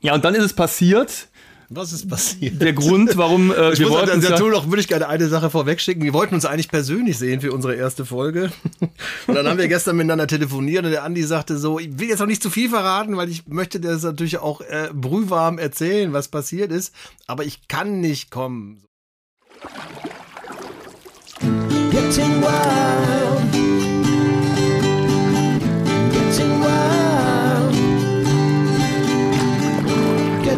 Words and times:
Ja, 0.00 0.14
und 0.14 0.24
dann 0.24 0.34
ist 0.34 0.44
es 0.44 0.52
passiert. 0.52 1.28
Was 1.70 1.92
ist 1.92 2.08
passiert? 2.08 2.62
Der 2.62 2.72
Grund, 2.72 3.18
warum 3.18 3.50
äh, 3.50 3.72
ich 3.72 3.80
wir 3.80 3.88
muss 3.88 3.98
wollten 3.98 4.22
dazu 4.22 4.46
noch 4.46 4.68
würde 4.68 4.80
ich 4.80 4.88
gerne 4.88 5.06
eine 5.06 5.28
Sache 5.28 5.50
vorwegschicken. 5.50 6.02
Wir 6.02 6.14
wollten 6.14 6.34
uns 6.34 6.46
eigentlich 6.46 6.70
persönlich 6.70 7.18
sehen 7.18 7.42
für 7.42 7.52
unsere 7.52 7.74
erste 7.74 8.06
Folge. 8.06 8.50
Und 9.26 9.34
dann 9.34 9.46
haben 9.46 9.58
wir 9.58 9.68
gestern 9.68 9.96
miteinander 9.96 10.26
telefoniert 10.26 10.86
und 10.86 10.92
der 10.92 11.04
Andi 11.04 11.22
sagte 11.22 11.58
so, 11.58 11.78
ich 11.78 11.98
will 11.98 12.08
jetzt 12.08 12.20
noch 12.20 12.26
nicht 12.26 12.42
zu 12.42 12.48
viel 12.48 12.70
verraten, 12.70 13.18
weil 13.18 13.28
ich 13.28 13.46
möchte 13.48 13.80
das 13.80 14.02
natürlich 14.02 14.38
auch 14.38 14.62
äh, 14.62 14.88
brühwarm 14.94 15.58
erzählen, 15.58 16.14
was 16.14 16.28
passiert 16.28 16.72
ist, 16.72 16.94
aber 17.26 17.44
ich 17.44 17.68
kann 17.68 18.00
nicht 18.00 18.30
kommen. 18.30 18.84
Getting 21.90 22.40
wild. 22.40 23.27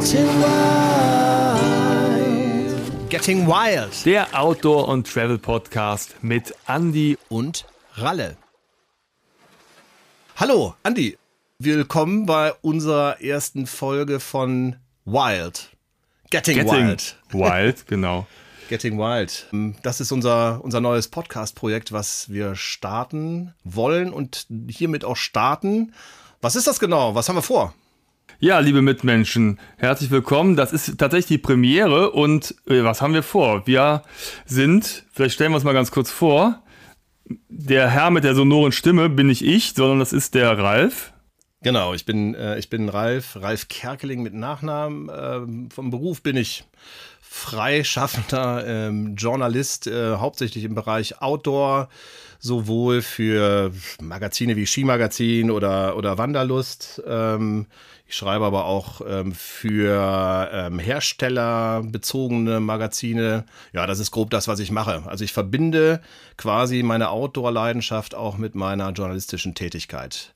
Getting 0.00 0.26
wild. 0.40 1.60
Getting 3.10 3.46
Wild. 3.46 4.06
Der 4.06 4.28
Outdoor- 4.32 4.88
und 4.88 5.06
Travel-Podcast 5.06 6.16
mit 6.22 6.54
Andy 6.66 7.18
und 7.28 7.66
Ralle. 7.96 8.38
Hallo, 10.36 10.74
Andy. 10.84 11.18
Willkommen 11.58 12.24
bei 12.24 12.54
unserer 12.62 13.20
ersten 13.20 13.66
Folge 13.66 14.20
von 14.20 14.76
Wild. 15.04 15.68
Getting, 16.30 16.56
Getting 16.56 16.86
Wild. 16.86 17.16
Wild, 17.28 17.86
genau. 17.86 18.26
Getting 18.70 18.96
Wild. 18.96 19.48
Das 19.82 20.00
ist 20.00 20.12
unser, 20.12 20.64
unser 20.64 20.80
neues 20.80 21.08
Podcast-Projekt, 21.08 21.92
was 21.92 22.30
wir 22.30 22.54
starten 22.54 23.52
wollen 23.64 24.14
und 24.14 24.46
hiermit 24.66 25.04
auch 25.04 25.16
starten. 25.16 25.92
Was 26.40 26.56
ist 26.56 26.66
das 26.66 26.80
genau? 26.80 27.14
Was 27.14 27.28
haben 27.28 27.36
wir 27.36 27.42
vor? 27.42 27.74
Ja, 28.42 28.58
liebe 28.58 28.80
Mitmenschen, 28.80 29.60
herzlich 29.76 30.10
willkommen. 30.10 30.56
Das 30.56 30.72
ist 30.72 30.96
tatsächlich 30.96 31.26
die 31.26 31.36
Premiere 31.36 32.12
und 32.12 32.54
äh, 32.66 32.82
was 32.82 33.02
haben 33.02 33.12
wir 33.12 33.22
vor? 33.22 33.66
Wir 33.66 34.02
sind, 34.46 35.04
vielleicht 35.12 35.34
stellen 35.34 35.52
wir 35.52 35.56
uns 35.56 35.64
mal 35.64 35.74
ganz 35.74 35.90
kurz 35.90 36.10
vor, 36.10 36.62
der 37.50 37.90
Herr 37.90 38.10
mit 38.10 38.24
der 38.24 38.34
sonoren 38.34 38.72
Stimme 38.72 39.10
bin 39.10 39.26
nicht 39.26 39.44
ich, 39.44 39.74
sondern 39.74 39.98
das 39.98 40.14
ist 40.14 40.34
der 40.34 40.56
Ralf. 40.56 41.12
Genau, 41.60 41.92
ich 41.92 42.06
bin, 42.06 42.34
äh, 42.34 42.58
ich 42.58 42.70
bin 42.70 42.88
Ralf, 42.88 43.36
Ralf 43.36 43.68
Kerkeling 43.68 44.22
mit 44.22 44.32
Nachnamen. 44.32 45.10
Ähm, 45.14 45.70
vom 45.70 45.90
Beruf 45.90 46.22
bin 46.22 46.38
ich 46.38 46.64
freischaffender 47.32 48.66
ähm, 48.66 49.14
Journalist, 49.14 49.86
äh, 49.86 50.16
hauptsächlich 50.16 50.64
im 50.64 50.74
Bereich 50.74 51.22
Outdoor, 51.22 51.88
sowohl 52.40 53.02
für 53.02 53.70
Magazine 54.02 54.56
wie 54.56 54.66
Skimagazin 54.66 55.52
oder, 55.52 55.96
oder 55.96 56.18
Wanderlust. 56.18 57.00
Ähm, 57.06 57.66
ich 58.08 58.16
schreibe 58.16 58.44
aber 58.44 58.64
auch 58.64 59.00
ähm, 59.06 59.32
für 59.32 60.50
ähm, 60.52 60.80
herstellerbezogene 60.80 62.58
Magazine. 62.58 63.44
Ja, 63.72 63.86
das 63.86 64.00
ist 64.00 64.10
grob 64.10 64.30
das, 64.30 64.48
was 64.48 64.58
ich 64.58 64.72
mache. 64.72 65.04
Also 65.06 65.22
ich 65.22 65.32
verbinde 65.32 66.00
quasi 66.36 66.82
meine 66.82 67.10
Outdoor-Leidenschaft 67.10 68.16
auch 68.16 68.38
mit 68.38 68.56
meiner 68.56 68.90
journalistischen 68.90 69.54
Tätigkeit. 69.54 70.34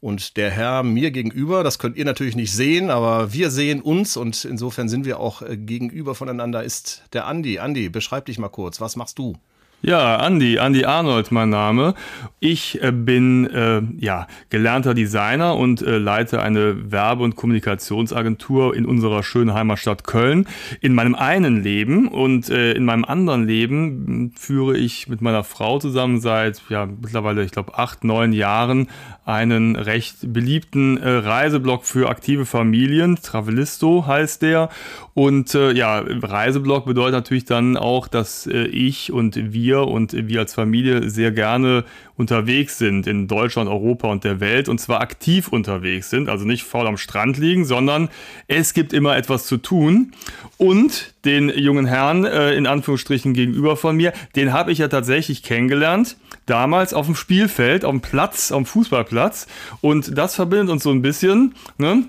Und 0.00 0.38
der 0.38 0.50
Herr 0.50 0.82
mir 0.82 1.10
gegenüber, 1.10 1.62
das 1.62 1.78
könnt 1.78 1.96
ihr 1.96 2.06
natürlich 2.06 2.34
nicht 2.34 2.52
sehen, 2.52 2.88
aber 2.88 3.34
wir 3.34 3.50
sehen 3.50 3.82
uns 3.82 4.16
und 4.16 4.46
insofern 4.46 4.88
sind 4.88 5.04
wir 5.04 5.20
auch 5.20 5.42
äh, 5.42 5.58
gegenüber 5.58 6.14
voneinander, 6.14 6.64
ist 6.64 7.02
der 7.12 7.26
Andi. 7.26 7.58
Andi, 7.58 7.90
beschreib 7.90 8.24
dich 8.24 8.38
mal 8.38 8.48
kurz. 8.48 8.80
Was 8.80 8.96
machst 8.96 9.18
du? 9.18 9.36
Ja, 9.82 10.16
Andi, 10.16 10.58
Andi 10.58 10.84
Arnold 10.84 11.32
mein 11.32 11.48
Name. 11.48 11.94
Ich 12.38 12.82
äh, 12.82 12.92
bin 12.92 13.46
äh, 13.46 13.80
ja 13.98 14.26
gelernter 14.50 14.92
Designer 14.92 15.56
und 15.56 15.80
äh, 15.80 15.96
leite 15.96 16.42
eine 16.42 16.92
Werbe- 16.92 17.24
und 17.24 17.34
Kommunikationsagentur 17.34 18.76
in 18.76 18.84
unserer 18.84 19.22
schönen 19.22 19.54
Heimatstadt 19.54 20.04
Köln. 20.04 20.46
In 20.82 20.92
meinem 20.92 21.14
einen 21.14 21.62
Leben 21.62 22.08
und 22.08 22.50
äh, 22.50 22.72
in 22.72 22.84
meinem 22.84 23.06
anderen 23.06 23.46
Leben 23.46 24.34
führe 24.36 24.76
ich 24.76 25.08
mit 25.08 25.22
meiner 25.22 25.44
Frau 25.44 25.78
zusammen 25.78 26.20
seit 26.20 26.60
ja 26.68 26.84
mittlerweile, 26.84 27.42
ich 27.42 27.52
glaube, 27.52 27.78
acht, 27.78 28.04
neun 28.04 28.34
Jahren 28.34 28.88
einen 29.24 29.76
recht 29.76 30.16
beliebten 30.32 30.98
äh, 30.98 31.08
Reiseblog 31.08 31.84
für 31.84 32.10
aktive 32.10 32.44
Familien. 32.44 33.16
Travelisto 33.16 34.06
heißt 34.06 34.42
der. 34.42 34.68
Und 35.12 35.54
äh, 35.54 35.72
ja, 35.72 35.98
Reiseblog 35.98 36.86
bedeutet 36.86 37.14
natürlich 37.14 37.44
dann 37.44 37.76
auch, 37.76 38.06
dass 38.06 38.46
äh, 38.46 38.64
ich 38.66 39.12
und 39.12 39.52
wir 39.52 39.88
und 39.88 40.12
wir 40.12 40.40
als 40.40 40.54
Familie 40.54 41.10
sehr 41.10 41.32
gerne 41.32 41.84
unterwegs 42.16 42.78
sind 42.78 43.06
in 43.06 43.26
Deutschland, 43.26 43.68
Europa 43.68 44.08
und 44.08 44.22
der 44.24 44.40
Welt 44.40 44.68
und 44.68 44.78
zwar 44.78 45.00
aktiv 45.00 45.48
unterwegs 45.48 46.10
sind, 46.10 46.28
also 46.28 46.44
nicht 46.44 46.62
faul 46.62 46.86
am 46.86 46.96
Strand 46.96 47.38
liegen, 47.38 47.64
sondern 47.64 48.08
es 48.46 48.72
gibt 48.72 48.92
immer 48.92 49.16
etwas 49.16 49.46
zu 49.46 49.56
tun. 49.56 50.12
Und 50.58 51.14
den 51.24 51.48
jungen 51.48 51.86
Herrn 51.86 52.24
äh, 52.24 52.54
in 52.54 52.66
Anführungsstrichen 52.66 53.34
gegenüber 53.34 53.76
von 53.76 53.96
mir, 53.96 54.12
den 54.36 54.52
habe 54.52 54.70
ich 54.70 54.78
ja 54.78 54.88
tatsächlich 54.88 55.42
kennengelernt, 55.42 56.16
damals 56.46 56.94
auf 56.94 57.06
dem 57.06 57.16
Spielfeld, 57.16 57.84
auf 57.84 57.92
dem 57.92 58.00
Platz, 58.00 58.52
auf 58.52 58.58
dem 58.58 58.66
Fußballplatz. 58.66 59.48
Und 59.80 60.16
das 60.16 60.36
verbindet 60.36 60.70
uns 60.70 60.82
so 60.82 60.90
ein 60.90 61.02
bisschen. 61.02 61.54
Ne? 61.78 62.04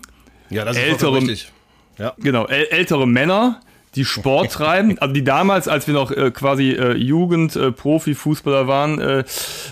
Ja, 0.49 0.65
das 0.65 0.77
ist 0.77 0.83
ältere, 0.83 1.15
richtig. 1.15 1.51
Ja. 1.97 2.13
Genau, 2.17 2.45
ältere 2.47 3.07
Männer, 3.07 3.61
die 3.95 4.05
Sport 4.05 4.51
treiben, 4.53 4.97
also 4.99 5.13
die 5.13 5.23
damals, 5.23 5.67
als 5.67 5.87
wir 5.87 5.93
noch 5.93 6.11
äh, 6.11 6.31
quasi 6.31 6.71
äh, 6.71 6.93
Jugend, 6.93 7.55
äh, 7.55 7.71
Profi-Fußballer 7.71 8.67
waren, 8.67 8.99
äh, 8.99 9.23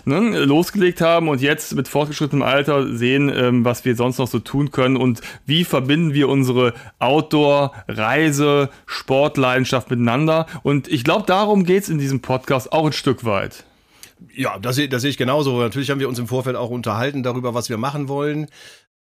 ne, 0.06 0.44
losgelegt 0.44 1.02
haben 1.02 1.29
und 1.29 1.41
jetzt 1.41 1.75
mit 1.75 1.88
fortgeschrittenem 1.88 2.44
Alter 2.44 2.96
sehen, 2.96 3.31
ähm, 3.34 3.66
was 3.66 3.85
wir 3.85 3.96
sonst 3.96 4.18
noch 4.18 4.28
so 4.28 4.40
tun 4.40 4.72
können 4.72 4.97
und 4.97 5.22
wie 5.46 5.63
verbinden 5.63 6.13
wir 6.13 6.29
unsere 6.29 6.74
Outdoor, 7.00 7.74
Reise, 7.88 8.69
Sportleidenschaft 8.85 9.90
miteinander. 9.90 10.47
Und 10.63 10.88
ich 10.88 11.03
glaube, 11.03 11.25
darum 11.25 11.63
geht 11.63 11.84
es 11.84 11.90
in 11.90 11.97
diesem 11.97 12.22
Podcast 12.22 12.74
auch 12.74 12.85
ein 12.85 12.94
Stück 12.94 13.25
weit. 13.25 13.63
Ja, 14.35 14.59
das, 14.59 14.79
das 14.90 15.02
sehe 15.02 15.12
ich 15.12 15.18
genauso. 15.18 15.59
Natürlich 15.59 15.90
haben 15.91 16.00
wir 16.00 16.09
uns 16.09 16.19
im 16.19 16.28
Vorfeld 16.28 16.58
auch 16.58 16.69
unterhalten 16.69 17.24
darüber, 17.24 17.53
was 17.53 17.69
wir 17.69 17.78
machen 17.78 18.09
wollen. 18.09 18.47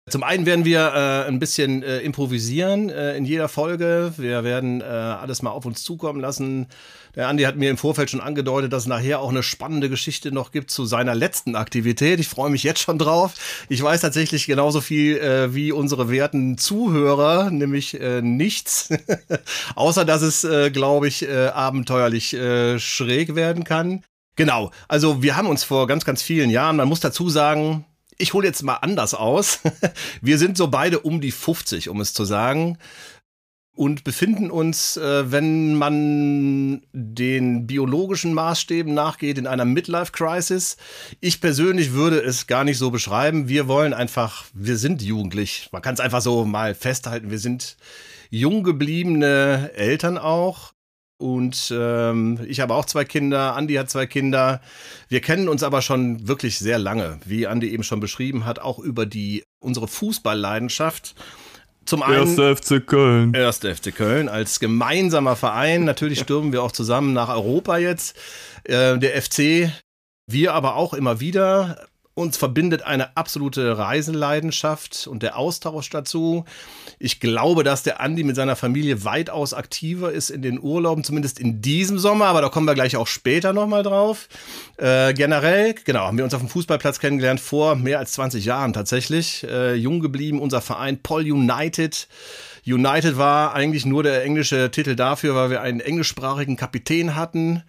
Zum 0.08 0.22
einen 0.22 0.46
werden 0.46 0.64
wir 0.64 0.92
äh, 0.94 1.28
ein 1.28 1.38
bisschen 1.38 1.82
äh, 1.82 1.98
improvisieren 1.98 2.90
äh, 2.90 3.16
in 3.16 3.24
jeder 3.24 3.48
Folge. 3.48 4.12
Wir 4.16 4.44
werden 4.44 4.80
äh, 4.80 4.84
alles 4.84 5.42
mal 5.42 5.50
auf 5.50 5.66
uns 5.66 5.82
zukommen 5.82 6.20
lassen. 6.20 6.66
Der 7.14 7.28
Andi 7.28 7.44
hat 7.44 7.56
mir 7.56 7.70
im 7.70 7.76
Vorfeld 7.76 8.10
schon 8.10 8.20
angedeutet, 8.20 8.72
dass 8.72 8.82
es 8.82 8.88
nachher 8.88 9.20
auch 9.20 9.30
eine 9.30 9.42
spannende 9.42 9.88
Geschichte 9.88 10.32
noch 10.32 10.52
gibt 10.52 10.70
zu 10.70 10.84
seiner 10.84 11.14
letzten 11.14 11.56
Aktivität. 11.56 12.20
Ich 12.20 12.28
freue 12.28 12.50
mich 12.50 12.62
jetzt 12.62 12.80
schon 12.80 12.98
drauf. 12.98 13.34
Ich 13.68 13.82
weiß 13.82 14.00
tatsächlich 14.00 14.46
genauso 14.46 14.80
viel 14.80 15.18
äh, 15.18 15.54
wie 15.54 15.72
unsere 15.72 16.10
werten 16.10 16.58
Zuhörer, 16.58 17.50
nämlich 17.50 18.00
äh, 18.00 18.22
nichts. 18.22 18.90
Außer 19.74 20.04
dass 20.04 20.22
es, 20.22 20.46
glaube 20.72 21.08
ich, 21.08 21.28
abenteuerlich 21.28 22.36
schräg 22.78 23.34
werden 23.34 23.64
kann. 23.64 24.02
Genau, 24.36 24.70
also 24.86 25.22
wir 25.22 25.36
haben 25.36 25.48
uns 25.48 25.64
vor 25.64 25.86
ganz, 25.86 26.04
ganz 26.04 26.22
vielen 26.22 26.50
Jahren, 26.50 26.76
man 26.76 26.88
muss 26.88 27.00
dazu 27.00 27.28
sagen, 27.28 27.84
ich 28.18 28.34
hole 28.34 28.46
jetzt 28.46 28.62
mal 28.62 28.74
anders 28.74 29.14
aus. 29.14 29.60
Wir 30.20 30.38
sind 30.38 30.56
so 30.56 30.68
beide 30.68 31.00
um 31.00 31.20
die 31.20 31.30
50, 31.30 31.88
um 31.88 32.00
es 32.00 32.12
zu 32.12 32.24
sagen. 32.24 32.78
Und 33.72 34.02
befinden 34.02 34.50
uns, 34.50 34.96
äh, 34.96 35.30
wenn 35.30 35.74
man 35.76 36.82
den 36.92 37.68
biologischen 37.68 38.34
Maßstäben 38.34 38.92
nachgeht, 38.92 39.38
in 39.38 39.46
einer 39.46 39.64
Midlife-Crisis. 39.64 40.78
Ich 41.20 41.40
persönlich 41.40 41.92
würde 41.92 42.20
es 42.20 42.48
gar 42.48 42.64
nicht 42.64 42.76
so 42.76 42.90
beschreiben. 42.90 43.48
Wir 43.48 43.68
wollen 43.68 43.94
einfach, 43.94 44.46
wir 44.52 44.76
sind 44.76 45.00
jugendlich. 45.00 45.68
Man 45.70 45.80
kann 45.80 45.94
es 45.94 46.00
einfach 46.00 46.22
so 46.22 46.44
mal 46.44 46.74
festhalten. 46.74 47.30
Wir 47.30 47.38
sind 47.38 47.76
jung 48.30 48.64
gebliebene 48.64 49.70
Eltern 49.74 50.18
auch. 50.18 50.72
Und 51.18 51.74
ähm, 51.76 52.38
ich 52.46 52.60
habe 52.60 52.74
auch 52.74 52.84
zwei 52.84 53.04
Kinder, 53.04 53.56
Andi 53.56 53.74
hat 53.74 53.90
zwei 53.90 54.06
Kinder. 54.06 54.60
Wir 55.08 55.20
kennen 55.20 55.48
uns 55.48 55.64
aber 55.64 55.82
schon 55.82 56.28
wirklich 56.28 56.58
sehr 56.58 56.78
lange, 56.78 57.18
wie 57.24 57.48
Andi 57.48 57.70
eben 57.70 57.82
schon 57.82 57.98
beschrieben 57.98 58.44
hat, 58.44 58.60
auch 58.60 58.78
über 58.78 59.04
die 59.04 59.42
unsere 59.60 59.88
Fußballleidenschaft. 59.88 61.16
Zum 61.84 62.02
einen 62.02 62.36
FC 62.56 62.86
Köln. 62.86 63.34
Erste 63.34 63.74
FC 63.74 63.94
Köln 63.94 64.28
als 64.28 64.60
gemeinsamer 64.60 65.36
Verein. 65.36 65.84
Natürlich 65.84 66.20
stürmen 66.20 66.52
wir 66.52 66.62
auch 66.62 66.72
zusammen 66.72 67.14
nach 67.14 67.30
Europa 67.30 67.78
jetzt. 67.78 68.14
Äh, 68.64 68.98
der 68.98 69.20
FC, 69.20 69.72
wir 70.28 70.54
aber 70.54 70.76
auch 70.76 70.94
immer 70.94 71.18
wieder. 71.18 71.88
Uns 72.18 72.36
verbindet 72.36 72.82
eine 72.82 73.16
absolute 73.16 73.78
Reiseleidenschaft 73.78 75.06
und 75.06 75.22
der 75.22 75.38
Austausch 75.38 75.88
dazu. 75.88 76.44
Ich 76.98 77.20
glaube, 77.20 77.62
dass 77.62 77.84
der 77.84 78.00
Andi 78.00 78.24
mit 78.24 78.34
seiner 78.34 78.56
Familie 78.56 79.04
weitaus 79.04 79.54
aktiver 79.54 80.10
ist 80.10 80.30
in 80.30 80.42
den 80.42 80.60
Urlauben, 80.60 81.04
zumindest 81.04 81.38
in 81.38 81.62
diesem 81.62 81.96
Sommer, 81.96 82.24
aber 82.24 82.40
da 82.40 82.48
kommen 82.48 82.66
wir 82.66 82.74
gleich 82.74 82.96
auch 82.96 83.06
später 83.06 83.52
nochmal 83.52 83.84
drauf. 83.84 84.28
Äh, 84.78 85.14
generell, 85.14 85.76
genau, 85.84 86.08
haben 86.08 86.16
wir 86.16 86.24
uns 86.24 86.34
auf 86.34 86.40
dem 86.40 86.48
Fußballplatz 86.48 86.98
kennengelernt 86.98 87.38
vor 87.38 87.76
mehr 87.76 88.00
als 88.00 88.10
20 88.14 88.44
Jahren 88.44 88.72
tatsächlich. 88.72 89.44
Äh, 89.44 89.74
jung 89.74 90.00
geblieben, 90.00 90.40
unser 90.40 90.60
Verein 90.60 91.00
Paul 91.00 91.22
United. 91.22 92.08
United 92.72 93.16
war 93.16 93.54
eigentlich 93.54 93.86
nur 93.86 94.02
der 94.02 94.24
englische 94.24 94.70
Titel 94.70 94.94
dafür, 94.94 95.34
weil 95.34 95.50
wir 95.50 95.62
einen 95.62 95.80
englischsprachigen 95.80 96.56
Kapitän 96.56 97.14
hatten, 97.14 97.62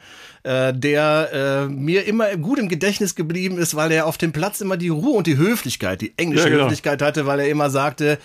äh, 0.43 0.73
der 0.73 1.29
äh, 1.33 1.71
mir 1.71 2.05
immer 2.05 2.35
gut 2.37 2.59
im 2.59 2.69
Gedächtnis 2.69 3.15
geblieben 3.15 3.57
ist, 3.57 3.75
weil 3.75 3.91
er 3.91 4.05
auf 4.05 4.17
dem 4.17 4.31
Platz 4.31 4.61
immer 4.61 4.77
die 4.77 4.89
Ruhe 4.89 5.17
und 5.17 5.27
die 5.27 5.37
Höflichkeit, 5.37 6.01
die 6.01 6.13
englische 6.17 6.45
ja, 6.45 6.49
genau. 6.49 6.63
Höflichkeit 6.65 7.01
hatte, 7.01 7.25
weil 7.25 7.39
er 7.39 7.49
immer 7.49 7.69
sagte, 7.69 8.17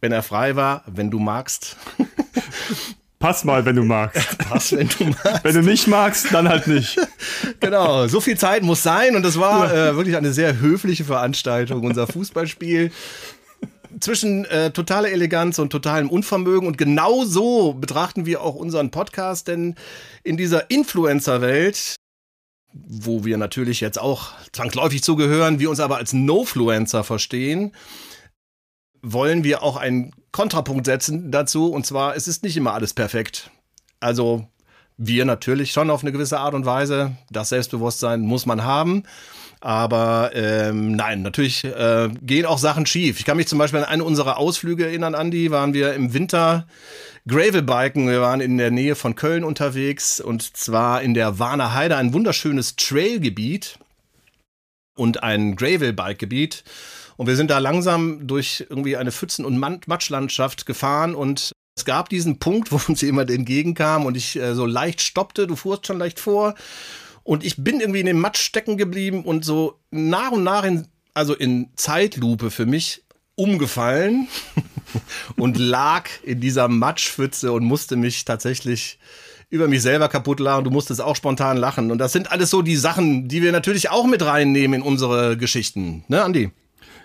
wenn 0.00 0.12
er 0.12 0.22
frei 0.22 0.56
war, 0.56 0.82
wenn 0.86 1.10
du 1.10 1.18
magst. 1.18 1.76
Pass 3.22 3.44
mal, 3.44 3.64
wenn 3.64 3.76
du 3.76 3.84
magst. 3.84 4.36
Pass, 4.48 4.72
wenn 4.72 4.88
du 4.88 5.04
magst. 5.04 5.44
Wenn 5.44 5.54
du 5.54 5.62
nicht 5.62 5.86
magst, 5.86 6.34
dann 6.34 6.48
halt 6.48 6.66
nicht. 6.66 6.98
genau, 7.60 8.08
so 8.08 8.20
viel 8.20 8.36
Zeit 8.36 8.64
muss 8.64 8.82
sein 8.82 9.14
und 9.14 9.22
das 9.22 9.38
war 9.38 9.72
äh, 9.72 9.94
wirklich 9.94 10.16
eine 10.16 10.32
sehr 10.32 10.58
höfliche 10.58 11.04
Veranstaltung, 11.04 11.84
unser 11.84 12.08
Fußballspiel. 12.08 12.90
Zwischen 14.00 14.44
äh, 14.46 14.70
totaler 14.70 15.10
Eleganz 15.10 15.58
und 15.58 15.70
totalem 15.70 16.10
Unvermögen 16.10 16.66
und 16.66 16.78
genau 16.78 17.24
so 17.24 17.74
betrachten 17.74 18.26
wir 18.26 18.42
auch 18.42 18.54
unseren 18.54 18.90
Podcast, 18.90 19.48
denn 19.48 19.74
in 20.22 20.36
dieser 20.36 20.70
Influencer-Welt, 20.70 21.96
wo 22.72 23.24
wir 23.24 23.36
natürlich 23.36 23.80
jetzt 23.80 24.00
auch 24.00 24.32
zwangsläufig 24.52 25.02
zugehören, 25.02 25.58
wir 25.58 25.70
uns 25.70 25.80
aber 25.80 25.96
als 25.96 26.12
No-Fluencer 26.12 27.04
verstehen, 27.04 27.72
wollen 29.02 29.44
wir 29.44 29.62
auch 29.62 29.76
einen 29.76 30.12
Kontrapunkt 30.30 30.86
setzen 30.86 31.30
dazu. 31.30 31.70
Und 31.70 31.84
zwar, 31.84 32.16
es 32.16 32.28
ist 32.28 32.42
nicht 32.42 32.56
immer 32.56 32.72
alles 32.72 32.94
perfekt. 32.94 33.50
Also 34.00 34.48
wir 34.96 35.24
natürlich 35.24 35.72
schon 35.72 35.90
auf 35.90 36.02
eine 36.02 36.12
gewisse 36.12 36.38
Art 36.38 36.54
und 36.54 36.64
Weise. 36.64 37.16
Das 37.30 37.50
Selbstbewusstsein 37.50 38.20
muss 38.20 38.46
man 38.46 38.64
haben. 38.64 39.04
Aber 39.62 40.32
ähm, 40.34 40.96
nein, 40.96 41.22
natürlich 41.22 41.62
äh, 41.62 42.08
gehen 42.20 42.46
auch 42.46 42.58
Sachen 42.58 42.84
schief. 42.84 43.20
Ich 43.20 43.24
kann 43.24 43.36
mich 43.36 43.46
zum 43.46 43.60
Beispiel 43.60 43.78
an 43.78 43.84
eine 43.84 44.02
unserer 44.02 44.36
Ausflüge 44.36 44.86
erinnern, 44.86 45.14
Andi, 45.14 45.52
waren 45.52 45.72
wir 45.72 45.94
im 45.94 46.12
Winter 46.12 46.66
Gravelbiken. 47.28 48.08
Wir 48.08 48.20
waren 48.20 48.40
in 48.40 48.58
der 48.58 48.72
Nähe 48.72 48.96
von 48.96 49.14
Köln 49.14 49.44
unterwegs 49.44 50.20
und 50.20 50.56
zwar 50.56 51.00
in 51.02 51.14
der 51.14 51.38
Warner 51.38 51.74
Heide, 51.74 51.96
ein 51.96 52.12
wunderschönes 52.12 52.74
Trailgebiet 52.74 53.78
und 54.96 55.22
ein 55.22 55.54
Gravelbike-Gebiet. 55.54 56.64
Und 57.16 57.28
wir 57.28 57.36
sind 57.36 57.52
da 57.52 57.58
langsam 57.58 58.26
durch 58.26 58.66
irgendwie 58.68 58.96
eine 58.96 59.12
Pfützen- 59.12 59.44
und 59.44 59.58
Matschlandschaft 59.58 60.66
gefahren 60.66 61.14
und 61.14 61.52
es 61.76 61.84
gab 61.84 62.08
diesen 62.08 62.40
Punkt, 62.40 62.72
wo 62.72 62.80
uns 62.88 63.00
jemand 63.00 63.30
entgegenkam 63.30 64.06
und 64.06 64.16
ich 64.16 64.34
äh, 64.34 64.56
so 64.56 64.66
leicht 64.66 65.02
stoppte. 65.02 65.46
Du 65.46 65.54
fuhrst 65.54 65.86
schon 65.86 65.98
leicht 65.98 66.18
vor. 66.18 66.56
Und 67.24 67.44
ich 67.44 67.62
bin 67.62 67.80
irgendwie 67.80 68.00
in 68.00 68.06
dem 68.06 68.20
Matsch 68.20 68.40
stecken 68.40 68.76
geblieben 68.76 69.24
und 69.24 69.44
so 69.44 69.78
nach 69.90 70.32
und 70.32 70.42
nach 70.42 70.64
in, 70.64 70.86
also 71.14 71.34
in 71.34 71.70
Zeitlupe 71.76 72.50
für 72.50 72.66
mich 72.66 73.04
umgefallen 73.34 74.28
und 75.36 75.58
lag 75.58 76.08
in 76.22 76.40
dieser 76.40 76.68
Matschpfütze 76.68 77.52
und 77.52 77.64
musste 77.64 77.96
mich 77.96 78.24
tatsächlich 78.24 78.98
über 79.50 79.68
mich 79.68 79.82
selber 79.82 80.08
kaputt 80.08 80.40
lachen. 80.40 80.64
Du 80.64 80.70
musstest 80.70 81.00
auch 81.00 81.14
spontan 81.14 81.58
lachen. 81.58 81.90
Und 81.90 81.98
das 81.98 82.12
sind 82.12 82.32
alles 82.32 82.50
so 82.50 82.62
die 82.62 82.76
Sachen, 82.76 83.28
die 83.28 83.42
wir 83.42 83.52
natürlich 83.52 83.90
auch 83.90 84.06
mit 84.06 84.24
reinnehmen 84.24 84.80
in 84.80 84.86
unsere 84.86 85.36
Geschichten. 85.36 86.04
Ne, 86.08 86.22
Andi? 86.22 86.50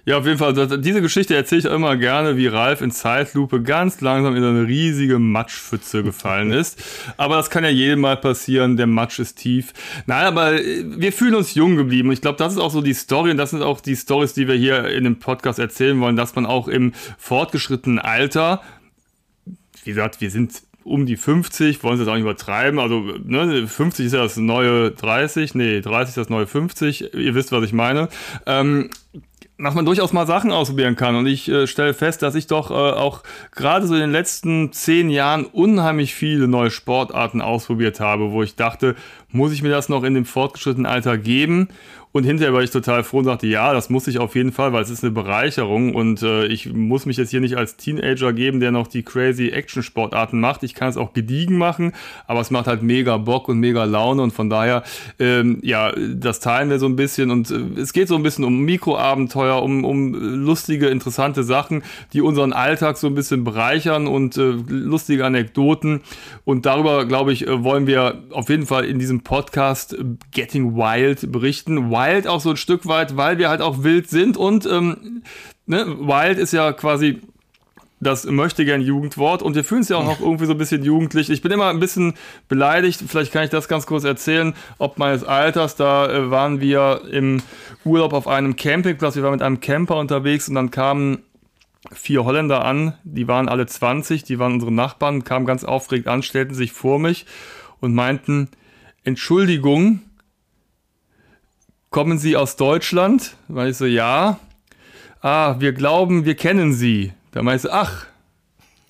Ja, 0.08 0.20
auf 0.20 0.26
jeden 0.26 0.38
Fall. 0.38 0.54
Diese 0.80 1.02
Geschichte 1.02 1.36
erzähle 1.36 1.60
ich 1.60 1.66
immer 1.66 1.98
gerne, 1.98 2.38
wie 2.38 2.48
Ralf 2.48 2.80
in 2.80 2.92
Zeitlupe 2.92 3.62
ganz 3.62 4.00
langsam 4.00 4.38
in 4.38 4.44
eine 4.46 4.66
riesige 4.66 5.20
Matschpfütze 5.20 6.02
gefallen 6.02 6.54
ist. 6.54 6.82
Aber 7.18 7.36
das 7.36 7.50
kann 7.50 7.66
ja 7.66 7.70
jedem 7.70 8.00
mal 8.00 8.16
passieren. 8.16 8.78
Der 8.78 8.88
Matsch 8.88 9.20
ist 9.20 9.38
tief. 9.38 9.74
Nein, 10.06 10.26
aber 10.28 10.54
äh, 10.54 10.86
wir 10.86 11.12
fühlen 11.12 11.36
uns 11.36 11.56
jung 11.56 11.76
geblieben. 11.76 12.08
Und 12.08 12.14
ich 12.14 12.22
glaube, 12.22 12.38
das 12.38 12.54
ist 12.54 12.60
auch 12.60 12.72
so 12.72 12.82
die 12.82 12.94
Story 12.94 13.32
und 13.32 13.38
das 13.38 13.50
sind 13.50 13.62
auch 13.62 13.82
die 13.82 13.98
Stories, 13.98 14.34
die 14.34 14.48
wir 14.48 14.56
hier 14.56 14.88
in 14.88 15.04
dem 15.04 15.20
Podcast 15.20 15.60
erzählen 15.60 16.00
wollen, 16.00 16.16
dass 16.16 16.36
man 16.36 16.46
auch 16.46 16.70
im 16.70 16.94
fortgeschrittenen 17.18 18.00
Alter, 18.00 18.62
wie 19.84 19.90
gesagt, 19.90 20.22
wir 20.22 20.32
sind 20.32 20.62
um 20.86 21.06
die 21.06 21.18
50, 21.18 21.84
wollen 21.84 21.98
sie 21.98 22.06
das 22.06 22.10
auch 22.10 22.16
nicht 22.16 22.24
übertreiben. 22.24 22.80
Also 22.80 23.02
ne, 23.26 23.68
50 23.68 24.06
ist 24.06 24.14
ja 24.14 24.24
das 24.24 24.38
neue 24.38 24.92
30, 24.92 25.54
nee, 25.54 25.82
30 25.82 26.12
ist 26.12 26.18
das 26.18 26.30
neue 26.30 26.48
50. 26.48 27.14
Ihr 27.14 27.36
wisst, 27.36 27.52
was 27.52 27.66
ich 27.66 27.74
meine. 27.74 28.08
Ähm, 28.46 28.90
dass 29.60 29.74
man 29.74 29.86
durchaus 29.86 30.14
mal 30.14 30.28
Sachen 30.28 30.52
ausprobieren 30.52 30.96
kann. 30.96 31.16
Und 31.16 31.26
ich 31.26 31.50
äh, 31.50 31.66
stelle 31.66 31.94
fest, 31.94 32.22
dass 32.22 32.36
ich 32.36 32.48
doch 32.48 32.70
äh, 32.70 32.74
auch 32.74 33.24
gerade 33.52 33.88
so 33.88 33.96
in 33.96 34.02
den 34.02 34.12
letzten 34.12 34.72
zehn 34.72 35.10
Jahren 35.10 35.46
unheimlich 35.46 36.14
viele 36.14 36.48
neue 36.48 36.70
Sportarten 36.70 37.42
ausprobiert 37.42 38.00
habe, 38.00 38.32
wo 38.32 38.44
ich 38.44 38.56
dachte, 38.56 38.96
muss 39.32 39.52
ich 39.52 39.64
mir 39.64 39.70
das 39.70 39.90
noch 39.90 40.04
in 40.04 40.14
dem 40.14 40.26
fortgeschrittenen 40.26 40.86
Alter 40.86 41.18
geben? 41.18 41.70
Und 42.12 42.24
hinterher 42.24 42.54
war 42.54 42.64
ich 42.64 42.72
total 42.72 43.04
froh 43.04 43.20
und 43.20 43.26
sagte, 43.26 43.48
ja, 43.48 43.74
das 43.74 43.90
muss 43.90 44.08
ich 44.08 44.18
auf 44.18 44.36
jeden 44.36 44.52
Fall, 44.52 44.74
weil 44.74 44.82
es 44.82 44.90
ist 44.90 45.04
eine 45.04 45.12
Bereicherung 45.12 45.94
und 45.94 46.24
äh, 46.24 46.46
ich 46.48 46.74
muss 46.74 47.06
mich 47.06 47.18
jetzt 47.18 47.32
hier 47.32 47.42
nicht 47.42 47.58
als 47.58 47.76
Teenager 47.76 48.34
geben, 48.34 48.60
der 48.60 48.72
noch 48.72 48.88
die 48.88 49.04
crazy 49.04 49.50
Action-Sportarten 49.50 50.40
macht. 50.40 50.64
Ich 50.64 50.74
kann 50.74 50.90
es 50.90 50.98
auch 50.98 51.14
gediegen 51.14 51.58
machen, 51.58 51.94
aber 52.26 52.40
es 52.40 52.50
macht 52.50 52.68
halt 52.68 52.82
mega 52.82 53.18
Bock 53.18 53.50
und 53.50 53.60
mega 53.60 53.84
Laune 53.84 54.22
und 54.24 54.32
von 54.32 54.50
daher, 54.50 54.84
ähm, 55.20 55.60
ja, 55.62 55.92
das 55.92 56.40
teilen 56.40 56.70
wir 56.70 56.80
so 56.80 56.86
ein 56.86 56.96
bisschen 56.96 57.30
und 57.30 57.52
äh, 57.52 57.80
es 57.80 57.94
geht 57.94 58.08
so 58.08 58.16
ein 58.16 58.24
bisschen 58.24 58.46
um 58.46 58.62
Mikroabenteuer, 58.62 59.62
um, 59.62 59.84
um 59.84 60.14
lustige, 60.14 60.88
interessante 60.88 61.44
Sachen, 61.44 61.84
die 62.14 62.22
unseren 62.22 62.54
Alltag 62.54 62.98
so 62.98 63.08
ein 63.08 63.16
bisschen 63.16 63.44
bereichern 63.44 64.08
und 64.08 64.38
äh, 64.38 64.54
lustige 64.70 65.26
Anekdoten 65.26 66.02
und 66.46 66.66
darüber, 66.66 67.06
glaube 67.06 67.34
ich, 67.34 67.48
äh, 67.48 67.64
wollen 67.64 67.86
wir 67.86 68.24
auf 68.32 68.50
jeden 68.50 68.66
Fall 68.66 68.86
in 68.86 68.98
diesem 68.98 69.22
Podcast 69.22 69.96
Getting 70.32 70.76
Wild 70.76 71.32
berichten. 71.32 71.92
Wild 71.98 72.28
auch 72.28 72.42
so 72.42 72.52
ein 72.52 72.58
Stück 72.58 72.88
weit, 72.88 73.18
weil 73.18 73.38
wir 73.38 73.50
halt 73.50 73.62
auch 73.62 73.84
wild 73.84 74.10
sind 74.10 74.38
und 74.38 74.66
ähm, 74.66 75.24
ne, 75.66 75.86
wild 76.00 76.38
ist 76.38 76.54
ja 76.54 76.74
quasi 76.74 77.22
das 78.00 78.26
möchte 78.26 78.64
gern 78.64 78.82
Jugendwort 78.82 79.42
und 79.42 79.56
wir 79.56 79.64
fühlen 79.64 79.82
es 79.82 79.90
ja 79.90 79.98
auch 79.98 80.06
noch 80.06 80.20
irgendwie 80.20 80.46
so 80.46 80.52
ein 80.52 80.58
bisschen 80.58 80.84
jugendlich. 80.84 81.30
Ich 81.30 81.42
bin 81.42 81.52
immer 81.52 81.70
ein 81.70 81.80
bisschen 81.80 82.14
beleidigt, 82.48 83.04
vielleicht 83.08 83.32
kann 83.32 83.44
ich 83.44 83.50
das 83.50 83.68
ganz 83.68 83.88
kurz 83.88 84.04
erzählen, 84.04 84.54
ob 84.78 85.00
meines 85.00 85.24
Alters, 85.24 85.76
da 85.76 86.08
äh, 86.08 86.30
waren 86.30 86.62
wir 86.62 87.02
im 87.12 87.42
Urlaub 87.86 88.14
auf 88.14 88.28
einem 88.28 88.56
Campingplatz, 88.56 89.16
wir 89.16 89.24
waren 89.24 89.32
mit 89.32 89.42
einem 89.42 89.62
Camper 89.62 89.98
unterwegs 89.98 90.48
und 90.48 90.56
dann 90.56 90.70
kamen 90.70 91.24
vier 91.92 92.24
Holländer 92.24 92.64
an, 92.66 92.94
die 93.04 93.28
waren 93.28 93.50
alle 93.50 93.66
20, 93.66 94.24
die 94.24 94.38
waren 94.38 94.54
unsere 94.54 94.72
Nachbarn, 94.72 95.24
kamen 95.24 95.46
ganz 95.46 95.64
aufgeregt 95.64 96.08
an, 96.08 96.22
stellten 96.22 96.54
sich 96.54 96.74
vor 96.74 97.00
mich 97.00 97.26
und 97.80 97.96
meinten, 97.96 98.50
Entschuldigung, 99.06 100.02
kommen 101.98 102.20
Sie 102.20 102.38
aus 102.38 102.58
Deutschland? 102.58 103.32
Weil 103.48 103.72
ich 103.72 103.78
so, 103.78 103.88
ja. 103.88 104.38
Ah, 105.24 105.56
wir 105.58 105.74
glauben, 105.74 106.26
wir 106.26 106.36
kennen 106.36 106.72
Sie. 106.72 107.12
Da 107.32 107.42
meinst 107.42 107.66
du, 107.66 107.74
ach, 107.74 108.06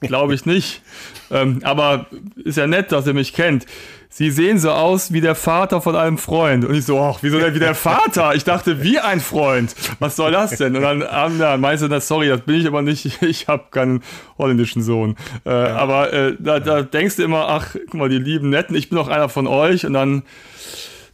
glaube 0.02 0.36
ich 0.36 0.46
nicht. 0.46 0.82
ähm, 1.32 1.62
aber 1.64 2.08
ist 2.36 2.58
ja 2.58 2.68
nett, 2.68 2.92
dass 2.92 3.08
er 3.08 3.14
mich 3.14 3.32
kennt. 3.32 3.66
Sie 4.10 4.30
sehen 4.30 4.60
so 4.60 4.72
aus 4.72 5.14
wie 5.14 5.22
der 5.22 5.36
Vater 5.36 5.80
von 5.80 5.96
einem 5.96 6.18
Freund. 6.18 6.66
Und 6.66 6.76
ich 6.76 6.84
so, 6.84 7.00
ach, 7.00 7.20
wieso 7.22 7.40
denn 7.40 7.56
wie 7.56 7.60
der 7.60 7.76
Vater? 7.76 8.36
Ich 8.36 8.44
dachte, 8.44 8.84
wie 8.84 9.00
ein 9.00 9.22
Freund. 9.22 9.74
Was 10.00 10.18
soll 10.18 10.34
das 10.34 10.58
denn? 10.58 10.76
Und 10.76 10.82
dann, 10.82 11.02
ähm, 11.02 11.40
ja, 11.40 11.56
meinst 11.56 11.86
du, 11.86 11.88
na, 11.88 12.02
sorry, 12.02 12.28
das 12.28 12.42
bin 12.42 12.56
ich 12.56 12.68
aber 12.68 12.82
nicht. 12.82 13.22
Ich 13.22 13.48
habe 13.48 13.68
keinen 13.72 14.04
holländischen 14.38 14.82
Sohn. 14.82 15.16
Äh, 15.46 15.50
ja. 15.50 15.78
Aber 15.78 16.12
äh, 16.12 16.36
da, 16.38 16.60
da 16.60 16.82
denkst 16.82 17.16
du 17.16 17.24
immer, 17.24 17.48
ach, 17.48 17.74
guck 17.74 17.94
mal, 17.94 18.10
die 18.10 18.20
lieben 18.20 18.50
Netten, 18.50 18.76
ich 18.76 18.90
bin 18.90 18.98
auch 18.98 19.08
einer 19.08 19.30
von 19.30 19.48
euch. 19.48 19.86
Und 19.86 19.94
dann 19.94 20.24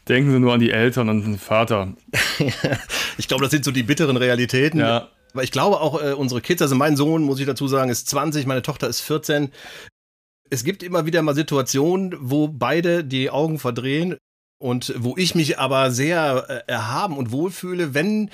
denken 0.08 0.32
Sie 0.32 0.40
nur 0.40 0.54
an 0.54 0.60
die 0.60 0.72
Eltern 0.72 1.10
und 1.10 1.24
den 1.24 1.38
Vater. 1.38 1.94
ich 3.18 3.28
glaube, 3.28 3.44
das 3.44 3.52
sind 3.52 3.66
so 3.66 3.72
die 3.72 3.84
bitteren 3.84 4.18
Realitäten. 4.18 4.80
Ja. 4.80 5.10
Aber 5.34 5.44
ich 5.44 5.52
glaube 5.52 5.82
auch 5.82 6.02
äh, 6.02 6.14
unsere 6.14 6.42
Kids, 6.42 6.62
also 6.62 6.76
mein 6.76 6.96
Sohn, 6.96 7.24
muss 7.24 7.40
ich 7.40 7.46
dazu 7.46 7.68
sagen, 7.68 7.90
ist 7.90 8.08
20, 8.08 8.46
meine 8.46 8.62
Tochter 8.62 8.88
ist 8.88 9.02
14. 9.02 9.52
Es 10.50 10.64
gibt 10.64 10.84
immer 10.84 11.06
wieder 11.06 11.22
mal 11.22 11.36
Situationen, 11.36 12.16
wo 12.20 12.48
beide 12.48 13.04
die 13.04 13.32
Augen 13.32 13.58
verdrehen 13.58 14.18
und 14.60 14.94
wo 14.98 15.16
ich 15.18 15.36
mich 15.36 15.58
aber 15.60 15.92
sehr 15.92 16.46
äh, 16.48 16.72
erhaben 16.72 17.18
und 17.18 17.32
wohlfühle, 17.32 17.94
wenn, 17.94 18.30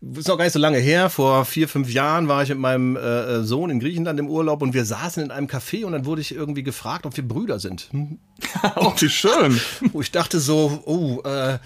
ist 0.00 0.28
noch 0.28 0.36
gar 0.36 0.44
nicht 0.44 0.52
so 0.52 0.58
lange 0.58 0.78
her, 0.78 1.10
vor 1.10 1.44
vier, 1.44 1.68
fünf 1.68 1.92
Jahren 1.92 2.28
war 2.28 2.42
ich 2.42 2.48
mit 2.50 2.58
meinem 2.58 2.96
äh, 2.96 3.00
äh 3.00 3.42
Sohn 3.42 3.70
in 3.70 3.80
Griechenland 3.80 4.20
im 4.20 4.28
Urlaub 4.28 4.62
und 4.62 4.74
wir 4.74 4.84
saßen 4.84 5.22
in 5.22 5.30
einem 5.30 5.48
Café 5.48 5.84
und 5.84 5.92
dann 5.92 6.04
wurde 6.04 6.20
ich 6.20 6.34
irgendwie 6.34 6.62
gefragt, 6.62 7.06
ob 7.06 7.16
wir 7.16 7.26
Brüder 7.26 7.58
sind. 7.58 7.90
oh, 8.76 8.92
wie 8.96 9.08
schön. 9.08 9.60
Wo 9.92 10.00
ich 10.00 10.12
dachte 10.12 10.38
so, 10.38 10.82
oh, 10.84 11.20
äh, 11.28 11.58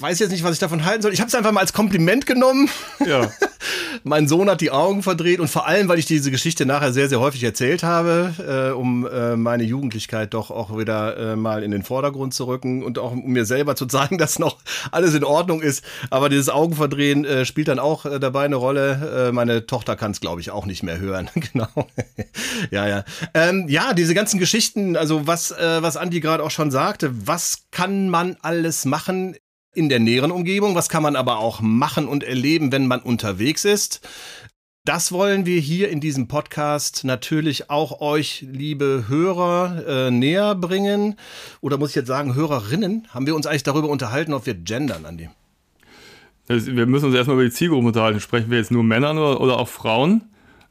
weiß 0.00 0.18
jetzt 0.18 0.30
nicht, 0.30 0.44
was 0.44 0.54
ich 0.54 0.58
davon 0.58 0.84
halten 0.84 1.02
soll. 1.02 1.12
Ich 1.12 1.20
habe 1.20 1.28
es 1.28 1.34
einfach 1.34 1.52
mal 1.52 1.60
als 1.60 1.72
Kompliment 1.72 2.26
genommen. 2.26 2.68
Ja. 3.06 3.30
mein 4.04 4.28
Sohn 4.28 4.50
hat 4.50 4.60
die 4.60 4.70
Augen 4.70 5.02
verdreht 5.02 5.40
und 5.40 5.48
vor 5.48 5.66
allem, 5.66 5.88
weil 5.88 5.98
ich 5.98 6.06
diese 6.06 6.30
Geschichte 6.30 6.66
nachher 6.66 6.92
sehr, 6.92 7.08
sehr 7.08 7.20
häufig 7.20 7.42
erzählt 7.42 7.82
habe, 7.82 8.70
äh, 8.72 8.74
um 8.74 9.06
äh, 9.06 9.36
meine 9.36 9.64
Jugendlichkeit 9.64 10.34
doch 10.34 10.50
auch 10.50 10.76
wieder 10.76 11.16
äh, 11.16 11.36
mal 11.36 11.62
in 11.62 11.70
den 11.70 11.82
Vordergrund 11.82 12.34
zu 12.34 12.44
rücken 12.44 12.82
und 12.82 12.98
auch 12.98 13.12
um 13.12 13.24
mir 13.26 13.44
selber 13.44 13.76
zu 13.76 13.86
zeigen, 13.96 14.18
dass 14.18 14.38
noch 14.38 14.58
alles 14.90 15.14
in 15.14 15.24
Ordnung 15.24 15.62
ist. 15.62 15.84
Aber 16.10 16.28
dieses 16.28 16.48
Augenverdrehen 16.48 17.24
äh, 17.24 17.44
spielt 17.44 17.68
dann 17.68 17.78
auch 17.78 18.04
äh, 18.04 18.18
dabei 18.18 18.44
eine 18.44 18.56
Rolle. 18.56 19.28
Äh, 19.28 19.32
meine 19.32 19.66
Tochter 19.66 19.96
kann 19.96 20.10
es, 20.10 20.20
glaube 20.20 20.40
ich, 20.40 20.50
auch 20.50 20.66
nicht 20.66 20.82
mehr 20.82 20.98
hören. 20.98 21.30
genau. 21.52 21.68
ja, 22.70 22.86
ja. 22.88 23.04
Ähm, 23.32 23.66
ja, 23.68 23.94
diese 23.94 24.14
ganzen 24.14 24.38
Geschichten, 24.38 24.96
also 24.96 25.26
was, 25.26 25.52
äh, 25.52 25.82
was 25.82 25.96
Andi 25.96 26.20
gerade 26.20 26.42
auch 26.42 26.50
schon 26.50 26.70
sagte, 26.70 27.10
was 27.26 27.66
kann 27.70 28.08
man 28.10 28.36
alles 28.42 28.84
machen 28.84 29.36
in 29.76 29.88
der 29.88 30.00
näheren 30.00 30.30
Umgebung, 30.30 30.74
was 30.74 30.88
kann 30.88 31.02
man 31.02 31.16
aber 31.16 31.38
auch 31.38 31.60
machen 31.60 32.08
und 32.08 32.24
erleben, 32.24 32.72
wenn 32.72 32.86
man 32.86 33.00
unterwegs 33.00 33.64
ist. 33.64 34.00
Das 34.84 35.10
wollen 35.10 35.46
wir 35.46 35.60
hier 35.60 35.90
in 35.90 36.00
diesem 36.00 36.28
Podcast 36.28 37.04
natürlich 37.04 37.70
auch 37.70 38.00
euch, 38.00 38.46
liebe 38.48 39.04
Hörer, 39.08 39.84
äh, 39.86 40.10
näher 40.10 40.54
bringen. 40.54 41.16
Oder 41.60 41.76
muss 41.76 41.90
ich 41.90 41.96
jetzt 41.96 42.06
sagen, 42.06 42.34
Hörerinnen? 42.34 43.08
Haben 43.10 43.26
wir 43.26 43.34
uns 43.34 43.46
eigentlich 43.46 43.64
darüber 43.64 43.88
unterhalten, 43.88 44.32
ob 44.32 44.46
wir 44.46 44.54
gendern, 44.54 45.04
Andi? 45.04 45.28
Wir 46.46 46.86
müssen 46.86 47.06
uns 47.06 47.16
erstmal 47.16 47.34
über 47.34 47.44
die 47.44 47.50
Zielgruppe 47.50 47.88
unterhalten. 47.88 48.20
Sprechen 48.20 48.50
wir 48.50 48.58
jetzt 48.58 48.70
nur 48.70 48.84
Männern 48.84 49.18
oder, 49.18 49.40
oder 49.40 49.58
auch 49.58 49.68
Frauen? 49.68 50.22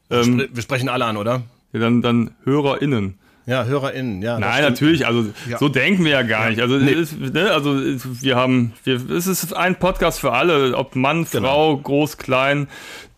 Ähm, 0.08 0.48
wir 0.50 0.62
sprechen 0.62 0.88
alle 0.88 1.04
an, 1.04 1.18
oder? 1.18 1.42
Ja, 1.74 1.80
dann, 1.80 2.00
dann 2.00 2.30
HörerInnen. 2.44 3.18
Ja, 3.46 3.64
HörerInnen, 3.64 4.22
ja. 4.22 4.40
Nein, 4.40 4.62
natürlich, 4.62 5.06
also 5.06 5.26
ja. 5.48 5.56
so 5.58 5.68
denken 5.68 6.04
wir 6.04 6.10
ja 6.10 6.22
gar 6.22 6.44
ja. 6.44 6.50
nicht. 6.50 6.60
Also, 6.60 6.78
nee. 6.78 6.90
ist, 6.90 7.16
ne, 7.18 7.52
also 7.52 7.80
wir 7.80 8.34
haben, 8.34 8.72
wir, 8.82 8.96
es 9.08 9.28
ist 9.28 9.52
ein 9.52 9.76
Podcast 9.76 10.18
für 10.18 10.32
alle, 10.32 10.76
ob 10.76 10.96
Mann, 10.96 11.24
genau. 11.30 11.48
Frau, 11.48 11.76
groß, 11.76 12.18
klein, 12.18 12.66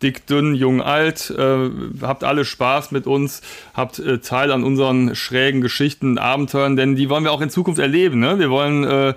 dick, 0.02 0.26
dünn, 0.26 0.54
jung, 0.54 0.80
alt. 0.80 1.30
Äh, 1.30 1.70
habt 2.02 2.24
alle 2.24 2.44
Spaß 2.44 2.90
mit 2.90 3.06
uns, 3.06 3.42
habt 3.74 3.98
äh, 3.98 4.18
Teil 4.18 4.52
an 4.52 4.64
unseren 4.64 5.14
schrägen 5.14 5.60
Geschichten, 5.60 6.18
Abenteuern, 6.18 6.76
denn 6.76 6.96
die 6.96 7.08
wollen 7.08 7.24
wir 7.24 7.32
auch 7.32 7.40
in 7.40 7.50
Zukunft 7.50 7.80
erleben. 7.80 8.20
Ne? 8.20 8.38
Wir 8.38 8.50
wollen, 8.50 8.84
äh, 8.84 9.14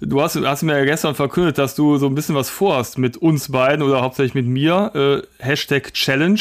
du 0.00 0.20
hast, 0.20 0.36
hast 0.36 0.62
mir 0.62 0.78
ja 0.78 0.84
gestern 0.84 1.14
verkündet, 1.14 1.58
dass 1.58 1.74
du 1.74 1.96
so 1.96 2.06
ein 2.06 2.14
bisschen 2.14 2.34
was 2.34 2.50
vorhast 2.50 2.98
mit 2.98 3.16
uns 3.16 3.50
beiden 3.50 3.82
oder 3.82 4.00
hauptsächlich 4.02 4.34
mit 4.34 4.46
mir. 4.46 4.92
Äh, 4.94 5.44
Hashtag 5.44 5.94
Challenge. 5.94 6.40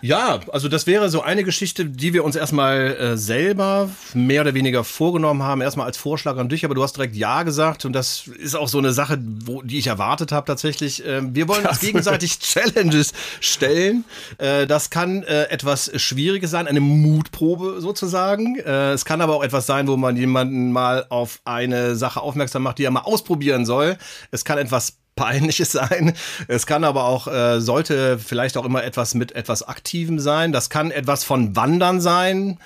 Ja, 0.00 0.40
also 0.52 0.68
das 0.68 0.86
wäre 0.86 1.08
so 1.08 1.22
eine 1.22 1.42
Geschichte, 1.42 1.84
die 1.84 2.12
wir 2.12 2.24
uns 2.24 2.36
erstmal 2.36 2.96
äh, 2.96 3.16
selber 3.16 3.90
mehr 4.14 4.42
oder 4.42 4.54
weniger 4.54 4.84
vorgenommen 4.84 5.42
haben, 5.42 5.60
erstmal 5.60 5.86
als 5.86 5.96
Vorschlag 5.96 6.36
an 6.36 6.48
dich, 6.48 6.64
aber 6.64 6.74
du 6.74 6.82
hast 6.82 6.96
direkt 6.96 7.16
Ja 7.16 7.42
gesagt 7.42 7.84
und 7.84 7.92
das 7.92 8.28
ist 8.28 8.54
auch 8.54 8.68
so 8.68 8.78
eine 8.78 8.92
Sache, 8.92 9.18
wo, 9.44 9.62
die 9.62 9.78
ich 9.78 9.88
erwartet 9.88 10.30
habe 10.30 10.46
tatsächlich. 10.46 11.04
Äh, 11.04 11.22
wir 11.34 11.48
wollen 11.48 11.66
uns 11.66 11.80
gegenseitig 11.80 12.38
Challenges 12.40 13.12
stellen. 13.40 14.04
Äh, 14.38 14.66
das 14.66 14.90
kann 14.90 15.22
äh, 15.22 15.44
etwas 15.44 15.90
Schwieriges 16.00 16.50
sein, 16.50 16.66
eine 16.66 16.80
Mutprobe 16.80 17.80
sozusagen. 17.80 18.58
Äh, 18.58 18.92
es 18.92 19.04
kann 19.04 19.20
aber 19.20 19.36
auch 19.36 19.44
etwas 19.44 19.66
sein, 19.66 19.88
wo 19.88 19.96
man 19.96 20.16
jemanden 20.16 20.72
mal 20.72 21.06
auf 21.08 21.40
eine 21.44 21.96
Sache 21.96 22.20
aufmerksam 22.20 22.62
macht, 22.62 22.78
die 22.78 22.84
er 22.84 22.90
mal 22.90 23.00
ausprobieren 23.00 23.66
soll. 23.66 23.96
Es 24.30 24.44
kann 24.44 24.58
etwas 24.58 24.98
Peinliches 25.18 25.72
sein. 25.72 26.14
Es 26.46 26.66
kann 26.66 26.84
aber 26.84 27.04
auch, 27.04 27.26
äh, 27.26 27.60
sollte 27.60 28.18
vielleicht 28.18 28.56
auch 28.56 28.64
immer 28.64 28.84
etwas 28.84 29.14
mit 29.14 29.32
etwas 29.32 29.62
Aktivem 29.62 30.18
sein. 30.18 30.52
Das 30.52 30.70
kann 30.70 30.90
etwas 30.90 31.24
von 31.24 31.56
Wandern 31.56 32.00
sein. 32.00 32.58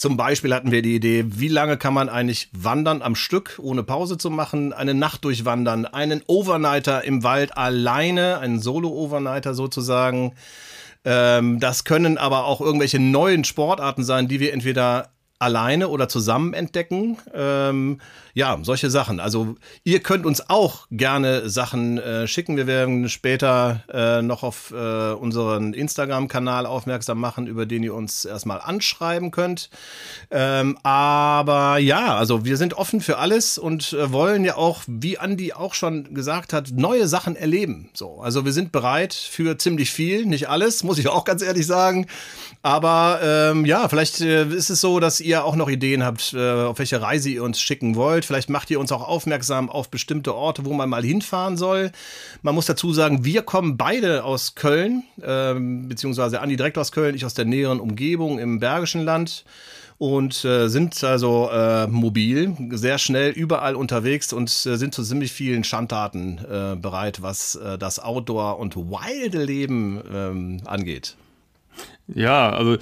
Zum 0.00 0.16
Beispiel 0.16 0.54
hatten 0.54 0.70
wir 0.70 0.80
die 0.80 0.94
Idee, 0.94 1.26
wie 1.26 1.48
lange 1.48 1.76
kann 1.76 1.92
man 1.92 2.08
eigentlich 2.08 2.48
wandern 2.52 3.02
am 3.02 3.14
Stück, 3.14 3.58
ohne 3.62 3.82
Pause 3.82 4.16
zu 4.16 4.30
machen, 4.30 4.72
eine 4.72 4.94
Nacht 4.94 5.26
durchwandern, 5.26 5.84
einen 5.84 6.22
Overnighter 6.26 7.04
im 7.04 7.22
Wald 7.22 7.54
alleine, 7.54 8.38
einen 8.38 8.60
Solo-Overnighter 8.60 9.52
sozusagen. 9.52 10.32
Ähm, 11.04 11.60
das 11.60 11.84
können 11.84 12.16
aber 12.16 12.46
auch 12.46 12.62
irgendwelche 12.62 12.98
neuen 12.98 13.44
Sportarten 13.44 14.02
sein, 14.02 14.26
die 14.26 14.40
wir 14.40 14.54
entweder 14.54 15.10
alleine 15.38 15.88
oder 15.88 16.08
zusammen 16.08 16.54
entdecken. 16.54 17.18
Ähm, 17.34 18.00
ja, 18.34 18.58
solche 18.62 18.90
Sachen. 18.90 19.20
Also 19.20 19.56
ihr 19.84 20.00
könnt 20.00 20.26
uns 20.26 20.48
auch 20.48 20.86
gerne 20.90 21.48
Sachen 21.48 21.98
äh, 21.98 22.26
schicken. 22.26 22.56
Wir 22.56 22.66
werden 22.66 23.08
später 23.08 23.84
äh, 23.92 24.22
noch 24.22 24.42
auf 24.42 24.72
äh, 24.72 25.12
unseren 25.12 25.72
Instagram-Kanal 25.72 26.66
aufmerksam 26.66 27.18
machen, 27.18 27.46
über 27.46 27.66
den 27.66 27.82
ihr 27.82 27.94
uns 27.94 28.24
erstmal 28.24 28.60
anschreiben 28.60 29.30
könnt. 29.30 29.70
Ähm, 30.30 30.78
aber 30.82 31.78
ja, 31.78 32.16
also 32.16 32.44
wir 32.44 32.56
sind 32.56 32.74
offen 32.74 33.00
für 33.00 33.18
alles 33.18 33.58
und 33.58 33.92
äh, 33.92 34.12
wollen 34.12 34.44
ja 34.44 34.56
auch, 34.56 34.82
wie 34.86 35.18
Andi 35.18 35.52
auch 35.52 35.74
schon 35.74 36.14
gesagt 36.14 36.52
hat, 36.52 36.70
neue 36.72 37.08
Sachen 37.08 37.36
erleben. 37.36 37.90
So, 37.94 38.20
also 38.20 38.44
wir 38.44 38.52
sind 38.52 38.72
bereit 38.72 39.14
für 39.14 39.58
ziemlich 39.58 39.90
viel, 39.90 40.26
nicht 40.26 40.48
alles, 40.48 40.84
muss 40.84 40.98
ich 40.98 41.08
auch 41.08 41.24
ganz 41.24 41.42
ehrlich 41.42 41.66
sagen. 41.66 42.06
Aber 42.62 43.20
ähm, 43.22 43.64
ja, 43.64 43.88
vielleicht 43.88 44.20
äh, 44.20 44.44
ist 44.46 44.68
es 44.68 44.80
so, 44.80 45.00
dass 45.00 45.20
ihr 45.20 45.44
auch 45.44 45.56
noch 45.56 45.70
Ideen 45.70 46.04
habt, 46.04 46.34
äh, 46.34 46.64
auf 46.64 46.78
welche 46.78 47.00
Reise 47.00 47.30
ihr 47.30 47.42
uns 47.42 47.60
schicken 47.60 47.96
wollt. 47.96 48.19
Vielleicht 48.24 48.50
macht 48.50 48.70
ihr 48.70 48.80
uns 48.80 48.92
auch 48.92 49.06
aufmerksam 49.06 49.70
auf 49.70 49.90
bestimmte 49.90 50.34
Orte, 50.34 50.64
wo 50.64 50.72
man 50.72 50.88
mal 50.88 51.02
hinfahren 51.02 51.56
soll. 51.56 51.92
Man 52.42 52.54
muss 52.54 52.66
dazu 52.66 52.92
sagen, 52.92 53.24
wir 53.24 53.42
kommen 53.42 53.76
beide 53.76 54.24
aus 54.24 54.54
Köln, 54.54 55.04
ähm, 55.22 55.88
beziehungsweise 55.88 56.40
Andi 56.40 56.56
direkt 56.56 56.78
aus 56.78 56.92
Köln, 56.92 57.14
ich 57.14 57.24
aus 57.24 57.34
der 57.34 57.44
näheren 57.44 57.80
Umgebung 57.80 58.38
im 58.38 58.60
Bergischen 58.60 59.02
Land 59.02 59.44
und 60.00 60.46
äh, 60.46 60.68
sind 60.68 61.04
also 61.04 61.50
äh, 61.52 61.86
mobil, 61.86 62.56
sehr 62.70 62.96
schnell 62.96 63.32
überall 63.32 63.74
unterwegs 63.74 64.32
und 64.32 64.48
äh, 64.48 64.76
sind 64.76 64.94
zu 64.94 65.02
ziemlich 65.02 65.30
vielen 65.30 65.62
Schandtaten 65.62 66.38
äh, 66.38 66.74
bereit, 66.76 67.20
was 67.20 67.56
äh, 67.56 67.76
das 67.76 68.02
Outdoor- 68.02 68.58
und 68.58 68.76
wilde 68.76 69.44
Leben 69.44 70.00
ähm, 70.10 70.62
angeht. 70.64 71.16
Ja, 72.08 72.48
also 72.48 72.78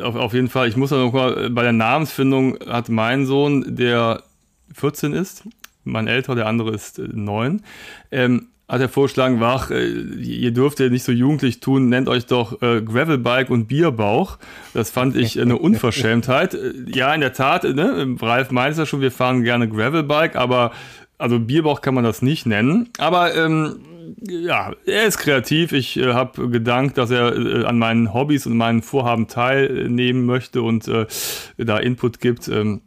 auf, 0.00 0.14
auf 0.14 0.32
jeden 0.32 0.48
Fall. 0.48 0.68
Ich 0.68 0.76
muss 0.76 0.92
noch 0.92 1.12
mal, 1.12 1.50
bei 1.50 1.64
der 1.64 1.72
Namensfindung 1.72 2.56
hat 2.66 2.88
mein 2.88 3.26
Sohn, 3.26 3.76
der 3.76 4.22
14 4.74 5.12
ist, 5.12 5.44
mein 5.84 6.06
älterer, 6.06 6.34
der 6.34 6.46
andere 6.46 6.72
ist 6.74 6.98
9, 6.98 7.62
äh, 8.10 8.24
ähm, 8.24 8.48
hat 8.68 8.80
er 8.80 8.88
vorgeschlagen, 8.88 9.40
wach, 9.40 9.70
äh, 9.70 9.88
ihr 9.88 10.52
dürft 10.52 10.78
ja 10.78 10.88
nicht 10.88 11.02
so 11.02 11.10
jugendlich 11.10 11.58
tun, 11.58 11.88
nennt 11.88 12.08
euch 12.08 12.26
doch 12.26 12.62
äh, 12.62 12.80
Gravelbike 12.80 13.50
und 13.50 13.66
Bierbauch. 13.66 14.38
Das 14.74 14.90
fand 14.90 15.16
ich 15.16 15.40
eine 15.40 15.56
Unverschämtheit. 15.58 16.54
Äh, 16.54 16.74
ja, 16.86 17.12
in 17.12 17.20
der 17.20 17.32
Tat, 17.32 17.64
ne, 17.64 18.16
Ralf 18.20 18.52
meint 18.52 18.72
es 18.72 18.78
ja 18.78 18.86
schon, 18.86 19.00
wir 19.00 19.10
fahren 19.10 19.42
gerne 19.42 19.68
Gravelbike, 19.68 20.36
aber 20.36 20.70
also 21.18 21.40
Bierbauch 21.40 21.80
kann 21.80 21.94
man 21.94 22.04
das 22.04 22.22
nicht 22.22 22.46
nennen. 22.46 22.90
Aber 22.98 23.34
ähm, 23.34 23.80
ja, 24.20 24.72
er 24.86 25.04
ist 25.04 25.18
kreativ. 25.18 25.72
Ich 25.72 25.96
äh, 25.96 26.12
habe 26.14 26.48
gedankt, 26.48 26.96
dass 26.96 27.10
er 27.10 27.36
äh, 27.36 27.64
an 27.64 27.78
meinen 27.78 28.14
Hobbys 28.14 28.46
und 28.46 28.56
meinen 28.56 28.82
Vorhaben 28.82 29.26
teilnehmen 29.26 30.26
möchte 30.26 30.62
und 30.62 30.88
äh, 30.88 31.06
da 31.56 31.78
Input 31.78 32.20
gibt. 32.20 32.48
Ähm, 32.48 32.82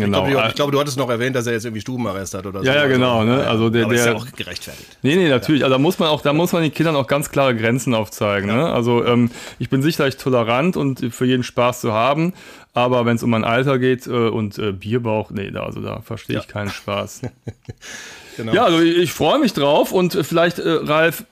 Genau. 0.00 0.24
Ich 0.24 0.30
glaube, 0.30 0.48
ich 0.48 0.54
glaube, 0.54 0.72
du 0.72 0.80
hattest 0.80 0.96
noch 0.96 1.10
erwähnt, 1.10 1.36
dass 1.36 1.46
er 1.46 1.52
jetzt 1.52 1.64
irgendwie 1.64 1.80
Stubenarrest 1.80 2.34
hat 2.34 2.46
oder 2.46 2.60
so. 2.60 2.66
Ja, 2.66 2.74
ja, 2.74 2.86
genau. 2.86 3.24
Ne? 3.24 3.46
Also 3.46 3.70
der, 3.70 3.84
Aber 3.84 3.94
der, 3.94 4.02
ist 4.02 4.06
ja 4.08 4.14
auch 4.14 4.26
gerechtfertigt. 4.36 4.98
Nee, 5.02 5.16
nee, 5.16 5.28
natürlich. 5.28 5.64
Also 5.64 5.74
da 5.74 5.78
muss 5.78 5.98
man 5.98 6.08
auch, 6.08 6.22
da 6.22 6.32
muss 6.32 6.52
man 6.52 6.62
den 6.62 6.72
Kindern 6.72 6.96
auch 6.96 7.06
ganz 7.06 7.30
klare 7.30 7.54
Grenzen 7.56 7.94
aufzeigen. 7.94 8.48
Ja. 8.48 8.56
Ne? 8.56 8.72
Also 8.72 9.04
ähm, 9.04 9.30
ich 9.58 9.70
bin 9.70 9.82
sicherlich 9.82 10.16
tolerant 10.16 10.76
und 10.76 11.12
für 11.12 11.26
jeden 11.26 11.42
Spaß 11.42 11.80
zu 11.80 11.92
haben. 11.92 12.32
Aber 12.72 13.04
wenn 13.04 13.16
es 13.16 13.22
um 13.22 13.30
mein 13.30 13.44
Alter 13.44 13.78
geht 13.78 14.06
äh, 14.06 14.10
und 14.10 14.58
äh, 14.58 14.72
Bierbauch, 14.72 15.30
nee, 15.30 15.50
da, 15.50 15.64
also 15.64 15.80
da 15.80 16.00
verstehe 16.02 16.38
ich 16.38 16.44
ja. 16.44 16.50
keinen 16.50 16.70
Spaß. 16.70 17.22
genau. 18.36 18.52
Ja, 18.52 18.64
also 18.64 18.80
ich, 18.80 18.96
ich 18.96 19.12
freue 19.12 19.40
mich 19.40 19.52
drauf 19.52 19.92
und 19.92 20.14
vielleicht, 20.22 20.58
äh, 20.60 20.68
Ralf, 20.68 21.24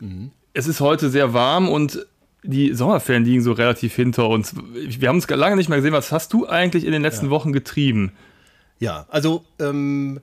mhm. 0.00 0.32
es 0.54 0.66
ist 0.66 0.80
heute 0.80 1.08
sehr 1.08 1.32
warm 1.32 1.68
und 1.68 2.04
die 2.42 2.74
Sommerferien 2.74 3.24
liegen 3.24 3.42
so 3.42 3.52
relativ 3.52 3.94
hinter 3.94 4.28
uns. 4.28 4.54
Wir 4.74 5.08
haben 5.08 5.16
uns 5.16 5.28
lange 5.28 5.56
nicht 5.56 5.68
mehr 5.68 5.78
gesehen. 5.78 5.92
Was 5.92 6.12
hast 6.12 6.32
du 6.32 6.46
eigentlich 6.46 6.84
in 6.84 6.92
den 6.92 7.02
letzten 7.02 7.26
ja. 7.26 7.30
Wochen 7.30 7.52
getrieben? 7.52 8.12
Ja, 8.78 9.06
also 9.08 9.44
ähm, 9.60 10.20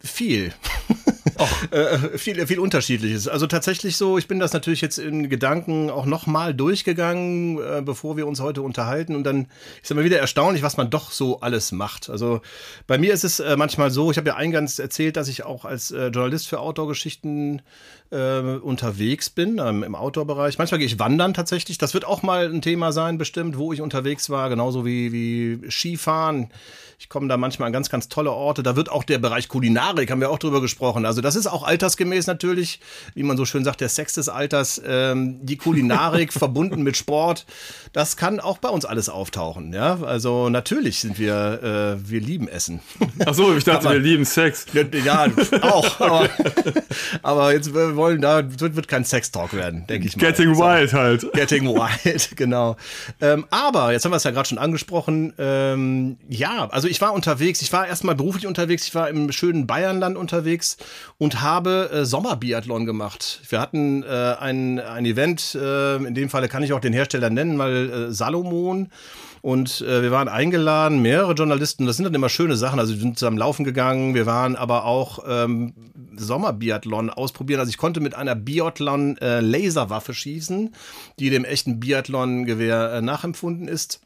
viel. 0.00 0.52
äh, 1.70 2.18
viel, 2.18 2.46
viel 2.46 2.58
Unterschiedliches. 2.58 3.28
Also 3.28 3.46
tatsächlich 3.46 3.96
so, 3.96 4.18
ich 4.18 4.28
bin 4.28 4.38
das 4.38 4.52
natürlich 4.52 4.80
jetzt 4.80 4.98
in 4.98 5.28
Gedanken 5.28 5.90
auch 5.90 6.06
nochmal 6.06 6.54
durchgegangen, 6.54 7.58
äh, 7.58 7.82
bevor 7.84 8.16
wir 8.16 8.26
uns 8.26 8.40
heute 8.40 8.62
unterhalten. 8.62 9.16
Und 9.16 9.24
dann 9.24 9.48
ist 9.82 9.90
immer 9.90 10.04
wieder 10.04 10.18
erstaunlich, 10.18 10.62
was 10.62 10.76
man 10.76 10.90
doch 10.90 11.10
so 11.10 11.40
alles 11.40 11.72
macht. 11.72 12.10
Also 12.10 12.40
bei 12.86 12.98
mir 12.98 13.12
ist 13.12 13.24
es 13.24 13.40
äh, 13.40 13.56
manchmal 13.56 13.90
so, 13.90 14.10
ich 14.10 14.16
habe 14.16 14.28
ja 14.28 14.36
eingangs 14.36 14.78
erzählt, 14.78 15.16
dass 15.16 15.28
ich 15.28 15.44
auch 15.44 15.64
als 15.64 15.90
äh, 15.90 16.08
Journalist 16.08 16.48
für 16.48 16.60
Outdoor-Geschichten 16.60 17.62
äh, 18.12 18.58
unterwegs 18.62 19.30
bin, 19.30 19.58
ähm, 19.58 19.82
im 19.82 19.94
Outdoor-Bereich. 19.94 20.58
Manchmal 20.58 20.78
gehe 20.78 20.86
ich 20.86 20.98
wandern 20.98 21.34
tatsächlich. 21.34 21.78
Das 21.78 21.94
wird 21.94 22.04
auch 22.04 22.22
mal 22.22 22.46
ein 22.46 22.62
Thema 22.62 22.92
sein, 22.92 23.18
bestimmt, 23.18 23.56
wo 23.56 23.72
ich 23.72 23.80
unterwegs 23.80 24.30
war, 24.30 24.48
genauso 24.48 24.84
wie, 24.84 25.12
wie 25.12 25.70
Skifahren. 25.70 26.50
Ich 27.02 27.08
komme 27.08 27.26
da 27.26 27.36
manchmal 27.36 27.66
an 27.66 27.72
ganz, 27.72 27.90
ganz 27.90 28.08
tolle 28.08 28.30
Orte. 28.30 28.62
Da 28.62 28.76
wird 28.76 28.88
auch 28.88 29.02
der 29.02 29.18
Bereich 29.18 29.48
Kulinarik, 29.48 30.08
haben 30.12 30.20
wir 30.20 30.30
auch 30.30 30.38
drüber 30.38 30.60
gesprochen. 30.60 31.04
Also 31.04 31.20
das 31.20 31.34
ist 31.34 31.48
auch 31.48 31.64
altersgemäß 31.64 32.28
natürlich, 32.28 32.78
wie 33.14 33.24
man 33.24 33.36
so 33.36 33.44
schön 33.44 33.64
sagt, 33.64 33.80
der 33.80 33.88
Sex 33.88 34.14
des 34.14 34.28
Alters. 34.28 34.80
Ähm, 34.86 35.44
die 35.44 35.56
Kulinarik 35.56 36.32
verbunden 36.32 36.82
mit 36.82 36.96
Sport, 36.96 37.44
das 37.92 38.16
kann 38.16 38.38
auch 38.38 38.58
bei 38.58 38.68
uns 38.68 38.84
alles 38.84 39.08
auftauchen. 39.08 39.72
Ja, 39.72 40.00
also 40.04 40.48
natürlich 40.48 41.00
sind 41.00 41.18
wir, 41.18 41.98
äh, 41.98 42.08
wir 42.08 42.20
lieben 42.20 42.46
Essen. 42.46 42.78
Ach 43.26 43.34
so, 43.34 43.52
ich 43.56 43.64
dachte, 43.64 43.90
wir 43.90 43.98
lieben 43.98 44.24
Sex. 44.24 44.66
Ja, 44.72 44.82
ja 44.82 45.26
auch. 45.62 46.00
Aber, 46.00 46.28
aber, 47.22 47.52
jetzt 47.52 47.74
wir 47.74 47.96
wollen 48.02 48.20
da 48.20 48.42
wird 48.58 48.88
kein 48.88 49.04
Sex-Talk 49.04 49.54
werden, 49.54 49.86
denke 49.86 50.08
ich 50.08 50.16
mal. 50.16 50.26
Getting 50.26 50.54
so. 50.56 50.60
wild 50.60 50.92
halt. 50.92 51.32
Getting 51.34 51.66
wild, 51.66 52.36
genau. 52.36 52.76
Ähm, 53.20 53.46
aber 53.50 53.92
jetzt 53.92 54.04
haben 54.04 54.10
wir 54.10 54.16
es 54.16 54.24
ja 54.24 54.32
gerade 54.32 54.48
schon 54.48 54.58
angesprochen. 54.58 55.32
Ähm, 55.38 56.16
ja, 56.28 56.68
also 56.70 56.88
ich 56.88 57.00
war 57.00 57.12
unterwegs, 57.12 57.62
ich 57.62 57.72
war 57.72 57.86
erstmal 57.86 58.16
beruflich 58.16 58.48
unterwegs, 58.48 58.88
ich 58.88 58.94
war 58.96 59.08
im 59.08 59.30
schönen 59.30 59.68
Bayernland 59.68 60.16
unterwegs 60.16 60.78
und 61.18 61.40
habe 61.40 61.90
äh, 61.92 62.04
Sommerbiathlon 62.04 62.86
gemacht. 62.86 63.40
Wir 63.48 63.60
hatten 63.60 64.02
äh, 64.02 64.34
ein, 64.40 64.80
ein 64.80 65.06
Event, 65.06 65.54
äh, 65.54 65.96
in 65.96 66.14
dem 66.14 66.28
Falle 66.28 66.48
kann 66.48 66.64
ich 66.64 66.72
auch 66.72 66.80
den 66.80 66.92
Hersteller 66.92 67.30
nennen, 67.30 67.56
weil 67.58 67.90
äh, 67.90 68.12
Salomon. 68.12 68.90
Und 69.42 69.80
äh, 69.80 70.02
wir 70.02 70.12
waren 70.12 70.28
eingeladen, 70.28 71.02
mehrere 71.02 71.32
Journalisten. 71.32 71.84
Das 71.84 71.96
sind 71.96 72.04
dann 72.04 72.14
immer 72.14 72.28
schöne 72.28 72.56
Sachen. 72.56 72.78
Also 72.78 72.94
wir 72.94 73.00
sind 73.00 73.18
zusammen 73.18 73.38
laufen 73.38 73.64
gegangen. 73.64 74.14
Wir 74.14 74.24
waren 74.24 74.54
aber 74.54 74.84
auch 74.84 75.18
ähm, 75.26 75.74
Sommerbiathlon 76.16 77.10
ausprobieren. 77.10 77.58
Also 77.58 77.70
ich 77.70 77.76
konnte 77.76 77.98
mit 77.98 78.14
einer 78.14 78.36
Biathlon 78.36 79.18
äh, 79.18 79.40
Laserwaffe 79.40 80.14
schießen, 80.14 80.72
die 81.18 81.30
dem 81.30 81.44
echten 81.44 81.80
Biathlon-Gewehr 81.80 82.92
äh, 82.92 83.02
nachempfunden 83.02 83.66
ist. 83.66 84.00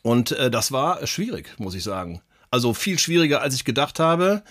Und 0.00 0.32
äh, 0.32 0.50
das 0.50 0.72
war 0.72 1.06
schwierig, 1.06 1.54
muss 1.58 1.74
ich 1.74 1.84
sagen. 1.84 2.22
Also 2.50 2.72
viel 2.72 2.98
schwieriger, 2.98 3.42
als 3.42 3.54
ich 3.54 3.64
gedacht 3.64 4.00
habe. 4.00 4.42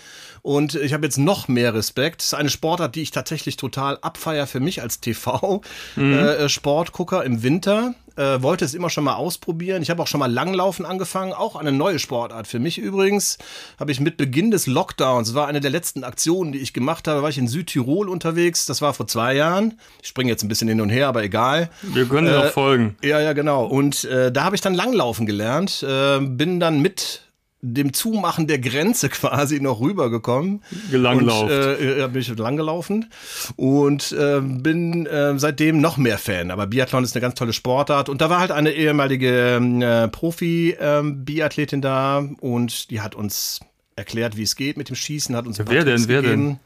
Und 0.44 0.76
ich 0.76 0.94
habe 0.94 1.06
jetzt 1.06 1.18
noch 1.18 1.48
mehr 1.48 1.74
Respekt. 1.74 2.20
Das 2.20 2.28
ist 2.28 2.34
eine 2.34 2.50
Sportart, 2.50 2.96
die 2.96 3.02
ich 3.02 3.12
tatsächlich 3.12 3.56
total 3.56 3.98
abfeier 4.02 4.46
für 4.46 4.60
mich 4.60 4.82
als 4.82 5.00
TV-Sportgucker 5.00 7.20
mhm. 7.20 7.24
äh, 7.24 7.26
im 7.26 7.44
Winter. 7.44 7.96
Äh, 8.18 8.44
wollte 8.44 8.66
es 8.66 8.74
immer 8.74 8.90
schon 8.90 9.06
mal 9.06 9.16
ausprobieren. 9.16 9.82
Ich 9.82 9.90
habe 9.90 10.04
auch 10.04 10.08
schon 10.08 10.20
mal 10.20 10.32
Langlaufen 10.32 10.86
angefangen, 10.86 11.32
auch 11.32 11.56
eine 11.56 11.72
neue 11.72 11.98
Sportart 11.98 12.46
für 12.46 12.60
mich 12.60 12.78
übrigens. 12.78 13.38
Habe 13.80 13.94
ich 13.94 14.02
mit 14.02 14.18
Beginn 14.18 14.52
des 14.52 14.68
Lockdowns, 14.68 15.34
war 15.34 15.48
eine 15.48 15.62
der 15.62 15.72
letzten 15.72 16.04
Aktionen, 16.04 16.52
die 16.52 16.60
ich 16.60 16.74
gemacht 16.74 17.08
habe, 17.08 17.22
war 17.24 17.30
ich 17.30 17.38
in 17.38 17.48
Südtirol 17.48 18.10
unterwegs. 18.10 18.66
Das 18.66 18.82
war 18.82 18.94
vor 18.94 19.08
zwei 19.08 19.36
Jahren. 19.36 19.80
Ich 20.02 20.10
springe 20.10 20.30
jetzt 20.30 20.44
ein 20.44 20.50
bisschen 20.50 20.68
hin 20.68 20.82
und 20.82 20.90
her, 20.90 21.08
aber 21.08 21.24
egal. 21.24 21.70
Wir 21.82 22.06
können 22.06 22.28
äh, 22.28 22.34
noch 22.34 22.52
folgen. 22.52 22.98
Ja, 23.02 23.22
ja, 23.22 23.32
genau. 23.32 23.66
Und 23.66 24.04
äh, 24.04 24.30
da 24.32 24.44
habe 24.44 24.58
ich 24.58 24.62
dann 24.62 24.74
Langlaufen 24.74 25.26
gelernt. 25.26 25.84
Äh, 25.84 26.20
bin 26.20 26.60
dann 26.60 26.82
mit 26.82 27.22
dem 27.63 27.93
Zumachen 27.93 28.46
der 28.46 28.60
Grenze 28.60 29.10
quasi 29.10 29.60
noch 29.60 29.79
rübergekommen. 29.79 30.62
Gelanglaufen. 30.91 31.50
Äh, 31.50 32.08
bin 32.10 32.22
ich 32.22 32.38
langgelaufen 32.38 33.10
und 33.55 34.12
äh, 34.12 34.41
bin 34.41 35.05
äh, 35.05 35.39
seitdem 35.39 35.79
noch 35.82 35.98
mehr 35.98 36.17
Fan. 36.17 36.51
Aber 36.51 36.67
Biathlon 36.67 37.03
ist 37.03 37.15
eine 37.15 37.22
ganz 37.22 37.36
tolle 37.36 37.53
Sportart 37.53 38.10
und 38.10 38.22
da 38.22 38.29
war 38.29 38.39
halt 38.39 38.51
eine 38.51 38.72
ehemalige 38.72 39.55
äh, 39.55 40.08
Profi-Biathletin 40.10 41.77
ähm, 41.77 41.82
da 41.82 42.27
und 42.41 42.91
die 42.91 43.01
hat 43.01 43.15
uns 43.15 43.62
erklärt, 43.96 44.36
wie 44.38 44.43
es 44.43 44.55
geht 44.55 44.77
mit 44.77 44.89
dem 44.89 44.96
Schießen, 44.96 45.36
hat 45.36 45.48
uns 45.48 45.60
ein 45.60 45.70
Wer 45.70 45.86
denn? 45.86 46.08
Wer 46.08 46.22
denn? 46.22 46.60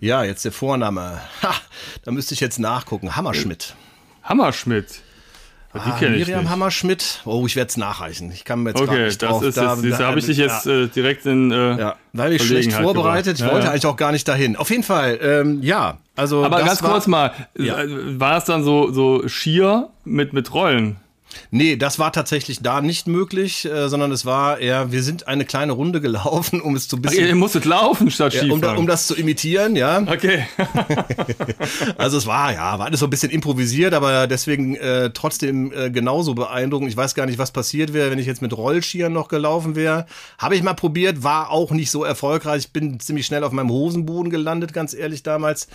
Ja, 0.00 0.24
jetzt 0.24 0.44
der 0.46 0.52
Vorname. 0.52 1.20
Ha, 1.42 1.54
da 2.04 2.10
müsste 2.10 2.32
ich 2.32 2.40
jetzt 2.40 2.58
nachgucken. 2.58 3.16
Hammerschmidt. 3.16 3.74
Hammerschmidt. 4.22 5.02
Ah, 5.72 5.96
Miriam 6.00 6.50
Hammerschmidt. 6.50 7.20
Oh, 7.24 7.44
ich 7.46 7.54
werde 7.54 7.68
es 7.68 7.76
nachreichen. 7.76 8.32
Ich 8.32 8.44
kann 8.44 8.64
mir 8.64 8.70
jetzt 8.70 8.80
okay, 8.80 9.04
nicht 9.04 9.22
drauf. 9.22 9.40
Das 9.40 9.50
ist 9.50 9.56
da, 9.56 9.76
da 9.76 10.06
habe 10.06 10.18
ich 10.18 10.26
dich 10.26 10.36
jetzt 10.36 10.66
ja. 10.66 10.82
äh, 10.82 10.88
direkt 10.88 11.26
in 11.26 11.52
äh, 11.52 11.78
ja, 11.78 11.96
weil 12.12 12.32
ich 12.32 12.42
schlecht 12.42 12.72
vorbereitet. 12.72 13.36
Gebracht. 13.36 13.40
Ich 13.40 13.52
wollte 13.52 13.66
ja, 13.66 13.70
eigentlich 13.70 13.86
auch 13.86 13.96
gar 13.96 14.10
nicht 14.10 14.26
dahin. 14.26 14.56
Auf 14.56 14.70
jeden 14.70 14.82
Fall, 14.82 15.18
ähm, 15.22 15.62
ja. 15.62 15.98
Also 16.16 16.44
aber 16.44 16.62
ganz 16.64 16.82
war, 16.82 16.90
kurz 16.90 17.06
mal, 17.06 17.32
war 17.54 18.38
es 18.38 18.44
dann 18.44 18.64
so 18.64 18.90
so 18.90 19.28
schier 19.28 19.90
mit 20.04 20.32
mit 20.32 20.52
Rollen? 20.52 20.96
Nee, 21.50 21.76
das 21.76 21.98
war 21.98 22.12
tatsächlich 22.12 22.60
da 22.60 22.80
nicht 22.80 23.06
möglich, 23.06 23.64
äh, 23.64 23.88
sondern 23.88 24.12
es 24.12 24.24
war 24.24 24.58
eher, 24.58 24.92
wir 24.92 25.02
sind 25.02 25.26
eine 25.28 25.44
kleine 25.44 25.72
Runde 25.72 26.00
gelaufen, 26.00 26.60
um 26.60 26.76
es 26.76 26.88
zu 26.88 27.00
bisschen. 27.00 27.24
Ach, 27.24 27.28
ihr 27.28 27.34
musstet 27.34 27.64
laufen 27.64 28.10
statt 28.10 28.32
Skifahren. 28.32 28.62
Ja, 28.62 28.72
um, 28.72 28.78
um, 28.78 28.86
das 28.86 29.06
zu 29.06 29.14
imitieren, 29.14 29.76
ja. 29.76 30.00
Okay. 30.00 30.46
also 31.98 32.18
es 32.18 32.26
war, 32.26 32.52
ja, 32.52 32.78
war 32.78 32.86
alles 32.86 33.00
so 33.00 33.06
ein 33.06 33.10
bisschen 33.10 33.30
improvisiert, 33.30 33.94
aber 33.94 34.26
deswegen 34.26 34.76
äh, 34.76 35.10
trotzdem 35.10 35.72
äh, 35.72 35.90
genauso 35.90 36.34
beeindruckend. 36.34 36.90
Ich 36.90 36.96
weiß 36.96 37.14
gar 37.14 37.26
nicht, 37.26 37.38
was 37.38 37.50
passiert 37.50 37.92
wäre, 37.92 38.10
wenn 38.10 38.18
ich 38.18 38.26
jetzt 38.26 38.42
mit 38.42 38.56
Rollschieren 38.56 39.12
noch 39.12 39.28
gelaufen 39.28 39.74
wäre. 39.74 40.06
Habe 40.38 40.56
ich 40.56 40.62
mal 40.62 40.74
probiert, 40.74 41.22
war 41.22 41.50
auch 41.50 41.70
nicht 41.70 41.90
so 41.90 42.04
erfolgreich. 42.04 42.64
Ich 42.66 42.72
bin 42.72 43.00
ziemlich 43.00 43.26
schnell 43.26 43.44
auf 43.44 43.52
meinem 43.52 43.70
Hosenboden 43.70 44.30
gelandet, 44.30 44.72
ganz 44.72 44.94
ehrlich 44.94 45.22
damals. 45.22 45.68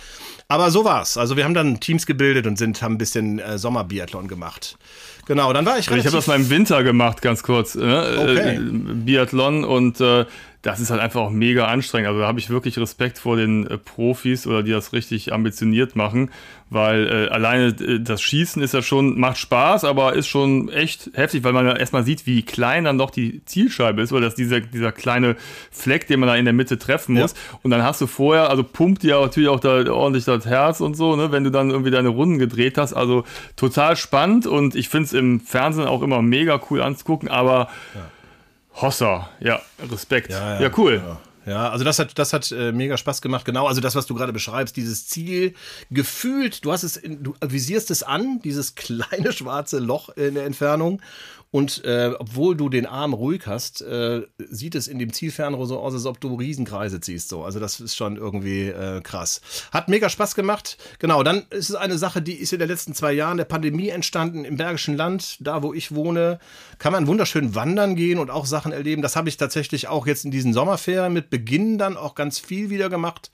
Aber 0.48 0.70
so 0.70 0.84
war's. 0.84 1.16
Also 1.16 1.36
wir 1.36 1.44
haben 1.44 1.54
dann 1.54 1.80
Teams 1.80 2.06
gebildet 2.06 2.46
und 2.46 2.56
sind, 2.56 2.82
haben 2.82 2.94
ein 2.94 2.98
bisschen 2.98 3.38
äh, 3.38 3.58
Sommerbiathlon 3.58 4.28
gemacht. 4.28 4.78
Genau, 5.26 5.52
dann 5.52 5.66
war 5.66 5.78
ich 5.78 5.90
Ich 5.90 6.06
habe 6.06 6.16
das 6.16 6.26
mal 6.28 6.36
im 6.36 6.48
Winter 6.50 6.82
gemacht, 6.84 7.20
ganz 7.20 7.42
kurz. 7.42 7.74
Ne? 7.74 8.16
Okay. 8.18 8.56
Äh, 8.56 8.60
Biathlon 8.60 9.64
und 9.64 10.00
äh, 10.00 10.24
das 10.66 10.80
ist 10.80 10.90
halt 10.90 11.00
einfach 11.00 11.20
auch 11.20 11.30
mega 11.30 11.66
anstrengend. 11.66 12.08
Also 12.08 12.20
da 12.20 12.26
habe 12.26 12.40
ich 12.40 12.50
wirklich 12.50 12.76
Respekt 12.76 13.18
vor 13.18 13.36
den 13.36 13.68
äh, 13.68 13.78
Profis 13.78 14.48
oder 14.48 14.64
die 14.64 14.72
das 14.72 14.92
richtig 14.92 15.32
ambitioniert 15.32 15.94
machen, 15.94 16.32
weil 16.70 17.06
äh, 17.06 17.32
alleine 17.32 17.66
äh, 17.68 18.00
das 18.00 18.20
Schießen 18.20 18.60
ist 18.60 18.74
ja 18.74 18.82
schon, 18.82 19.16
macht 19.16 19.38
Spaß, 19.38 19.84
aber 19.84 20.14
ist 20.14 20.26
schon 20.26 20.68
echt 20.68 21.10
heftig, 21.14 21.44
weil 21.44 21.52
man 21.52 21.66
ja 21.66 21.76
erstmal 21.76 22.02
sieht, 22.02 22.26
wie 22.26 22.42
klein 22.42 22.82
dann 22.82 22.98
doch 22.98 23.10
die 23.10 23.44
Zielscheibe 23.44 24.02
ist, 24.02 24.10
weil 24.10 24.22
das 24.22 24.34
dieser, 24.34 24.58
dieser 24.60 24.90
kleine 24.90 25.36
Fleck, 25.70 26.08
den 26.08 26.18
man 26.18 26.28
da 26.28 26.34
in 26.34 26.44
der 26.44 26.54
Mitte 26.54 26.78
treffen 26.78 27.14
muss. 27.14 27.34
Ja. 27.34 27.58
Und 27.62 27.70
dann 27.70 27.84
hast 27.84 28.00
du 28.00 28.08
vorher, 28.08 28.50
also 28.50 28.64
pumpt 28.64 29.04
dir 29.04 29.20
natürlich 29.20 29.48
auch 29.48 29.60
da 29.60 29.88
ordentlich 29.92 30.24
das 30.24 30.46
Herz 30.46 30.80
und 30.80 30.96
so, 30.96 31.14
ne, 31.14 31.30
wenn 31.30 31.44
du 31.44 31.50
dann 31.50 31.70
irgendwie 31.70 31.92
deine 31.92 32.08
Runden 32.08 32.40
gedreht 32.40 32.76
hast. 32.76 32.92
Also 32.92 33.22
total 33.54 33.94
spannend 33.94 34.48
und 34.48 34.74
ich 34.74 34.88
finde 34.88 35.04
es 35.04 35.12
im 35.12 35.38
Fernsehen 35.38 35.86
auch 35.86 36.02
immer 36.02 36.22
mega 36.22 36.60
cool 36.70 36.82
anzugucken, 36.82 37.28
aber 37.28 37.68
ja 37.94 38.00
Hossa, 38.80 39.28
ja, 39.40 39.60
Respekt. 39.90 40.30
Ja, 40.30 40.54
ja, 40.54 40.62
ja 40.62 40.70
cool. 40.76 41.02
Ja. 41.04 41.20
Ja, 41.46 41.70
also 41.70 41.84
das 41.84 42.00
hat, 42.00 42.18
das 42.18 42.32
hat 42.32 42.50
äh, 42.50 42.72
mega 42.72 42.96
Spaß 42.96 43.22
gemacht. 43.22 43.44
Genau, 43.44 43.68
also 43.68 43.80
das, 43.80 43.94
was 43.94 44.06
du 44.06 44.16
gerade 44.16 44.32
beschreibst, 44.32 44.76
dieses 44.76 45.06
Ziel, 45.06 45.54
gefühlt, 45.92 46.64
du 46.64 46.72
hast 46.72 46.82
es, 46.82 46.96
in, 46.96 47.22
du 47.22 47.34
visierst 47.40 47.92
es 47.92 48.02
an, 48.02 48.40
dieses 48.42 48.74
kleine 48.74 49.32
schwarze 49.32 49.78
Loch 49.78 50.08
in 50.10 50.34
der 50.34 50.44
Entfernung 50.44 51.00
und 51.50 51.84
äh, 51.84 52.12
obwohl 52.18 52.56
du 52.56 52.68
den 52.68 52.86
Arm 52.86 53.14
ruhig 53.14 53.46
hast, 53.46 53.80
äh, 53.80 54.22
sieht 54.38 54.74
es 54.74 54.88
in 54.88 54.98
dem 54.98 55.12
Zielfernrohr 55.12 55.66
so 55.66 55.78
aus, 55.78 55.94
als 55.94 56.04
ob 56.04 56.20
du 56.20 56.34
Riesenkreise 56.34 57.00
ziehst. 57.00 57.28
So. 57.28 57.44
Also 57.44 57.60
das 57.60 57.80
ist 57.80 57.94
schon 57.94 58.16
irgendwie 58.16 58.68
äh, 58.68 59.00
krass. 59.00 59.40
Hat 59.70 59.88
mega 59.88 60.08
Spaß 60.08 60.34
gemacht. 60.34 60.76
Genau, 60.98 61.22
dann 61.22 61.44
ist 61.50 61.70
es 61.70 61.76
eine 61.76 61.98
Sache, 61.98 62.20
die 62.20 62.34
ist 62.34 62.52
in 62.52 62.58
den 62.58 62.68
letzten 62.68 62.94
zwei 62.94 63.12
Jahren 63.12 63.36
der 63.36 63.44
Pandemie 63.44 63.88
entstanden 63.88 64.44
im 64.44 64.56
Bergischen 64.56 64.96
Land, 64.96 65.38
da 65.40 65.62
wo 65.62 65.72
ich 65.72 65.94
wohne. 65.94 66.40
Kann 66.78 66.92
man 66.92 67.06
wunderschön 67.06 67.54
wandern 67.54 67.94
gehen 67.94 68.18
und 68.18 68.30
auch 68.30 68.46
Sachen 68.46 68.72
erleben. 68.72 69.00
Das 69.00 69.14
habe 69.14 69.28
ich 69.28 69.36
tatsächlich 69.36 69.88
auch 69.88 70.06
jetzt 70.06 70.24
in 70.24 70.30
diesen 70.32 70.52
Sommerferien 70.52 71.12
mit 71.12 71.30
Beginn 71.30 71.78
dann 71.78 71.96
auch 71.96 72.16
ganz 72.16 72.38
viel 72.40 72.70
wieder 72.70 72.90
gemacht. 72.90 73.30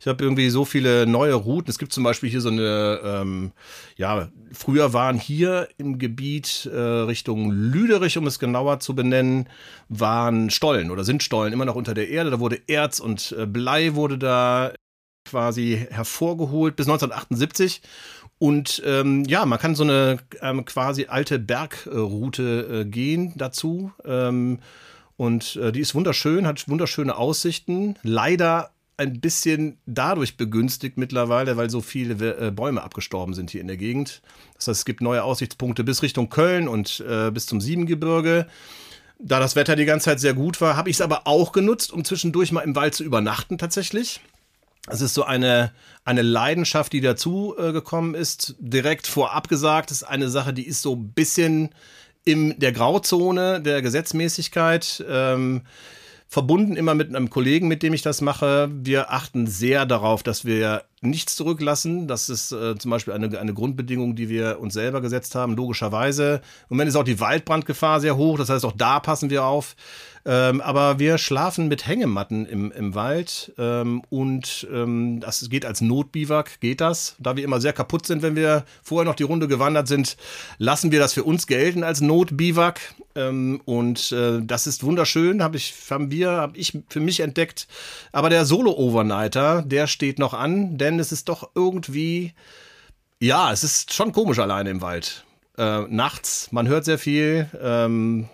Ich 0.00 0.08
habe 0.08 0.24
irgendwie 0.24 0.50
so 0.50 0.64
viele 0.64 1.06
neue 1.06 1.34
Routen. 1.34 1.70
Es 1.70 1.78
gibt 1.78 1.92
zum 1.92 2.02
Beispiel 2.02 2.28
hier 2.28 2.40
so 2.40 2.48
eine, 2.48 3.00
ähm, 3.04 3.52
ja, 3.96 4.28
früher 4.52 4.92
waren 4.92 5.16
hier 5.16 5.68
im 5.78 6.00
Gebiet 6.00 6.68
äh, 6.72 6.76
Richtung 6.76 7.51
Lüderich, 7.52 8.18
um 8.18 8.26
es 8.26 8.38
genauer 8.38 8.80
zu 8.80 8.94
benennen, 8.94 9.48
waren 9.88 10.50
Stollen 10.50 10.90
oder 10.90 11.04
sind 11.04 11.22
Stollen 11.22 11.52
immer 11.52 11.64
noch 11.64 11.76
unter 11.76 11.94
der 11.94 12.08
Erde. 12.08 12.30
Da 12.30 12.40
wurde 12.40 12.60
Erz 12.66 12.98
und 12.98 13.34
äh, 13.38 13.46
Blei 13.46 13.94
wurde 13.94 14.18
da 14.18 14.72
quasi 15.24 15.86
hervorgeholt 15.90 16.76
bis 16.76 16.86
1978. 16.86 17.82
Und 18.38 18.82
ähm, 18.84 19.24
ja, 19.24 19.46
man 19.46 19.58
kann 19.58 19.76
so 19.76 19.84
eine 19.84 20.18
ähm, 20.40 20.64
quasi 20.64 21.06
alte 21.06 21.38
Bergroute 21.38 22.80
äh, 22.80 22.84
gehen 22.84 23.32
dazu. 23.36 23.92
Ähm, 24.04 24.58
und 25.16 25.56
äh, 25.56 25.70
die 25.70 25.80
ist 25.80 25.94
wunderschön, 25.94 26.46
hat 26.46 26.68
wunderschöne 26.68 27.16
Aussichten. 27.16 27.94
Leider 28.02 28.70
ein 28.96 29.20
bisschen 29.20 29.78
dadurch 29.86 30.36
begünstigt 30.36 30.96
mittlerweile, 30.96 31.56
weil 31.56 31.70
so 31.70 31.80
viele 31.80 32.36
äh, 32.36 32.50
Bäume 32.50 32.82
abgestorben 32.82 33.34
sind 33.34 33.50
hier 33.50 33.60
in 33.60 33.66
der 33.66 33.76
Gegend. 33.76 34.22
Das 34.56 34.68
heißt, 34.68 34.80
es 34.80 34.84
gibt 34.84 35.00
neue 35.00 35.24
Aussichtspunkte 35.24 35.84
bis 35.84 36.02
Richtung 36.02 36.28
Köln 36.28 36.68
und 36.68 37.00
äh, 37.08 37.30
bis 37.30 37.46
zum 37.46 37.60
Siebengebirge. 37.60 38.46
Da 39.18 39.40
das 39.40 39.56
Wetter 39.56 39.76
die 39.76 39.84
ganze 39.84 40.06
Zeit 40.06 40.20
sehr 40.20 40.34
gut 40.34 40.60
war, 40.60 40.76
habe 40.76 40.90
ich 40.90 40.96
es 40.96 41.00
aber 41.00 41.26
auch 41.26 41.52
genutzt, 41.52 41.92
um 41.92 42.04
zwischendurch 42.04 42.52
mal 42.52 42.62
im 42.62 42.74
Wald 42.74 42.94
zu 42.94 43.04
übernachten 43.04 43.56
tatsächlich. 43.56 44.20
Es 44.88 45.00
ist 45.00 45.14
so 45.14 45.22
eine, 45.22 45.72
eine 46.04 46.22
Leidenschaft, 46.22 46.92
die 46.92 47.00
dazu 47.00 47.54
äh, 47.56 47.72
gekommen 47.72 48.14
ist. 48.14 48.56
Direkt 48.58 49.06
vorab 49.06 49.48
gesagt, 49.48 49.92
ist 49.92 50.02
eine 50.02 50.28
Sache, 50.28 50.52
die 50.52 50.66
ist 50.66 50.82
so 50.82 50.96
ein 50.96 51.12
bisschen 51.12 51.70
in 52.24 52.58
der 52.58 52.72
Grauzone 52.72 53.60
der 53.60 53.80
Gesetzmäßigkeit. 53.80 55.04
Ähm, 55.08 55.62
verbunden 56.32 56.76
immer 56.76 56.94
mit 56.94 57.14
einem 57.14 57.28
Kollegen, 57.28 57.68
mit 57.68 57.82
dem 57.82 57.92
ich 57.92 58.00
das 58.00 58.22
mache. 58.22 58.70
Wir 58.72 59.12
achten 59.12 59.46
sehr 59.46 59.84
darauf, 59.84 60.22
dass 60.22 60.46
wir 60.46 60.84
nichts 61.02 61.36
zurücklassen. 61.36 62.08
Das 62.08 62.30
ist 62.30 62.52
äh, 62.52 62.74
zum 62.78 62.90
Beispiel 62.90 63.12
eine, 63.12 63.38
eine 63.38 63.52
Grundbedingung, 63.52 64.16
die 64.16 64.30
wir 64.30 64.58
uns 64.58 64.72
selber 64.72 65.02
gesetzt 65.02 65.34
haben, 65.34 65.54
logischerweise. 65.54 66.40
Im 66.70 66.76
Moment 66.76 66.88
ist 66.88 66.96
auch 66.96 67.04
die 67.04 67.20
Waldbrandgefahr 67.20 68.00
sehr 68.00 68.16
hoch, 68.16 68.38
das 68.38 68.48
heißt, 68.48 68.64
auch 68.64 68.72
da 68.72 68.98
passen 68.98 69.28
wir 69.28 69.44
auf. 69.44 69.76
Ähm, 70.24 70.60
aber 70.60 71.00
wir 71.00 71.18
schlafen 71.18 71.66
mit 71.66 71.86
Hängematten 71.86 72.46
im, 72.46 72.70
im 72.70 72.94
Wald 72.94 73.52
ähm, 73.58 74.02
und 74.08 74.68
ähm, 74.72 75.18
das 75.18 75.48
geht 75.50 75.64
als 75.64 75.80
Notbiwak, 75.80 76.60
geht 76.60 76.80
das. 76.80 77.16
Da 77.18 77.36
wir 77.36 77.42
immer 77.42 77.60
sehr 77.60 77.72
kaputt 77.72 78.06
sind, 78.06 78.22
wenn 78.22 78.36
wir 78.36 78.64
vorher 78.84 79.04
noch 79.04 79.16
die 79.16 79.24
Runde 79.24 79.48
gewandert 79.48 79.88
sind, 79.88 80.16
lassen 80.58 80.92
wir 80.92 81.00
das 81.00 81.12
für 81.12 81.24
uns 81.24 81.48
gelten 81.48 81.82
als 81.82 82.00
Notbiwak. 82.00 82.80
Ähm, 83.16 83.60
und 83.64 84.12
äh, 84.12 84.40
das 84.42 84.68
ist 84.68 84.84
wunderschön, 84.84 85.42
habe 85.42 85.56
ich, 85.56 85.74
haben 85.90 86.12
wir, 86.12 86.30
habe 86.30 86.56
ich 86.56 86.78
für 86.88 87.00
mich 87.00 87.18
entdeckt. 87.18 87.66
Aber 88.12 88.30
der 88.30 88.44
Solo-Overnighter, 88.44 89.62
der 89.62 89.88
steht 89.88 90.20
noch 90.20 90.34
an, 90.34 90.78
denn 90.78 91.00
es 91.00 91.10
ist 91.10 91.28
doch 91.28 91.50
irgendwie, 91.56 92.32
ja, 93.18 93.50
es 93.50 93.64
ist 93.64 93.92
schon 93.92 94.12
komisch 94.12 94.38
alleine 94.38 94.70
im 94.70 94.82
Wald. 94.82 95.24
Äh, 95.58 95.80
nachts, 95.88 96.52
man 96.52 96.68
hört 96.68 96.84
sehr 96.84 96.98
viel. 96.98 97.48
Ähm, 97.60 98.28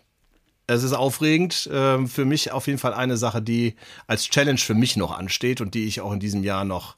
es 0.68 0.84
ist 0.84 0.92
aufregend. 0.92 1.68
Ähm, 1.72 2.06
für 2.06 2.24
mich 2.24 2.52
auf 2.52 2.66
jeden 2.66 2.78
Fall 2.78 2.94
eine 2.94 3.16
Sache, 3.16 3.42
die 3.42 3.74
als 4.06 4.28
Challenge 4.28 4.58
für 4.58 4.74
mich 4.74 4.96
noch 4.96 5.16
ansteht 5.16 5.60
und 5.60 5.74
die 5.74 5.86
ich 5.86 6.00
auch 6.00 6.12
in 6.12 6.20
diesem 6.20 6.44
Jahr 6.44 6.64
noch 6.64 6.94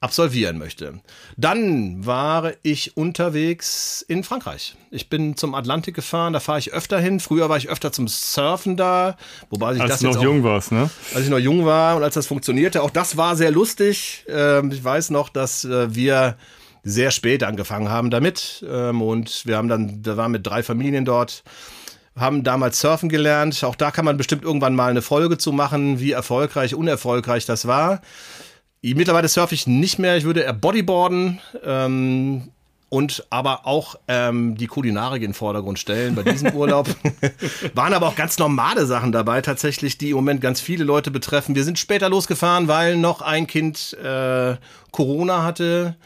absolvieren 0.00 0.58
möchte. 0.58 1.00
Dann 1.36 2.04
war 2.04 2.54
ich 2.62 2.96
unterwegs 2.96 4.04
in 4.08 4.24
Frankreich. 4.24 4.74
Ich 4.90 5.08
bin 5.08 5.36
zum 5.36 5.54
Atlantik 5.54 5.94
gefahren, 5.94 6.32
da 6.32 6.40
fahre 6.40 6.58
ich 6.58 6.72
öfter 6.72 6.98
hin. 6.98 7.20
Früher 7.20 7.48
war 7.48 7.56
ich 7.56 7.68
öfter 7.68 7.92
zum 7.92 8.08
Surfen 8.08 8.76
da, 8.76 9.16
wobei 9.48 9.74
ich 9.74 9.80
als 9.80 9.92
das 9.92 10.00
du 10.00 10.08
noch 10.08 10.16
auch, 10.16 10.22
jung 10.22 10.42
warst, 10.42 10.72
ne? 10.72 10.90
Als 11.14 11.24
ich 11.24 11.30
noch 11.30 11.38
jung 11.38 11.64
war 11.64 11.96
und 11.96 12.02
als 12.02 12.14
das 12.14 12.26
funktionierte, 12.26 12.82
auch 12.82 12.90
das 12.90 13.16
war 13.16 13.36
sehr 13.36 13.52
lustig. 13.52 14.24
Ähm, 14.28 14.72
ich 14.72 14.82
weiß 14.82 15.10
noch, 15.10 15.28
dass 15.28 15.64
äh, 15.64 15.94
wir 15.94 16.36
sehr 16.82 17.12
spät 17.12 17.44
angefangen 17.44 17.88
haben 17.88 18.10
damit 18.10 18.64
ähm, 18.68 19.02
und 19.02 19.46
wir 19.46 19.56
haben 19.56 19.68
dann, 19.68 20.02
da 20.02 20.16
waren 20.16 20.32
mit 20.32 20.44
drei 20.44 20.64
Familien 20.64 21.04
dort 21.04 21.44
haben 22.16 22.44
damals 22.44 22.80
surfen 22.80 23.08
gelernt. 23.08 23.62
Auch 23.64 23.76
da 23.76 23.90
kann 23.90 24.04
man 24.04 24.16
bestimmt 24.16 24.44
irgendwann 24.44 24.74
mal 24.74 24.90
eine 24.90 25.02
Folge 25.02 25.38
zu 25.38 25.52
machen, 25.52 26.00
wie 26.00 26.12
erfolgreich, 26.12 26.74
unerfolgreich 26.74 27.46
das 27.46 27.66
war. 27.66 28.02
Mittlerweile 28.82 29.28
surfe 29.28 29.54
ich 29.54 29.66
nicht 29.66 29.98
mehr. 29.98 30.16
Ich 30.16 30.24
würde 30.24 30.40
eher 30.40 30.52
Bodyboarden. 30.52 31.40
Ähm, 31.64 32.50
und 32.92 33.24
aber 33.30 33.66
auch 33.66 33.94
ähm, 34.06 34.54
die 34.54 34.66
Kulinarik 34.66 35.22
in 35.22 35.30
den 35.30 35.34
Vordergrund 35.34 35.78
stellen 35.78 36.14
bei 36.14 36.24
diesem 36.24 36.52
Urlaub. 36.52 36.94
Waren 37.74 37.94
aber 37.94 38.08
auch 38.08 38.16
ganz 38.16 38.38
normale 38.38 38.84
Sachen 38.84 39.12
dabei, 39.12 39.40
tatsächlich, 39.40 39.96
die 39.96 40.10
im 40.10 40.16
Moment 40.16 40.42
ganz 40.42 40.60
viele 40.60 40.84
Leute 40.84 41.10
betreffen. 41.10 41.54
Wir 41.54 41.64
sind 41.64 41.78
später 41.78 42.10
losgefahren, 42.10 42.68
weil 42.68 42.98
noch 42.98 43.22
ein 43.22 43.46
Kind 43.46 43.94
äh, 43.94 44.56
Corona 44.90 45.42
hatte. 45.42 45.96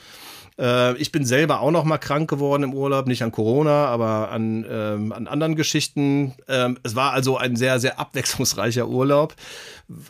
Äh, 0.58 0.96
ich 0.96 1.12
bin 1.12 1.24
selber 1.24 1.60
auch 1.60 1.70
noch 1.70 1.84
mal 1.84 1.98
krank 1.98 2.28
geworden 2.30 2.62
im 2.62 2.74
Urlaub, 2.74 3.06
nicht 3.06 3.22
an 3.22 3.32
Corona, 3.32 3.86
aber 3.86 4.30
an, 4.30 4.64
ähm, 4.68 5.12
an 5.12 5.26
anderen 5.26 5.56
Geschichten. 5.56 6.34
Ähm, 6.48 6.78
es 6.82 6.96
war 6.96 7.12
also 7.12 7.36
ein 7.36 7.56
sehr, 7.56 7.78
sehr 7.78 7.98
abwechslungsreicher 7.98 8.88
Urlaub. 8.88 9.34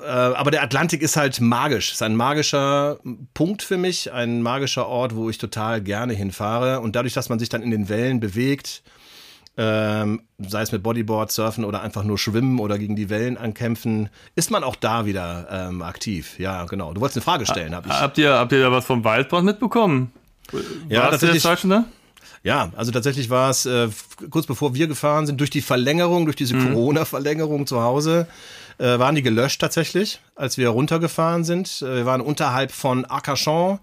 Äh, 0.00 0.06
aber 0.06 0.50
der 0.50 0.62
Atlantik 0.62 1.02
ist 1.02 1.16
halt 1.16 1.40
magisch. 1.40 1.92
Ist 1.92 2.02
ein 2.02 2.16
magischer 2.16 2.98
Punkt 3.34 3.62
für 3.62 3.76
mich, 3.76 4.12
ein 4.12 4.42
magischer 4.42 4.86
Ort, 4.86 5.14
wo 5.16 5.28
ich 5.28 5.38
total 5.38 5.80
gerne 5.80 6.14
hinfahre. 6.14 6.80
Und 6.80 6.96
dadurch, 6.96 7.14
dass 7.14 7.28
man 7.28 7.38
sich 7.38 7.48
dann 7.48 7.62
in 7.62 7.70
den 7.70 7.88
Wellen 7.88 8.20
bewegt, 8.20 8.82
ähm, 9.58 10.22
sei 10.38 10.60
es 10.60 10.70
mit 10.70 10.82
Bodyboard, 10.82 11.32
Surfen 11.32 11.64
oder 11.64 11.80
einfach 11.80 12.04
nur 12.04 12.18
Schwimmen 12.18 12.58
oder 12.58 12.78
gegen 12.78 12.94
die 12.94 13.08
Wellen 13.08 13.38
ankämpfen, 13.38 14.10
ist 14.34 14.50
man 14.50 14.62
auch 14.62 14.76
da 14.76 15.06
wieder 15.06 15.48
ähm, 15.50 15.80
aktiv. 15.80 16.38
Ja, 16.38 16.64
genau. 16.66 16.92
Du 16.92 17.00
wolltest 17.00 17.16
eine 17.16 17.24
Frage 17.24 17.46
stellen, 17.46 17.74
habe 17.74 17.88
ich. 17.88 17.94
Habt 17.94 18.18
ihr, 18.18 18.34
habt 18.34 18.52
ihr 18.52 18.60
da 18.60 18.70
was 18.70 18.84
vom 18.84 19.02
Waldbrand 19.02 19.46
mitbekommen? 19.46 20.12
Ja, 20.88 21.00
Warst 21.00 21.10
tatsächlich. 21.12 21.42
Du 21.42 21.48
jetzt? 21.48 21.84
Ja, 22.42 22.70
also 22.76 22.92
tatsächlich 22.92 23.28
war 23.28 23.50
es 23.50 23.66
äh, 23.66 23.88
kurz 24.30 24.46
bevor 24.46 24.74
wir 24.74 24.86
gefahren 24.86 25.26
sind, 25.26 25.40
durch 25.40 25.50
die 25.50 25.62
Verlängerung, 25.62 26.26
durch 26.26 26.36
diese 26.36 26.54
mhm. 26.54 26.74
Corona-Verlängerung 26.74 27.66
zu 27.66 27.82
Hause, 27.82 28.28
äh, 28.78 28.98
waren 28.98 29.14
die 29.16 29.22
gelöscht 29.22 29.60
tatsächlich, 29.60 30.20
als 30.36 30.56
wir 30.56 30.68
runtergefahren 30.68 31.42
sind. 31.42 31.82
Äh, 31.82 31.96
wir 31.96 32.06
waren 32.06 32.20
unterhalb 32.20 32.70
von 32.70 33.04
Arcachon. 33.04 33.80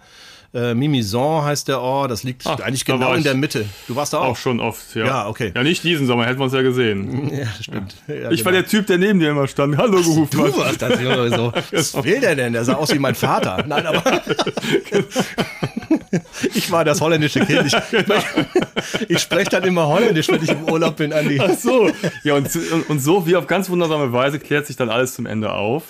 Äh, 0.54 0.76
Mimizan 0.76 1.44
heißt 1.44 1.68
der 1.68 1.82
Ort, 1.82 2.12
das 2.12 2.22
liegt 2.24 2.46
Ach, 2.46 2.60
eigentlich 2.60 2.86
genau 2.86 3.14
in 3.16 3.24
der 3.24 3.34
Mitte. 3.34 3.66
Du 3.88 3.96
warst 3.96 4.14
da 4.14 4.20
auch? 4.20 4.28
Auch 4.28 4.38
schon 4.38 4.60
oft, 4.60 4.94
ja. 4.94 5.06
Ja, 5.06 5.28
okay. 5.28 5.52
Ja, 5.56 5.64
nicht 5.64 5.84
diesen 5.84 6.06
Sommer, 6.06 6.28
hätten 6.28 6.40
wir 6.40 6.44
uns 6.44 6.54
ja 6.54 6.62
gesehen. 6.62 7.32
Ja, 7.34 7.48
stimmt. 7.60 7.96
Ja. 8.08 8.30
Ich 8.30 8.38
genau. 8.38 8.46
war 8.46 8.52
der 8.52 8.68
Typ, 8.68 8.86
der 8.86 9.00
neben 9.00 9.20
dir 9.20 9.32
immer 9.32 9.48
stand, 9.48 9.76
Hallo 9.78 10.02
gerufen 10.02 10.30
du 10.32 10.46
hat. 10.46 10.58
Warst 10.58 10.82
das, 10.82 11.00
so. 11.36 11.54
Was 11.72 12.04
will 12.04 12.20
der 12.20 12.36
denn? 12.36 12.54
Der 12.54 12.64
sah 12.64 12.76
aus 12.76 12.94
wie 12.94 13.00
mein 13.00 13.16
Vater. 13.16 13.64
Nein, 13.68 13.86
aber 13.88 14.04
ich 16.54 16.70
war 16.72 16.86
das 16.86 17.02
holländische 17.02 17.40
Kind. 17.40 17.66
Ich, 17.66 17.76
ich 19.10 19.20
spreche 19.20 19.50
dann 19.50 19.64
immer 19.64 19.88
Holländisch, 19.88 20.28
wenn 20.30 20.44
ich 20.44 20.50
im 20.50 20.70
Urlaub 20.70 20.98
bin, 20.98 21.12
Andi. 21.12 21.40
Ach 21.42 21.58
so. 21.58 21.90
Ja, 22.24 22.36
und, 22.36 22.50
und 22.88 23.00
so 23.00 23.26
wie 23.26 23.36
auf 23.36 23.48
ganz 23.48 23.70
wundersame 23.70 24.14
Weise 24.14 24.40
klärt 24.40 24.68
sich 24.68 24.76
dann 24.76 24.90
alles 24.90 25.16
zum 25.16 25.26
Ende 25.26 25.52
auf. 25.52 25.86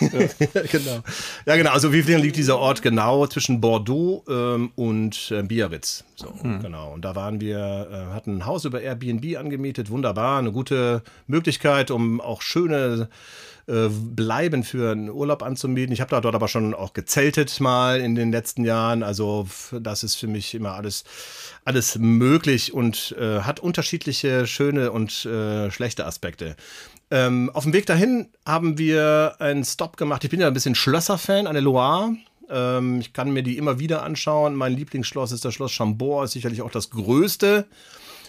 Ja. 0.00 0.62
genau. 0.70 1.02
Ja, 1.44 1.56
genau. 1.56 1.70
Also 1.72 1.92
wie 1.92 2.02
viel 2.02 2.16
liegt 2.16 2.36
dieser 2.36 2.58
Ort 2.58 2.80
genau 2.80 3.26
zwischen 3.26 3.60
Bordeaux 3.60 4.05
ähm, 4.28 4.72
und 4.76 5.30
äh, 5.30 5.42
Biarritz? 5.42 6.04
So, 6.16 6.32
hm. 6.42 6.62
genau. 6.62 6.92
Und 6.92 7.04
da 7.04 7.14
waren 7.14 7.40
wir, 7.40 7.88
äh, 7.90 8.14
hatten 8.14 8.38
ein 8.38 8.46
Haus 8.46 8.64
über 8.64 8.80
Airbnb 8.80 9.36
angemietet. 9.38 9.90
Wunderbar. 9.90 10.38
Eine 10.38 10.52
gute 10.52 11.02
Möglichkeit, 11.26 11.90
um 11.90 12.20
auch 12.20 12.42
schöne 12.42 13.08
äh, 13.68 13.88
bleiben 13.88 14.62
für 14.62 14.92
einen 14.92 15.10
Urlaub 15.10 15.42
anzumieten. 15.42 15.92
Ich 15.92 16.00
habe 16.00 16.10
da 16.10 16.20
dort 16.20 16.36
aber 16.36 16.46
schon 16.46 16.72
auch 16.72 16.92
gezeltet 16.92 17.58
mal 17.58 18.00
in 18.00 18.14
den 18.14 18.30
letzten 18.30 18.64
Jahren. 18.64 19.02
Also 19.02 19.48
das 19.72 20.04
ist 20.04 20.14
für 20.14 20.28
mich 20.28 20.54
immer 20.54 20.74
alles, 20.74 21.02
alles 21.64 21.98
möglich 21.98 22.72
und 22.72 23.16
äh, 23.18 23.40
hat 23.40 23.58
unterschiedliche 23.58 24.46
schöne 24.46 24.92
und 24.92 25.24
äh, 25.24 25.70
schlechte 25.72 26.06
Aspekte. 26.06 26.54
Ähm, 27.10 27.50
auf 27.54 27.64
dem 27.64 27.72
Weg 27.72 27.86
dahin 27.86 28.28
haben 28.44 28.78
wir 28.78 29.34
einen 29.40 29.64
Stop 29.64 29.96
gemacht. 29.96 30.22
Ich 30.22 30.30
bin 30.30 30.40
ja 30.40 30.46
ein 30.46 30.54
bisschen 30.54 30.76
Schlösser-Fan 30.76 31.48
an 31.48 31.54
der 31.54 31.62
Loire. 31.62 32.14
Ähm, 32.50 33.00
ich 33.00 33.12
kann 33.12 33.30
mir 33.30 33.42
die 33.42 33.58
immer 33.58 33.78
wieder 33.78 34.02
anschauen. 34.02 34.54
Mein 34.54 34.72
Lieblingsschloss 34.74 35.32
ist 35.32 35.44
das 35.44 35.54
Schloss 35.54 35.72
Chambord, 35.72 36.26
ist 36.26 36.32
sicherlich 36.32 36.62
auch 36.62 36.70
das 36.70 36.90
größte. 36.90 37.66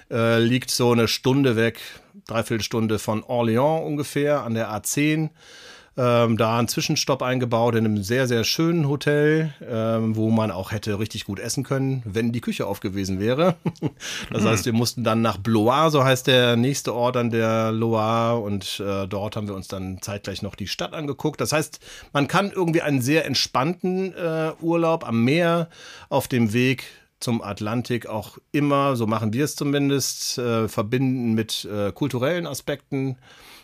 Äh, 0.09 0.39
liegt 0.39 0.71
so 0.71 0.91
eine 0.91 1.07
Stunde 1.07 1.55
weg, 1.55 1.79
dreiviertel 2.27 2.63
Stunde 2.63 2.97
von 2.97 3.23
Orléans 3.23 3.83
ungefähr 3.85 4.43
an 4.43 4.53
der 4.53 4.71
A10. 4.71 5.29
Ähm, 5.99 6.37
da 6.37 6.59
einen 6.59 6.67
Zwischenstopp 6.67 7.23
eingebaut 7.23 7.73
in 7.73 7.85
einem 7.85 8.03
sehr, 8.03 8.27
sehr 8.27 8.43
schönen 8.43 8.87
Hotel, 8.87 9.53
ähm, 9.67 10.15
wo 10.15 10.29
man 10.29 10.51
auch 10.51 10.71
hätte 10.71 10.99
richtig 10.99 11.25
gut 11.25 11.39
essen 11.39 11.63
können, 11.63 12.03
wenn 12.05 12.31
die 12.31 12.41
Küche 12.41 12.67
auf 12.67 12.81
gewesen 12.81 13.19
wäre. 13.19 13.55
das 14.31 14.45
heißt, 14.45 14.65
wir 14.65 14.73
mussten 14.73 15.03
dann 15.03 15.23
nach 15.23 15.37
Blois, 15.37 15.89
so 15.89 16.03
heißt 16.03 16.27
der 16.27 16.55
nächste 16.55 16.93
Ort 16.93 17.17
an 17.17 17.31
der 17.31 17.71
Loire, 17.71 18.39
und 18.39 18.79
äh, 18.79 19.07
dort 19.07 19.35
haben 19.35 19.47
wir 19.47 19.55
uns 19.55 19.67
dann 19.67 19.99
zeitgleich 20.01 20.43
noch 20.43 20.53
die 20.53 20.67
Stadt 20.67 20.93
angeguckt. 20.93 21.41
Das 21.41 21.51
heißt, 21.51 21.79
man 22.13 22.27
kann 22.27 22.51
irgendwie 22.51 22.83
einen 22.83 23.01
sehr 23.01 23.25
entspannten 23.25 24.13
äh, 24.13 24.51
Urlaub 24.61 25.07
am 25.07 25.23
Meer 25.23 25.67
auf 26.09 26.27
dem 26.27 26.53
Weg 26.53 26.83
zum 27.19 27.41
Atlantik 27.41 28.05
auch 28.05 28.37
immer, 28.51 28.95
so 28.95 29.07
machen 29.07 29.33
wir 29.33 29.45
es 29.45 29.55
zumindest, 29.55 30.37
äh, 30.37 30.67
verbinden 30.67 31.33
mit 31.33 31.65
äh, 31.65 31.91
kulturellen 31.91 32.45
Aspekten. 32.45 33.17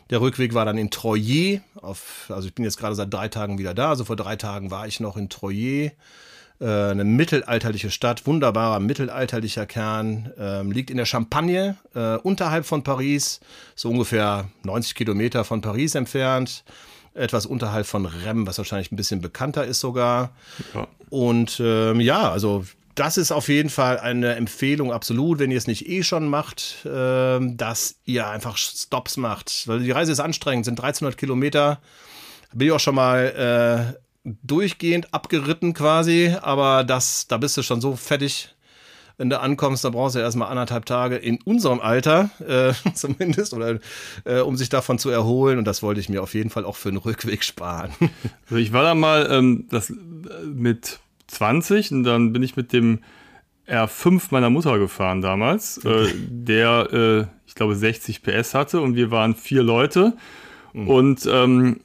Der 0.10 0.22
Rückweg 0.22 0.54
war 0.54 0.66
dann 0.66 0.78
in 0.78 0.90
Troyes. 0.90 1.62
Auf, 1.76 2.26
also 2.30 2.48
ich 2.48 2.54
bin 2.54 2.66
jetzt 2.66 2.78
gerade 2.78 2.96
seit 2.96 3.14
drei 3.14 3.28
Tagen 3.28 3.58
wieder 3.58 3.74
da. 3.74 3.90
Also 3.90 4.06
vor 4.06 4.16
drei 4.16 4.36
Tagen 4.36 4.72
war 4.72 4.88
ich 4.88 5.00
noch 5.00 5.18
in 5.18 5.30
Troyes. 5.30 5.92
Äh, 6.60 6.66
eine 6.66 7.04
mittelalterliche 7.04 7.92
Stadt, 7.92 8.26
wunderbarer 8.28 8.80
mittelalterlicher 8.80 9.66
Kern, 9.66 10.32
ähm, 10.38 10.72
liegt 10.72 10.92
in 10.92 10.98
der 10.98 11.06
Champagne, 11.06 11.78
äh, 11.96 12.16
unterhalb 12.18 12.66
von 12.66 12.84
Paris, 12.84 13.40
so 13.76 13.90
ungefähr 13.90 14.50
90 14.64 14.96
Kilometer 14.96 15.44
von 15.44 15.62
Paris 15.62 15.96
entfernt 15.96 16.64
etwas 17.16 17.46
unterhalb 17.46 17.86
von 17.86 18.06
Rem, 18.06 18.48
was 18.48 18.58
wahrscheinlich 18.58 18.92
ein 18.92 18.96
bisschen 18.96 19.22
bekannter 19.22 19.66
ist 19.66 19.80
sogar. 19.80 20.32
Ja. 20.74 20.88
Und 21.10 21.62
ähm, 21.64 22.00
ja, 22.00 22.32
also 22.32 22.66
das 22.96 23.18
ist 23.18 23.32
auf 23.32 23.48
jeden 23.48 23.70
Fall 23.70 24.00
eine 24.00 24.36
Empfehlung, 24.36 24.92
absolut, 24.92 25.40
wenn 25.40 25.52
ihr 25.52 25.58
es 25.58 25.68
nicht 25.68 25.88
eh 25.88 26.04
schon 26.04 26.28
macht, 26.28 26.86
äh, 26.86 27.40
dass 27.42 27.96
ihr 28.06 28.28
einfach 28.28 28.58
Stops 28.58 29.18
macht. 29.18 29.68
Weil 29.68 29.80
die 29.80 29.92
Reise 29.92 30.12
ist 30.12 30.20
anstrengend, 30.20 30.66
sind 30.66 30.80
1300 30.80 31.18
Kilometer. 31.18 31.80
Bin 32.54 32.68
ich 32.68 32.74
auch 32.74 32.80
schon 32.80 32.96
mal 32.96 33.96
äh, 33.96 34.30
durchgehend 34.44 35.14
abgeritten 35.14 35.74
quasi, 35.74 36.36
aber 36.42 36.84
das, 36.84 37.28
da 37.28 37.38
bist 37.38 37.58
du 37.58 37.64
schon 37.64 37.82
so 37.82 37.96
fertig, 37.96 38.50
wenn 39.18 39.30
du 39.30 39.40
ankommst, 39.40 39.84
da 39.84 39.90
brauchst 39.90 40.16
du 40.16 40.20
erstmal 40.20 40.50
anderthalb 40.50 40.86
Tage 40.86 41.18
in 41.18 41.40
unserem 41.42 41.80
Alter, 41.80 42.30
äh, 42.48 42.74
zumindest, 42.94 43.54
oder 43.54 43.80
äh, 44.26 44.40
um 44.40 44.56
sich 44.56 44.70
davon 44.70 45.00
zu 45.00 45.10
erholen. 45.10 45.58
Und 45.58 45.66
das 45.66 45.84
wollte 45.84 46.00
ich 46.00 46.10
mir 46.10 46.22
auf 46.22 46.34
jeden 46.34 46.50
Fall 46.50 46.66
auch 46.66 46.76
für 46.76 46.90
den 46.90 46.98
Rückweg 46.98 47.44
sparen. 47.44 47.92
Also 48.46 48.58
ich 48.58 48.74
war 48.74 48.84
da 48.84 48.96
mal 48.96 49.28
ähm, 49.32 49.68
das, 49.70 49.90
äh, 49.90 49.96
mit 50.46 51.00
20 51.34 51.92
und 51.92 52.04
dann 52.04 52.34
bin 52.34 52.44
ich 52.44 52.56
mit 52.56 52.74
dem 52.74 53.00
R5 53.68 54.24
meiner 54.32 54.50
Mutter 54.50 54.78
gefahren 54.78 55.22
damals, 55.22 55.78
äh, 55.86 56.08
der, 56.16 56.88
äh, 56.92 57.26
ich 57.48 57.56
glaube, 57.56 57.76
60 57.76 58.24
PS 58.24 58.54
hatte 58.54 58.82
und 58.82 58.96
wir 58.96 59.12
waren 59.12 59.36
vier 59.36 59.64
Leute. 59.64 60.14
Mhm. 60.74 60.88
Und 60.88 61.30
ähm, 61.32 61.80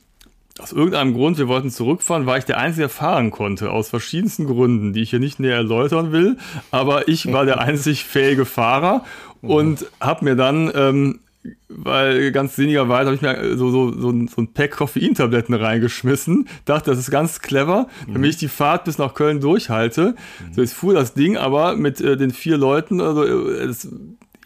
aus 0.59 0.73
irgendeinem 0.73 1.15
Grund, 1.15 1.39
wir 1.39 1.47
wollten 1.47 1.71
zurückfahren, 1.71 2.27
war 2.27 2.37
ich 2.37 2.45
der 2.45 2.59
Einzige, 2.59 2.83
der 2.83 2.89
fahren 2.89 3.31
konnte, 3.31 3.71
aus 3.71 3.91
verschiedensten 3.91 4.47
Gründen, 4.47 4.93
die 4.93 5.03
ich 5.03 5.11
hier 5.11 5.21
nicht 5.21 5.39
näher 5.39 5.57
erläutern 5.57 6.11
will. 6.11 6.37
Aber 6.73 7.07
ich 7.07 7.33
war 7.33 7.45
der 7.45 7.61
einzig 7.61 8.05
fähige 8.05 8.45
Fahrer 8.45 9.05
und 9.41 9.87
habe 10.01 10.25
mir 10.25 10.35
dann 10.35 10.71
ähm, 10.75 11.21
weil 11.69 12.33
ganz 12.33 12.57
sinnigerweise 12.57 13.07
habe 13.07 13.17
ich 13.17 13.23
mir 13.23 13.57
so, 13.57 13.71
so, 13.71 13.93
so, 13.93 14.11
ein, 14.11 14.29
so 14.29 14.43
ein 14.43 14.53
Pack 14.53 14.73
Koffeintabletten 14.73 15.55
reingeschmissen. 15.55 16.49
Dachte, 16.65 16.91
das 16.91 16.99
ist 16.99 17.11
ganz 17.11 17.41
clever, 17.41 17.89
damit 18.07 18.19
mhm. 18.19 18.25
ich 18.25 18.37
die 18.37 18.49
Fahrt 18.49 18.85
bis 18.85 18.99
nach 18.99 19.15
Köln 19.15 19.41
durchhalte. 19.41 20.15
Mhm. 20.47 20.55
So, 20.55 20.61
jetzt 20.61 20.75
fuhr 20.75 20.95
das 20.95 21.15
Ding 21.15 21.37
aber 21.37 21.77
mit 21.77 22.01
äh, 22.01 22.17
den 22.17 22.31
vier 22.31 22.57
Leuten, 22.57 23.01
also 23.01 23.25
äh, 23.25 23.65
es, 23.65 23.89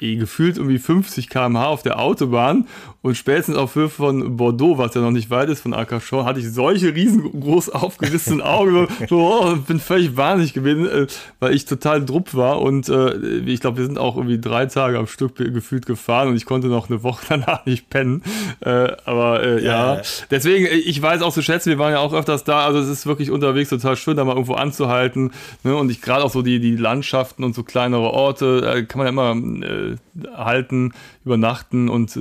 gefühlt 0.03 0.57
irgendwie 0.57 0.79
50 0.79 1.29
km/h 1.29 1.67
auf 1.67 1.83
der 1.83 2.01
Autobahn 2.01 2.67
und 3.03 3.17
spätestens 3.17 3.57
auf 3.57 3.75
Höhe 3.75 3.88
von 3.88 4.37
Bordeaux, 4.37 4.79
was 4.79 4.95
ja 4.95 5.01
noch 5.01 5.11
nicht 5.11 5.29
weit 5.29 5.49
ist 5.49 5.61
von 5.61 5.75
Arcachon, 5.75 6.25
hatte 6.25 6.38
ich 6.38 6.49
solche 6.53 6.95
riesengroß 6.95 7.71
aufgerissenen 7.71 8.41
Augen. 8.41 8.87
so, 9.09 9.19
oh, 9.19 9.57
bin 9.57 9.81
völlig 9.81 10.17
wahnsinnig 10.17 10.55
gewesen, 10.55 10.87
äh, 10.88 11.07
weil 11.41 11.53
ich 11.53 11.65
total 11.65 12.05
drupp 12.05 12.35
war. 12.35 12.62
Und 12.62 12.88
äh, 12.88 13.17
ich 13.41 13.61
glaube, 13.61 13.79
wir 13.79 13.87
sind 13.87 13.99
auch 13.99 14.17
irgendwie 14.17 14.41
drei 14.41 14.67
Tage 14.67 14.99
am 14.99 15.09
Stück 15.09 15.35
gefühlt 15.35 15.85
gefahren 15.85 16.29
und 16.29 16.37
ich 16.37 16.47
konnte 16.47 16.69
noch 16.69 16.88
eine 16.88 17.03
Woche 17.03 17.25
danach 17.29 17.67
nicht 17.67 17.91
pennen. 17.91 18.23
Äh, 18.61 18.93
aber 19.05 19.43
äh, 19.43 19.65
ja. 19.65 19.97
ja, 19.97 20.03
deswegen, 20.31 20.67
äh, 20.67 20.77
ich 20.77 21.03
weiß 21.03 21.23
auch 21.23 21.35
zu 21.35 21.43
schätzen, 21.43 21.71
wir 21.71 21.79
waren 21.81 21.93
ja 21.93 21.99
auch 21.99 22.12
öfters 22.12 22.45
da. 22.45 22.65
Also 22.65 22.79
es 22.79 22.88
ist 22.88 23.07
wirklich 23.07 23.33
unterwegs 23.33 23.71
total 23.71 23.97
schön, 23.97 24.17
da 24.17 24.25
mal 24.25 24.35
irgendwo 24.35 24.55
anzuhalten. 24.55 25.33
Ne? 25.65 25.75
Und 25.75 25.91
ich 25.91 26.03
gerade 26.03 26.23
auch 26.23 26.31
so 26.31 26.43
die, 26.43 26.61
die 26.61 26.77
Landschaften 26.77 27.43
und 27.43 27.57
so 27.57 27.65
kleinere 27.65 28.12
Orte, 28.12 28.87
kann 28.87 28.99
man 28.99 29.07
ja 29.07 29.11
immer 29.11 29.92
äh, 29.93 30.29
halten, 30.35 30.93
übernachten 31.25 31.89
und 31.89 32.19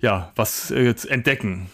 ja, 0.00 0.32
was 0.36 0.70
äh, 0.70 0.94
entdecken. 1.08 1.68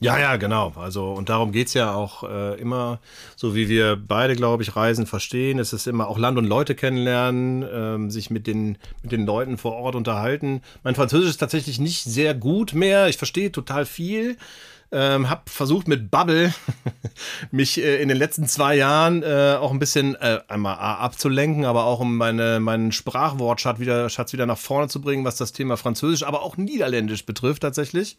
Ja, 0.00 0.18
ja, 0.18 0.36
genau. 0.36 0.72
Also, 0.76 1.12
und 1.12 1.30
darum 1.30 1.50
geht 1.50 1.68
es 1.68 1.74
ja 1.74 1.94
auch 1.94 2.24
äh, 2.24 2.60
immer, 2.60 3.00
so 3.36 3.54
wie 3.54 3.70
wir 3.70 3.96
beide, 3.96 4.34
glaube 4.34 4.62
ich, 4.62 4.76
Reisen 4.76 5.06
verstehen. 5.06 5.58
Es 5.58 5.72
ist 5.72 5.86
immer 5.86 6.08
auch 6.08 6.18
Land 6.18 6.36
und 6.36 6.44
Leute 6.44 6.74
kennenlernen, 6.74 7.64
ähm, 7.72 8.10
sich 8.10 8.28
mit 8.28 8.46
den, 8.46 8.76
mit 9.02 9.12
den 9.12 9.24
Leuten 9.24 9.56
vor 9.56 9.72
Ort 9.72 9.94
unterhalten. 9.94 10.60
Mein 10.82 10.94
Französisch 10.94 11.30
ist 11.30 11.38
tatsächlich 11.38 11.78
nicht 11.78 12.04
sehr 12.04 12.34
gut 12.34 12.74
mehr. 12.74 13.08
Ich 13.08 13.16
verstehe 13.16 13.50
total 13.50 13.86
viel. 13.86 14.36
Ähm, 14.96 15.28
hab 15.28 15.50
versucht 15.50 15.88
mit 15.88 16.08
Bubble 16.08 16.54
mich 17.50 17.82
äh, 17.82 18.00
in 18.00 18.08
den 18.08 18.16
letzten 18.16 18.46
zwei 18.46 18.76
Jahren 18.76 19.24
äh, 19.24 19.56
auch 19.58 19.72
ein 19.72 19.80
bisschen 19.80 20.14
äh, 20.14 20.38
einmal 20.46 20.76
abzulenken, 20.76 21.64
aber 21.64 21.82
auch 21.82 21.98
um 21.98 22.16
meine, 22.16 22.60
meinen 22.60 22.92
Sprachwortschatz 22.92 23.80
wieder, 23.80 24.08
Schatz 24.08 24.32
wieder 24.32 24.46
nach 24.46 24.56
vorne 24.56 24.86
zu 24.86 25.00
bringen, 25.00 25.24
was 25.24 25.36
das 25.36 25.52
Thema 25.52 25.76
Französisch, 25.76 26.22
aber 26.22 26.42
auch 26.42 26.56
Niederländisch 26.56 27.26
betrifft 27.26 27.62
tatsächlich. 27.62 28.18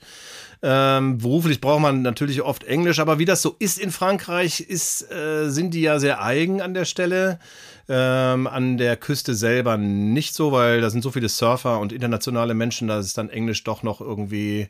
Ähm, 0.61 1.17
beruflich 1.19 1.61
braucht 1.61 1.79
man 1.79 2.01
natürlich 2.01 2.41
oft 2.41 2.65
Englisch, 2.65 2.99
aber 2.99 3.19
wie 3.19 3.25
das 3.25 3.41
so 3.41 3.55
ist 3.57 3.79
in 3.79 3.91
Frankreich, 3.91 4.59
ist, 4.59 5.09
äh, 5.09 5.49
sind 5.49 5.73
die 5.73 5.81
ja 5.81 5.97
sehr 5.99 6.21
eigen 6.21 6.61
an 6.61 6.73
der 6.73 6.83
Stelle. 6.83 7.39
Ähm, 7.87 8.47
an 8.47 8.77
der 8.77 8.97
Küste 8.97 9.35
selber 9.35 9.77
nicht 9.77 10.33
so, 10.33 10.51
weil 10.51 10.81
da 10.81 10.89
sind 10.89 11.03
so 11.03 11.11
viele 11.11 11.29
Surfer 11.29 11.79
und 11.79 11.93
internationale 11.93 12.55
Menschen, 12.55 12.87
da 12.87 12.99
ist 12.99 13.17
dann 13.17 13.29
Englisch 13.29 13.63
doch 13.63 13.83
noch 13.83 14.01
irgendwie 14.01 14.67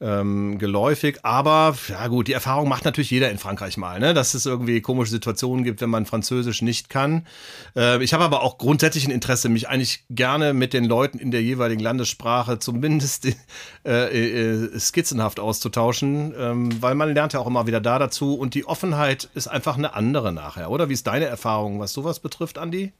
ähm, 0.00 0.58
geläufig. 0.58 1.18
Aber 1.22 1.76
ja 1.88 2.06
gut, 2.08 2.28
die 2.28 2.32
Erfahrung 2.32 2.68
macht 2.68 2.84
natürlich 2.84 3.10
jeder 3.10 3.30
in 3.30 3.38
Frankreich 3.38 3.76
mal, 3.76 4.00
ne? 4.00 4.14
dass 4.14 4.34
es 4.34 4.46
irgendwie 4.46 4.80
komische 4.80 5.10
Situationen 5.10 5.64
gibt, 5.64 5.80
wenn 5.80 5.90
man 5.90 6.06
Französisch 6.06 6.62
nicht 6.62 6.90
kann. 6.90 7.26
Äh, 7.76 8.02
ich 8.02 8.12
habe 8.12 8.24
aber 8.24 8.42
auch 8.42 8.58
grundsätzlich 8.58 9.06
ein 9.06 9.10
Interesse, 9.10 9.48
mich 9.48 9.68
eigentlich 9.68 10.04
gerne 10.10 10.52
mit 10.52 10.72
den 10.72 10.84
Leuten 10.84 11.18
in 11.18 11.30
der 11.30 11.42
jeweiligen 11.42 11.80
Landessprache 11.80 12.58
zumindest 12.58 13.28
äh, 13.84 13.90
äh, 13.90 14.78
skizzenhaft 14.78 15.40
auszutauschen, 15.40 16.34
ähm, 16.36 16.82
weil 16.82 16.94
man 16.94 17.14
lernt 17.14 17.32
ja 17.32 17.40
auch 17.40 17.46
immer 17.46 17.66
wieder 17.66 17.80
da 17.80 17.98
dazu 17.98 18.34
und 18.34 18.54
die 18.54 18.66
Offenheit 18.66 19.28
ist 19.34 19.46
einfach 19.46 19.76
eine 19.78 19.94
andere 19.94 20.32
nachher, 20.32 20.70
oder? 20.70 20.88
Wie 20.88 20.94
ist 20.94 21.06
deine 21.06 21.26
Erfahrung, 21.26 21.80
was 21.80 21.92
sowas 21.92 22.20
betrifft, 22.20 22.58
Andi? 22.58 22.92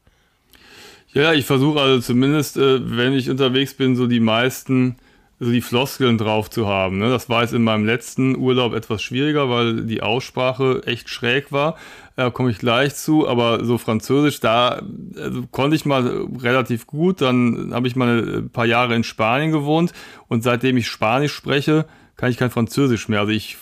Ja, 1.13 1.33
ich 1.33 1.47
versuche 1.47 1.81
also 1.81 2.01
zumindest, 2.01 2.57
äh, 2.57 2.81
wenn 2.97 3.13
ich 3.13 3.31
unterwegs 3.31 3.75
bin, 3.75 3.95
so 3.95 4.07
die 4.07 4.21
meisten 4.21 4.97
so 5.45 5.51
die 5.51 5.61
Floskeln 5.61 6.19
drauf 6.19 6.51
zu 6.51 6.67
haben. 6.67 6.99
Ne? 6.99 7.11
Das 7.11 7.29
war 7.29 7.43
jetzt 7.43 7.53
in 7.53 7.63
meinem 7.63 7.85
letzten 7.85 8.37
Urlaub 8.37 8.75
etwas 8.75 9.03
schwieriger, 9.03 9.51
weil 9.51 9.83
die 9.83 10.03
Aussprache 10.03 10.83
echt 10.87 11.09
schräg 11.09 11.53
war. 11.53 11.77
Da 12.17 12.31
komme 12.31 12.51
ich 12.51 12.59
gleich 12.59 12.95
zu, 12.95 13.29
aber 13.29 13.65
so 13.65 13.77
Französisch, 13.77 14.41
da 14.41 14.83
also 15.17 15.47
konnte 15.51 15.77
ich 15.77 15.85
mal 15.85 16.27
relativ 16.41 16.87
gut. 16.87 17.21
Dann 17.21 17.73
habe 17.75 17.89
ich 17.89 17.97
mal 17.97 18.39
ein 18.39 18.51
paar 18.51 18.67
Jahre 18.67 18.95
in 18.95 19.05
Spanien 19.05 19.53
gewohnt 19.53 19.93
und 20.29 20.43
seitdem 20.43 20.77
ich 20.77 20.87
Spanisch 20.89 21.33
spreche, 21.33 21.87
kann 22.17 22.31
ich 22.31 22.37
kein 22.37 22.51
Französisch 22.51 23.09
mehr. 23.09 23.21
Also 23.21 23.33
ich. 23.33 23.57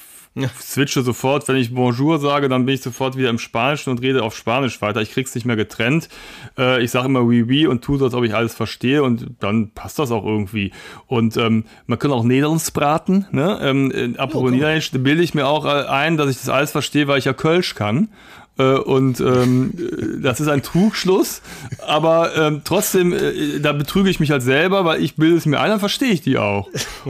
Switche 0.61 1.03
sofort, 1.03 1.47
wenn 1.49 1.57
ich 1.57 1.75
Bonjour 1.75 2.18
sage, 2.18 2.49
dann 2.49 2.64
bin 2.64 2.75
ich 2.75 2.83
sofort 2.83 3.16
wieder 3.16 3.29
im 3.29 3.38
Spanischen 3.38 3.90
und 3.90 4.01
rede 4.01 4.23
auf 4.23 4.35
Spanisch 4.35 4.81
weiter. 4.81 5.03
Ich 5.03 5.11
krieg's 5.12 5.35
nicht 5.35 5.45
mehr 5.45 5.57
getrennt. 5.57 6.09
Äh, 6.57 6.83
ich 6.83 6.90
sage 6.90 7.07
immer 7.07 7.23
oui, 7.23 7.45
oui 7.47 7.66
und 7.66 7.83
tue 7.83 7.99
so, 7.99 8.07
als 8.07 8.14
ob 8.14 8.25
ich 8.25 8.35
alles 8.35 8.55
verstehe 8.55 9.03
und 9.03 9.27
dann 9.40 9.71
passt 9.71 9.99
das 9.99 10.11
auch 10.11 10.25
irgendwie. 10.25 10.73
Und 11.07 11.37
ähm, 11.37 11.64
man 11.87 11.99
kann 11.99 12.12
auch 12.12 12.25
Nederlands 12.25 12.71
braten. 12.71 13.27
Ne? 13.31 13.59
Ähm, 13.62 14.14
apropos 14.16 14.51
ja, 14.51 14.57
Niederländisch 14.57 14.92
bilde 14.92 15.23
ich 15.23 15.35
mir 15.35 15.47
auch 15.47 15.66
äh, 15.66 15.87
ein, 15.87 16.16
dass 16.16 16.31
ich 16.31 16.38
das 16.38 16.49
alles 16.49 16.71
verstehe, 16.71 17.09
weil 17.09 17.18
ich 17.18 17.27
ja 17.27 17.35
Kölsch 17.35 17.75
kann. 17.75 18.09
Äh, 18.62 18.79
und 18.79 19.20
ähm, 19.20 19.72
das 20.22 20.40
ist 20.40 20.48
ein 20.48 20.62
Trugschluss, 20.62 21.42
aber 21.87 22.37
ähm, 22.37 22.62
trotzdem, 22.64 23.12
äh, 23.12 23.61
da 23.61 23.72
betrüge 23.72 24.11
ich 24.11 24.20
mich 24.20 24.31
halt 24.31 24.42
selber, 24.42 24.85
weil 24.85 25.03
ich 25.03 25.16
bilde 25.16 25.37
es 25.37 25.46
mir 25.46 25.61
ein, 25.61 25.70
dann 25.70 25.81
verstehe 25.81 26.11
ich 26.11 26.20
die 26.20 26.38
auch. 26.38 26.68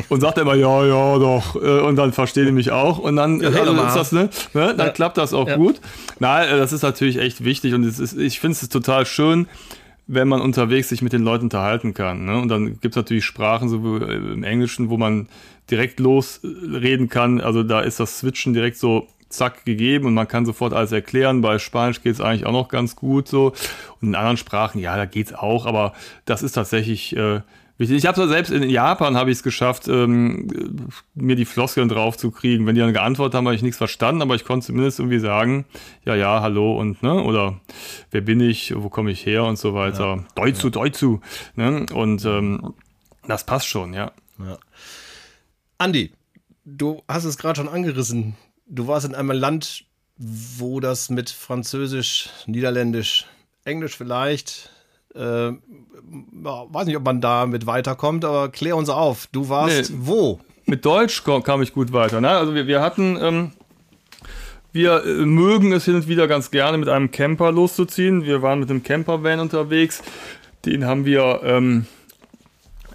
Und 0.09 0.21
sagt 0.21 0.39
immer, 0.39 0.55
ja, 0.55 0.85
ja, 0.87 1.19
doch. 1.19 1.57
Äh, 1.57 1.81
und 1.81 1.97
dann 1.97 2.13
verstehe 2.13 2.47
ich 2.47 2.53
mich 2.53 2.71
auch. 2.71 2.99
Und 2.99 3.17
dann, 3.17 3.41
ja, 3.41 3.51
also 3.51 3.73
ist 3.73 3.97
das, 3.97 4.13
ne, 4.13 4.31
ne, 4.55 4.75
dann 4.77 4.87
ja. 4.87 4.89
klappt 4.91 5.19
das 5.19 5.35
auch 5.35 5.49
ja. 5.49 5.57
gut. 5.57 5.81
Nein, 6.19 6.49
äh, 6.49 6.59
das 6.59 6.73
ist 6.73 6.83
natürlich 6.83 7.19
echt 7.19 7.45
wichtig 7.45 7.75
und 7.75 7.85
es 7.85 7.99
ist, 7.99 8.19
ich 8.19 8.41
finde 8.41 8.59
es 8.61 8.69
total 8.69 9.07
schön, 9.07 9.47
wenn 10.07 10.29
man 10.29 10.41
unterwegs 10.41 10.89
sich 10.89 11.03
mit 11.03 11.13
den 11.13 11.23
Leuten 11.23 11.45
unterhalten 11.45 11.95
kann. 11.95 12.25
Ne? 12.25 12.39
Und 12.39 12.49
dann 12.49 12.81
gibt 12.81 12.95
es 12.95 12.97
natürlich 12.97 13.25
Sprachen, 13.25 13.69
so 13.69 13.97
im 13.97 14.43
Englischen, 14.43 14.91
wo 14.91 14.97
man 14.97 15.29
direkt 15.71 16.01
losreden 16.01 17.09
kann. 17.09 17.41
Also 17.41 17.63
da 17.63 17.81
ist 17.81 18.01
das 18.01 18.19
Switchen 18.19 18.53
direkt 18.53 18.79
so 18.79 19.07
zack 19.33 19.65
gegeben 19.65 20.07
und 20.07 20.15
man 20.15 20.29
kann 20.29 20.47
sofort 20.47 20.73
alles 20.73 20.93
erklären. 20.93 21.41
Bei 21.41 21.59
Spanisch 21.59 22.03
geht 22.03 22.15
es 22.15 22.21
eigentlich 22.21 22.47
auch 22.47 22.53
noch 22.53 22.69
ganz 22.69 22.97
gut 22.97 23.29
so. 23.29 23.53
Und 24.01 24.09
in 24.09 24.15
anderen 24.15 24.37
Sprachen, 24.37 24.81
ja, 24.81 24.97
da 24.97 25.07
geht 25.07 25.29
es 25.29 25.35
auch, 25.35 25.67
aber 25.67 25.93
das 26.25 26.43
ist 26.43 26.53
tatsächlich 26.53 27.17
äh, 27.17 27.41
wichtig. 27.79 27.99
Ich 27.99 28.07
habe 28.07 28.27
selbst 28.29 28.51
in 28.51 28.69
Japan 28.69 29.17
habe 29.17 29.31
ich 29.31 29.39
es 29.39 29.43
geschafft, 29.43 29.89
ähm, 29.89 30.49
mir 31.15 31.37
die 31.37 31.45
Floskeln 31.45 31.89
drauf 31.89 32.17
zu 32.17 32.31
kriegen. 32.31 32.67
Wenn 32.67 32.75
die 32.75 32.81
dann 32.81 32.93
geantwortet 32.93 33.35
haben, 33.35 33.47
habe 33.47 33.55
ich 33.55 33.63
nichts 33.63 33.79
verstanden, 33.79 34.23
aber 34.23 34.35
ich 34.35 34.45
konnte 34.45 34.67
zumindest 34.67 34.99
irgendwie 34.99 35.19
sagen, 35.19 35.67
ja, 36.05 36.15
ja, 36.15 36.41
hallo 36.41 36.79
und 36.79 37.03
ne, 37.03 37.23
oder 37.23 37.61
wer 38.11 38.21
bin 38.21 38.41
ich, 38.41 38.75
wo 38.77 38.89
komme 38.89 39.11
ich 39.11 39.27
her 39.27 39.45
und 39.45 39.59
so 39.59 39.75
weiter. 39.75 40.17
Ja. 40.17 40.25
Deutschu, 40.35 40.69
ja. 40.69 40.71
Deutschu. 40.71 41.19
Ne? 41.57 41.87
Und 41.93 42.25
ähm, 42.25 42.75
das 43.27 43.45
passt 43.45 43.67
schon, 43.67 43.93
ja. 43.95 44.13
ja. 44.39 44.59
Andi, 45.79 46.13
du 46.65 47.03
hast 47.09 47.25
es 47.25 47.39
gerade 47.39 47.57
schon 47.57 47.69
angerissen 47.69 48.37
du 48.67 48.87
warst 48.87 49.07
in 49.07 49.15
einem 49.15 49.31
Land, 49.31 49.85
wo 50.17 50.81
das 50.81 51.11
mit 51.11 51.31
Französisch, 51.31 52.29
Niederländisch, 52.47 53.27
Englisch 53.65 53.97
vielleicht, 53.97 54.71
äh, 55.15 55.53
weiß 55.53 56.87
nicht, 56.87 56.97
ob 56.97 57.05
man 57.05 57.21
da 57.21 57.47
mit 57.47 57.67
weiterkommt, 57.67 58.25
aber 58.25 58.49
klär 58.51 58.77
uns 58.77 58.89
auf. 58.89 59.27
Du 59.33 59.49
warst 59.49 59.91
nee, 59.91 59.97
wo? 60.01 60.41
Mit 60.67 60.85
Deutsch 60.85 61.23
kam 61.25 61.63
ich 61.63 61.73
gut 61.73 61.93
weiter. 61.93 62.21
Ne? 62.21 62.31
Also 62.31 62.55
wir, 62.55 62.67
wir 62.67 62.81
hatten, 62.81 63.19
ähm, 63.21 63.53
wir 64.73 65.05
äh, 65.05 65.27
mögen 65.27 65.73
es 65.73 65.85
hin 65.85 65.97
und 65.97 66.09
wieder 66.09 66.29
ganz 66.29 66.51
gerne 66.51 66.79
mit 66.79 66.89
einem 66.89 67.11
Camper 67.11 67.53
loszuziehen. 67.53 68.25
Wir 68.25 68.43
waren 68.43 68.61
mit 68.61 68.71
einem 68.71 68.83
Campervan 68.83 69.41
unterwegs. 69.41 70.03
Den 70.65 70.87
haben 70.87 71.05
wir 71.05 71.41
ähm, 71.43 71.87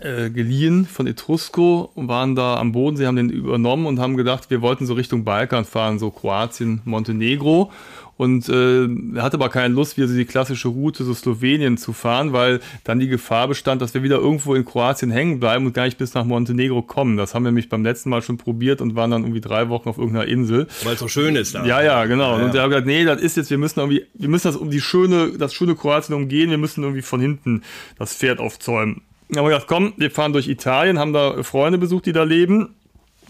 äh, 0.01 0.29
geliehen 0.29 0.85
von 0.85 1.07
Etrusco 1.07 1.89
und 1.95 2.07
waren 2.07 2.35
da 2.35 2.57
am 2.57 2.71
Boden. 2.71 2.97
Sie 2.97 3.07
haben 3.07 3.15
den 3.15 3.29
übernommen 3.29 3.85
und 3.85 3.99
haben 3.99 4.17
gedacht, 4.17 4.49
wir 4.49 4.61
wollten 4.61 4.85
so 4.85 4.93
Richtung 4.93 5.23
Balkan 5.23 5.65
fahren, 5.65 5.99
so 5.99 6.11
Kroatien, 6.11 6.81
Montenegro. 6.85 7.71
Und 8.17 8.49
äh, 8.49 8.85
er 9.15 9.21
hatte 9.21 9.37
aber 9.37 9.49
keine 9.49 9.73
Lust, 9.73 9.95
wieder 9.95 10.07
so 10.07 10.15
die 10.15 10.25
klassische 10.25 10.69
Route 10.69 11.03
so 11.03 11.13
Slowenien 11.13 11.77
zu 11.77 11.93
fahren, 11.93 12.33
weil 12.33 12.59
dann 12.83 12.99
die 12.99 13.07
Gefahr 13.07 13.47
bestand, 13.47 13.81
dass 13.81 13.93
wir 13.93 14.01
wieder 14.01 14.17
irgendwo 14.17 14.55
in 14.55 14.65
Kroatien 14.65 15.11
hängen 15.11 15.39
bleiben 15.39 15.67
und 15.67 15.73
gar 15.73 15.85
nicht 15.85 15.99
bis 15.99 16.15
nach 16.15 16.25
Montenegro 16.25 16.81
kommen. 16.81 17.15
Das 17.17 17.35
haben 17.35 17.43
wir 17.43 17.51
nämlich 17.51 17.69
beim 17.69 17.83
letzten 17.83 18.09
Mal 18.09 18.23
schon 18.23 18.37
probiert 18.37 18.81
und 18.81 18.95
waren 18.95 19.11
dann 19.11 19.21
irgendwie 19.21 19.41
drei 19.41 19.69
Wochen 19.69 19.87
auf 19.87 19.99
irgendeiner 19.99 20.27
Insel. 20.27 20.67
Weil 20.83 20.95
es 20.95 20.99
so 20.99 21.07
schön 21.07 21.35
ist 21.35 21.53
da. 21.53 21.63
Ja, 21.63 21.83
ja, 21.83 22.05
genau. 22.05 22.33
Ja, 22.33 22.39
ja. 22.39 22.45
Und 22.45 22.55
er 22.55 22.63
hat 22.63 22.69
gesagt, 22.69 22.87
nee, 22.87 23.05
das 23.05 23.21
ist 23.21 23.37
jetzt, 23.37 23.51
wir 23.51 23.59
müssen 23.59 23.79
irgendwie, 23.79 24.05
wir 24.15 24.29
müssen 24.29 24.47
das 24.47 24.57
um 24.57 24.71
die 24.71 24.81
schöne, 24.81 25.37
das 25.37 25.53
schöne 25.53 25.75
Kroatien 25.75 26.15
umgehen, 26.15 26.49
wir 26.49 26.57
müssen 26.57 26.83
irgendwie 26.83 27.03
von 27.03 27.21
hinten 27.21 27.61
das 27.99 28.15
Pferd 28.15 28.39
aufzäumen. 28.39 29.03
Haben 29.35 29.45
wir 29.45 29.51
gedacht, 29.51 29.67
komm, 29.67 29.93
wir 29.97 30.09
fahren 30.09 30.33
durch 30.33 30.47
Italien, 30.47 30.97
haben 30.99 31.13
da 31.13 31.43
Freunde 31.43 31.77
besucht, 31.77 32.05
die 32.05 32.13
da 32.13 32.23
leben. 32.23 32.73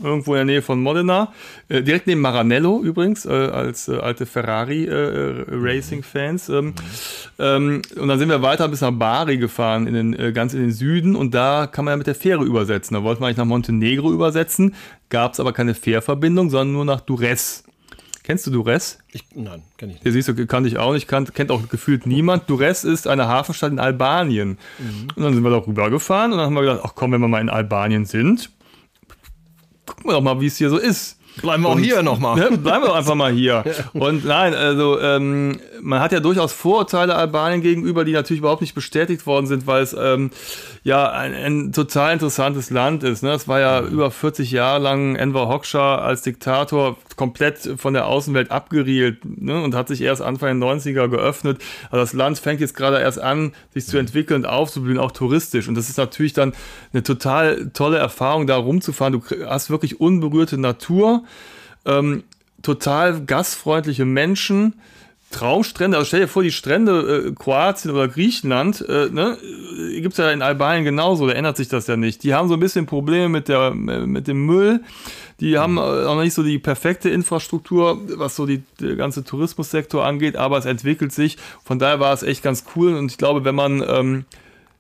Irgendwo 0.04 0.34
in 0.34 0.38
der 0.38 0.46
Nähe 0.46 0.62
von 0.62 0.80
Modena. 0.80 1.34
Äh, 1.70 1.82
direkt 1.82 2.06
neben 2.06 2.22
Maranello 2.22 2.84
übrigens, 2.84 3.26
äh, 3.26 3.32
als 3.32 3.88
äh, 3.88 3.98
alte 3.98 4.28
Ferrari-Racing-Fans. 4.28 6.50
Äh, 6.50 6.58
ähm, 6.58 6.76
ähm, 7.40 7.82
und 8.00 8.08
dann 8.08 8.20
sind 8.20 8.30
wir 8.30 8.44
weiter 8.44 8.68
bis 8.68 8.82
nach 8.82 8.92
Bari 8.92 9.38
gefahren, 9.38 9.88
in 9.88 9.96
den, 9.96 10.14
äh, 10.14 10.32
ganz 10.34 10.54
in 10.54 10.62
den 10.62 10.72
Süden. 10.72 11.16
Und 11.16 11.34
da 11.34 11.66
kann 11.66 11.86
man 11.86 11.94
ja 11.94 11.98
mit 11.98 12.06
der 12.06 12.14
Fähre 12.14 12.44
übersetzen. 12.44 12.94
Da 12.94 13.02
wollten 13.02 13.22
wir 13.22 13.26
eigentlich 13.26 13.38
nach 13.38 13.46
Montenegro 13.46 14.12
übersetzen. 14.12 14.76
Gab 15.10 15.34
es 15.34 15.40
aber 15.40 15.52
keine 15.52 15.74
Fährverbindung, 15.74 16.52
sondern 16.52 16.74
nur 16.74 16.86
nach 16.86 17.02
Durres. 17.02 17.64
Kennst 18.28 18.46
du 18.46 18.52
Durres? 18.52 19.00
Ich, 19.14 19.24
nein, 19.36 19.64
kenn 19.78 19.88
ich 19.88 19.96
nicht. 19.96 20.06
Der 20.06 20.12
siehst 20.12 20.28
du, 20.28 20.46
kannte 20.48 20.68
ich 20.68 20.78
auch 20.78 20.92
nicht, 20.92 21.08
kann, 21.08 21.24
kennt 21.34 21.50
auch 21.50 21.70
gefühlt 21.70 22.06
niemand. 22.06 22.50
Durres 22.50 22.84
ist 22.84 23.08
eine 23.08 23.30
Hafenstadt 23.30 23.72
in 23.72 23.80
Albanien. 23.80 24.58
Mhm. 24.80 25.08
Und 25.16 25.24
dann 25.24 25.34
sind 25.34 25.44
wir 25.44 25.50
da 25.50 25.66
rübergefahren 25.66 26.34
und 26.34 26.38
dann 26.38 26.48
haben 26.48 26.54
wir 26.56 26.64
gedacht, 26.64 26.82
ach 26.84 26.92
komm, 26.94 27.14
wenn 27.14 27.22
wir 27.22 27.30
mal 27.30 27.40
in 27.40 27.50
Albanien 27.50 28.04
sind, 28.04 28.50
gucken 29.86 30.08
wir 30.08 30.12
doch 30.12 30.22
mal, 30.22 30.42
wie 30.42 30.48
es 30.48 30.58
hier 30.58 30.70
so 30.70 30.78
ist. 30.78 31.17
Bleiben 31.42 31.64
wir 31.64 31.70
auch 31.70 31.80
hier 31.80 32.02
nochmal. 32.02 32.38
Ne, 32.38 32.58
bleiben 32.58 32.84
wir 32.84 32.96
einfach 32.96 33.16
mal 33.16 33.32
hier. 33.32 33.64
Und 33.94 34.26
nein, 34.26 34.54
also 34.54 35.00
ähm, 35.00 35.60
man 35.82 36.00
hat 36.00 36.12
ja 36.12 36.20
durchaus 36.20 36.54
Vorurteile 36.54 37.16
Albanien 37.16 37.62
gegenüber, 37.62 38.06
die 38.06 38.12
natürlich 38.12 38.40
überhaupt 38.40 38.62
nicht 38.62 38.76
bestätigt 38.76 39.26
worden 39.26 39.48
sind, 39.48 39.68
weil 39.68 39.84
es 39.84 39.96
ähm, 39.98 40.32
ja 40.84 41.12
ein, 41.12 41.34
ein, 41.34 41.72
total 41.72 42.14
interessantes 42.14 42.70
Land 42.70 43.04
ist. 43.04 43.24
Ne? 43.24 43.32
Es 43.32 43.48
war 43.48 43.60
ja 43.60 43.82
mhm. 43.82 43.90
über 43.90 44.12
40 44.12 44.52
Jahre 44.52 44.82
lang 44.82 45.16
Enver 45.16 45.48
Hoxha 45.48 45.98
als 45.98 46.22
Diktator 46.22 46.98
komplett 47.16 47.58
von 47.78 47.94
der 47.94 48.08
Außenwelt 48.08 48.52
abgerielt 48.52 49.20
ne? 49.26 49.62
und 49.62 49.76
hat 49.76 49.88
sich 49.88 50.02
erst 50.02 50.22
Anfang 50.22 50.60
der 50.60 50.70
90er 50.70 51.08
geöffnet. 51.08 51.62
Also 51.90 51.98
das 51.98 52.14
Land 52.14 52.40
fängt 52.40 52.62
jetzt 52.62 52.76
gerade 52.76 53.00
erst 53.00 53.20
an, 53.20 53.54
sich 53.74 53.86
zu 53.86 53.98
mhm. 53.98 54.02
entwickeln 54.02 54.44
und 54.44 54.50
aufzublühen, 54.50 55.00
auch 55.00 55.12
touristisch. 55.12 55.68
Und 55.68 55.76
das 55.76 55.90
ist 55.90 55.98
natürlich 55.98 56.34
dann 56.34 56.54
eine 56.94 57.04
total 57.04 57.70
tolle 57.74 57.98
Erfahrung, 57.98 58.48
da 58.48 58.56
rumzufahren. 58.56 59.14
Du 59.14 59.24
hast 59.48 59.70
wirklich 59.70 60.00
unberührte 60.00 60.58
Natur 60.58 61.24
ähm, 61.86 62.24
total 62.62 63.26
gastfreundliche 63.26 64.06
Menschen, 64.06 64.74
Traumstrände, 65.30 65.98
also 65.98 66.08
stell 66.08 66.22
dir 66.22 66.28
vor, 66.28 66.42
die 66.42 66.52
Strände 66.52 67.28
äh, 67.28 67.32
Kroatien 67.34 67.92
oder 67.92 68.08
Griechenland, 68.08 68.84
äh, 68.88 69.10
ne, 69.10 69.38
gibt 70.00 70.14
es 70.14 70.18
ja 70.18 70.32
in 70.32 70.42
Albanien 70.42 70.86
genauso, 70.86 71.28
da 71.28 71.34
ändert 71.34 71.58
sich 71.58 71.68
das 71.68 71.88
ja 71.88 71.98
nicht. 71.98 72.24
Die 72.24 72.34
haben 72.34 72.48
so 72.48 72.54
ein 72.54 72.62
bisschen 72.62 72.86
Probleme 72.86 73.28
mit, 73.28 73.50
der, 73.50 73.72
mit 73.74 74.28
dem 74.28 74.46
Müll, 74.46 74.82
die 75.42 75.58
haben 75.58 75.78
auch 75.78 76.16
noch 76.16 76.24
nicht 76.24 76.34
so 76.34 76.44
die 76.44 76.60
perfekte 76.60 77.10
Infrastruktur, 77.10 78.00
was 78.18 78.38
so 78.38 78.46
die, 78.46 78.64
der 78.80 78.96
ganze 78.96 79.26
Tourismussektor 79.26 80.06
angeht, 80.06 80.38
aber 80.38 80.58
es 80.58 80.66
entwickelt 80.66 81.12
sich. 81.12 81.38
Von 81.64 81.78
daher 81.78 82.00
war 82.00 82.14
es 82.14 82.24
echt 82.24 82.42
ganz 82.42 82.64
cool 82.76 82.96
und 82.96 83.12
ich 83.12 83.18
glaube, 83.18 83.44
wenn 83.44 83.56
man 83.56 83.84
ähm, 83.86 84.26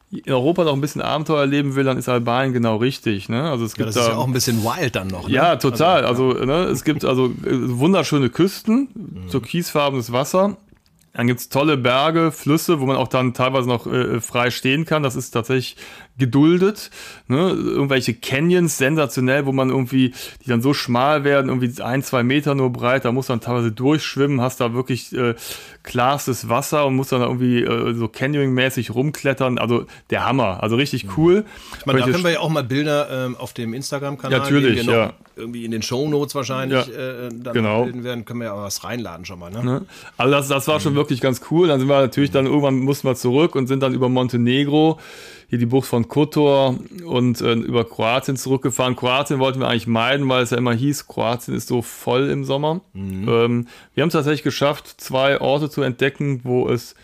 in 0.09 0.31
Europa 0.31 0.63
noch 0.63 0.73
ein 0.73 0.81
bisschen 0.81 1.01
Abenteuer 1.01 1.41
erleben 1.41 1.75
will, 1.75 1.83
dann 1.83 1.97
ist 1.97 2.07
Albanien 2.07 2.53
genau 2.53 2.77
richtig. 2.77 3.27
Ne? 3.27 3.49
Also 3.49 3.65
es 3.65 3.75
gibt 3.75 3.81
ja, 3.81 3.85
das 3.87 3.95
ist 3.97 4.07
da, 4.07 4.11
ja 4.11 4.17
auch 4.17 4.27
ein 4.27 4.33
bisschen 4.33 4.63
wild 4.63 4.95
dann 4.95 5.07
noch. 5.07 5.27
Ne? 5.27 5.33
Ja, 5.33 5.57
total. 5.57 6.05
Also, 6.05 6.29
also 6.29 6.45
ne, 6.45 6.63
es 6.65 6.83
gibt 6.83 7.03
also 7.03 7.25
äh, 7.25 7.29
wunderschöne 7.43 8.29
Küsten, 8.29 8.89
mhm. 8.93 9.29
türkisfarbenes 9.29 10.11
Wasser. 10.13 10.57
Dann 11.13 11.27
gibt 11.27 11.39
es 11.39 11.49
tolle 11.49 11.77
Berge, 11.77 12.31
Flüsse, 12.31 12.79
wo 12.79 12.85
man 12.85 12.95
auch 12.95 13.07
dann 13.07 13.33
teilweise 13.33 13.67
noch 13.67 13.87
äh, 13.87 14.21
frei 14.21 14.51
stehen 14.51 14.85
kann. 14.85 15.03
Das 15.03 15.15
ist 15.15 15.31
tatsächlich 15.31 15.75
geduldet. 16.17 16.89
Ne? 17.27 17.37
Irgendwelche 17.37 18.13
Canyons, 18.13 18.77
sensationell, 18.77 19.45
wo 19.45 19.51
man 19.51 19.69
irgendwie, 19.69 20.13
die 20.43 20.49
dann 20.49 20.61
so 20.61 20.73
schmal 20.73 21.23
werden, 21.23 21.49
irgendwie 21.49 21.81
ein, 21.81 22.03
zwei 22.03 22.23
Meter 22.23 22.55
nur 22.55 22.71
breit, 22.71 23.05
da 23.05 23.11
muss 23.11 23.29
man 23.29 23.39
teilweise 23.39 23.71
durchschwimmen, 23.71 24.41
hast 24.41 24.59
da 24.59 24.73
wirklich 24.73 25.13
äh, 25.13 25.35
klarstes 25.83 26.49
Wasser 26.49 26.85
und 26.85 26.95
muss 26.95 27.09
dann 27.09 27.21
irgendwie 27.21 27.61
äh, 27.63 27.93
so 27.93 28.07
Canyoning-mäßig 28.07 28.93
rumklettern. 28.93 29.57
Also 29.57 29.85
der 30.09 30.25
Hammer, 30.25 30.61
also 30.63 30.75
richtig 30.75 31.05
mhm. 31.05 31.11
cool. 31.17 31.45
Ich 31.79 31.85
meine, 31.85 31.99
da 31.99 32.05
können 32.07 32.23
wir 32.23 32.31
ja 32.31 32.39
auch 32.39 32.49
mal 32.49 32.63
Bilder 32.63 33.25
ähm, 33.25 33.35
auf 33.37 33.53
dem 33.53 33.73
Instagram-Kanal. 33.73 34.39
Natürlich, 34.39 34.83
ja. 34.83 35.13
Irgendwie 35.35 35.65
in 35.65 35.71
den 35.71 35.83
Shownotes 35.83 36.33
wahrscheinlich 36.33 36.87
ja, 36.87 37.27
äh, 37.27 37.29
dann 37.31 37.53
genau. 37.53 37.83
bilden 37.83 38.03
werden, 38.03 38.25
können 38.25 38.39
wir 38.39 38.45
ja 38.45 38.53
auch 38.53 38.63
was 38.63 38.83
reinladen 38.83 39.23
schon 39.25 39.37
mal. 39.37 39.51
Ne? 39.51 39.63
ne? 39.63 39.85
Also 40.17 40.31
das, 40.31 40.47
das 40.47 40.67
war 40.67 40.75
mhm. 40.75 40.81
schon 40.81 40.95
wirklich 40.95 41.21
ganz 41.21 41.41
cool. 41.51 41.67
Dann 41.67 41.79
sind 41.79 41.87
wir 41.87 42.01
natürlich 42.01 42.31
dann 42.31 42.47
irgendwann 42.47 42.79
mussten 42.79 43.07
wir 43.07 43.15
zurück 43.15 43.55
und 43.55 43.67
sind 43.67 43.83
dann 43.83 43.93
über 43.93 44.09
Montenegro 44.09 44.99
hier 45.47 45.57
die 45.57 45.65
Bucht 45.65 45.87
von 45.87 46.07
Kotor 46.07 46.75
und 47.05 47.41
äh, 47.41 47.53
über 47.53 47.85
Kroatien 47.85 48.35
zurückgefahren. 48.35 48.95
Kroatien 48.95 49.39
wollten 49.39 49.59
wir 49.59 49.67
eigentlich 49.67 49.87
meiden, 49.87 50.27
weil 50.27 50.43
es 50.43 50.49
ja 50.49 50.57
immer 50.57 50.73
hieß, 50.73 51.07
Kroatien 51.07 51.55
ist 51.55 51.67
so 51.67 51.81
voll 51.81 52.29
im 52.29 52.43
Sommer. 52.43 52.81
Mhm. 52.93 53.29
Ähm, 53.29 53.67
wir 53.93 54.01
haben 54.01 54.09
es 54.09 54.13
tatsächlich 54.13 54.43
geschafft, 54.43 54.99
zwei 54.99 55.39
Orte 55.39 55.69
zu 55.69 55.81
entdecken, 55.81 56.41
wo 56.43 56.67
es, 56.67 56.95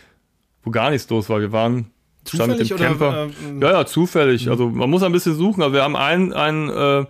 wo 0.62 0.70
gar 0.70 0.90
nichts 0.90 1.08
los 1.08 1.28
war. 1.30 1.40
Wir 1.40 1.52
waren 1.52 1.90
Zufällig 2.24 2.58
mit 2.58 2.70
dem 2.70 2.76
Camper. 2.78 3.08
Oder, 3.08 3.30
ähm, 3.46 3.62
ja, 3.62 3.70
ja, 3.72 3.86
zufällig. 3.86 4.46
Mhm. 4.46 4.52
Also 4.52 4.68
man 4.68 4.90
muss 4.90 5.02
ein 5.02 5.12
bisschen 5.12 5.34
suchen. 5.34 5.62
Also 5.62 5.74
wir 5.74 5.82
haben 5.82 5.96
einen, 5.96 6.32
einen 6.32 6.70
äh, 6.70 7.04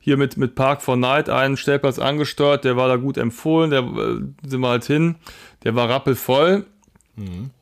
hier 0.00 0.16
mit, 0.16 0.36
mit 0.36 0.54
Park 0.54 0.82
for 0.82 0.96
Night 0.96 1.28
einen 1.28 1.56
Stellplatz 1.56 1.98
angesteuert, 1.98 2.64
der 2.64 2.76
war 2.76 2.88
da 2.88 2.96
gut 2.96 3.18
empfohlen, 3.18 3.70
der 3.70 3.80
äh, 3.80 4.48
sind 4.48 4.60
wir 4.60 4.68
halt 4.68 4.84
hin. 4.84 5.16
Der 5.64 5.74
war 5.74 5.88
rappelvoll 5.88 6.64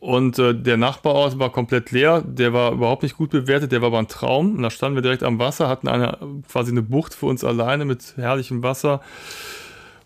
und 0.01 0.39
äh, 0.39 0.55
der 0.55 0.77
Nachbarort 0.77 1.39
war 1.39 1.51
komplett 1.51 1.91
leer, 1.91 2.23
der 2.27 2.53
war 2.53 2.73
überhaupt 2.73 3.03
nicht 3.03 3.17
gut 3.17 3.31
bewertet, 3.31 3.73
der 3.73 3.81
war 3.81 3.89
aber 3.89 3.99
ein 3.99 4.09
Traum. 4.09 4.57
Und 4.57 4.63
da 4.63 4.71
standen 4.71 4.97
wir 4.97 5.03
direkt 5.03 5.23
am 5.23 5.39
Wasser, 5.39 5.69
hatten 5.69 5.89
eine 5.89 6.19
quasi 6.51 6.71
eine 6.71 6.83
Bucht 6.83 7.15
für 7.15 7.27
uns 7.27 7.45
alleine 7.45 7.85
mit 7.85 8.15
herrlichem 8.17 8.63
Wasser. 8.63 9.01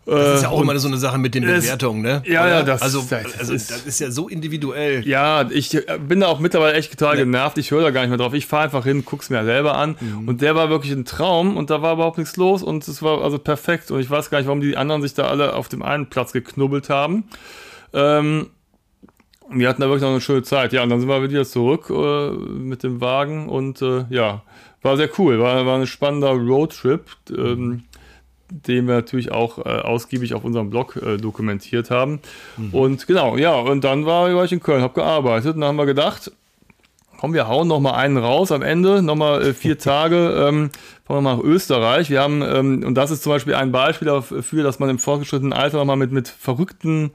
Das 0.07 0.37
ist 0.37 0.43
ja 0.43 0.49
auch 0.49 0.61
immer 0.61 0.77
so 0.79 0.89
eine 0.89 0.97
Sache 0.97 1.19
mit 1.19 1.35
den 1.35 1.45
Bewertungen, 1.45 2.01
ne? 2.03 2.23
Ja, 2.27 2.49
ja, 2.49 2.63
das, 2.63 2.83
also, 2.83 3.05
das, 3.09 3.39
also, 3.39 3.53
ist, 3.53 3.71
das 3.71 3.87
ist 3.87 4.01
ja 4.01 4.11
so 4.11 4.29
individuell. 4.29 5.07
Ja, 5.07 5.49
ich 5.51 5.75
äh, 5.75 5.99
bin 5.99 6.21
da 6.21 6.29
auch 6.29 6.41
mittlerweile 6.41 6.75
echt 6.75 6.91
total 6.99 7.17
ja. 7.17 7.25
genervt. 7.25 7.59
Ich 7.59 7.71
höre 7.71 7.83
da 7.83 7.91
gar 7.91 8.01
nicht 8.01 8.09
mehr 8.09 8.19
drauf. 8.19 8.33
Ich 8.33 8.47
fahre 8.47 8.65
einfach 8.65 8.85
hin, 8.85 9.05
guck's 9.05 9.31
mir 9.31 9.45
selber 9.45 9.77
an. 9.77 9.97
Mhm. 10.01 10.27
Und 10.27 10.41
der 10.41 10.55
war 10.55 10.71
wirklich 10.71 10.93
ein 10.93 11.05
Traum 11.05 11.57
und 11.57 11.71
da 11.71 11.83
war 11.83 11.95
überhaupt 11.95 12.19
nichts 12.19 12.37
los 12.37 12.63
und 12.63 12.89
es 12.89 13.03
war 13.03 13.23
also 13.23 13.39
perfekt. 13.39 13.91
Und 13.91 14.01
ich 14.01 14.11
weiß 14.11 14.31
gar 14.31 14.39
nicht, 14.39 14.47
warum 14.47 14.63
die 14.63 14.77
anderen 14.77 15.03
sich 15.03 15.15
da 15.15 15.29
alle 15.29 15.55
auf 15.55 15.69
dem 15.69 15.83
einen 15.83 16.07
Platz 16.07 16.33
geknubbelt 16.33 16.89
haben. 16.89 17.25
Ähm, 17.93 18.49
wir 19.53 19.69
hatten 19.69 19.81
da 19.81 19.89
wirklich 19.89 20.03
noch 20.03 20.11
eine 20.11 20.21
schöne 20.21 20.43
Zeit. 20.43 20.73
Ja, 20.73 20.83
und 20.83 20.91
dann 20.91 21.01
sind 21.01 21.09
wir 21.09 21.23
wieder 21.23 21.45
zurück 21.45 21.91
äh, 21.91 22.31
mit 22.31 22.83
dem 22.83 23.01
Wagen 23.01 23.49
und 23.49 23.83
äh, 23.83 24.05
ja, 24.11 24.43
war 24.83 24.97
sehr 24.97 25.11
cool. 25.19 25.41
War, 25.41 25.67
war 25.67 25.79
ein 25.79 25.87
spannender 25.87 26.31
Roadtrip, 26.31 27.05
ähm, 27.31 27.85
den 28.49 28.87
wir 28.87 28.95
natürlich 28.95 29.33
auch 29.33 29.59
äh, 29.59 29.63
ausgiebig 29.63 30.35
auf 30.35 30.45
unserem 30.45 30.71
Blog 30.71 30.97
äh, 30.97 31.17
dokumentiert 31.17 31.91
haben. 31.91 32.21
Mhm. 32.57 32.75
Und 32.75 33.07
genau, 33.07 33.37
ja, 33.37 33.55
und 33.55 33.85
dann 33.85 34.07
war, 34.07 34.35
war 34.35 34.45
ich 34.45 34.53
in 34.53 34.61
Köln, 34.61 34.83
habe 34.83 34.95
gearbeitet 34.95 35.55
und 35.55 35.61
dann 35.61 35.69
haben 35.69 35.79
wir 35.79 35.87
gedacht, 35.87 36.33
komm, 37.19 37.35
wir 37.35 37.49
hauen 37.49 37.69
noch 37.69 37.81
mal 37.81 37.95
einen 37.95 38.17
raus 38.17 38.51
am 38.51 38.63
Ende, 38.63 39.03
noch 39.03 39.17
mal 39.17 39.43
äh, 39.43 39.55
vier 39.55 39.79
Tage, 39.79 40.47
ähm, 40.49 40.71
fahren 41.05 41.19
wir 41.19 41.21
mal 41.21 41.37
nach 41.37 41.45
Österreich. 41.45 42.09
Wir 42.09 42.21
haben, 42.21 42.43
ähm, 42.43 42.83
und 42.85 42.95
das 42.95 43.11
ist 43.11 43.23
zum 43.23 43.31
Beispiel 43.31 43.55
ein 43.55 43.73
Beispiel 43.73 44.07
dafür, 44.07 44.63
dass 44.63 44.79
man 44.79 44.89
im 44.91 44.99
fortgeschrittenen 44.99 45.53
Alter 45.53 45.79
noch 45.79 45.85
mal 45.85 45.97
mit, 45.97 46.13
mit 46.13 46.29
verrückten 46.29 47.11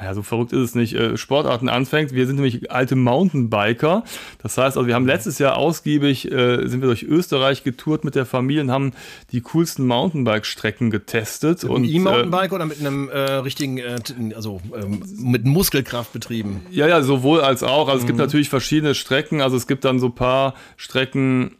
naja, 0.00 0.14
so 0.14 0.22
verrückt 0.22 0.52
ist 0.52 0.60
es 0.60 0.74
nicht, 0.74 0.94
äh, 0.94 1.16
Sportarten 1.18 1.68
anfängt. 1.68 2.12
Wir 2.12 2.26
sind 2.26 2.36
nämlich 2.36 2.70
alte 2.70 2.96
Mountainbiker. 2.96 4.02
Das 4.42 4.56
heißt, 4.56 4.78
also 4.78 4.86
wir 4.86 4.94
haben 4.94 5.06
letztes 5.06 5.38
Jahr 5.38 5.58
ausgiebig, 5.58 6.30
äh, 6.30 6.66
sind 6.66 6.80
wir 6.80 6.86
durch 6.86 7.02
Österreich 7.02 7.64
getourt 7.64 8.02
mit 8.04 8.14
der 8.14 8.24
Familie 8.24 8.62
und 8.62 8.70
haben 8.70 8.92
die 9.30 9.42
coolsten 9.42 9.86
Mountainbike-Strecken 9.86 10.90
getestet. 10.90 11.64
Mit 11.64 11.72
einem 11.72 11.84
E-Mountainbike 11.84 12.50
äh, 12.50 12.54
oder 12.54 12.66
mit 12.66 12.80
einem 12.80 13.10
äh, 13.10 13.18
richtigen, 13.18 13.76
äh, 13.76 13.98
also 14.34 14.62
ähm, 14.74 15.02
mit 15.18 15.44
Muskelkraft 15.44 16.14
betrieben? 16.14 16.62
Ja, 16.70 16.88
ja, 16.88 17.02
sowohl 17.02 17.42
als 17.42 17.62
auch. 17.62 17.88
Also 17.88 17.92
mhm. 17.92 17.98
es 17.98 18.06
gibt 18.06 18.16
mhm. 18.16 18.24
natürlich 18.24 18.48
verschiedene 18.48 18.94
Strecken. 18.94 19.42
Also 19.42 19.58
es 19.58 19.66
gibt 19.66 19.84
dann 19.84 20.00
so 20.00 20.06
ein 20.06 20.14
paar 20.14 20.54
Strecken, 20.78 21.56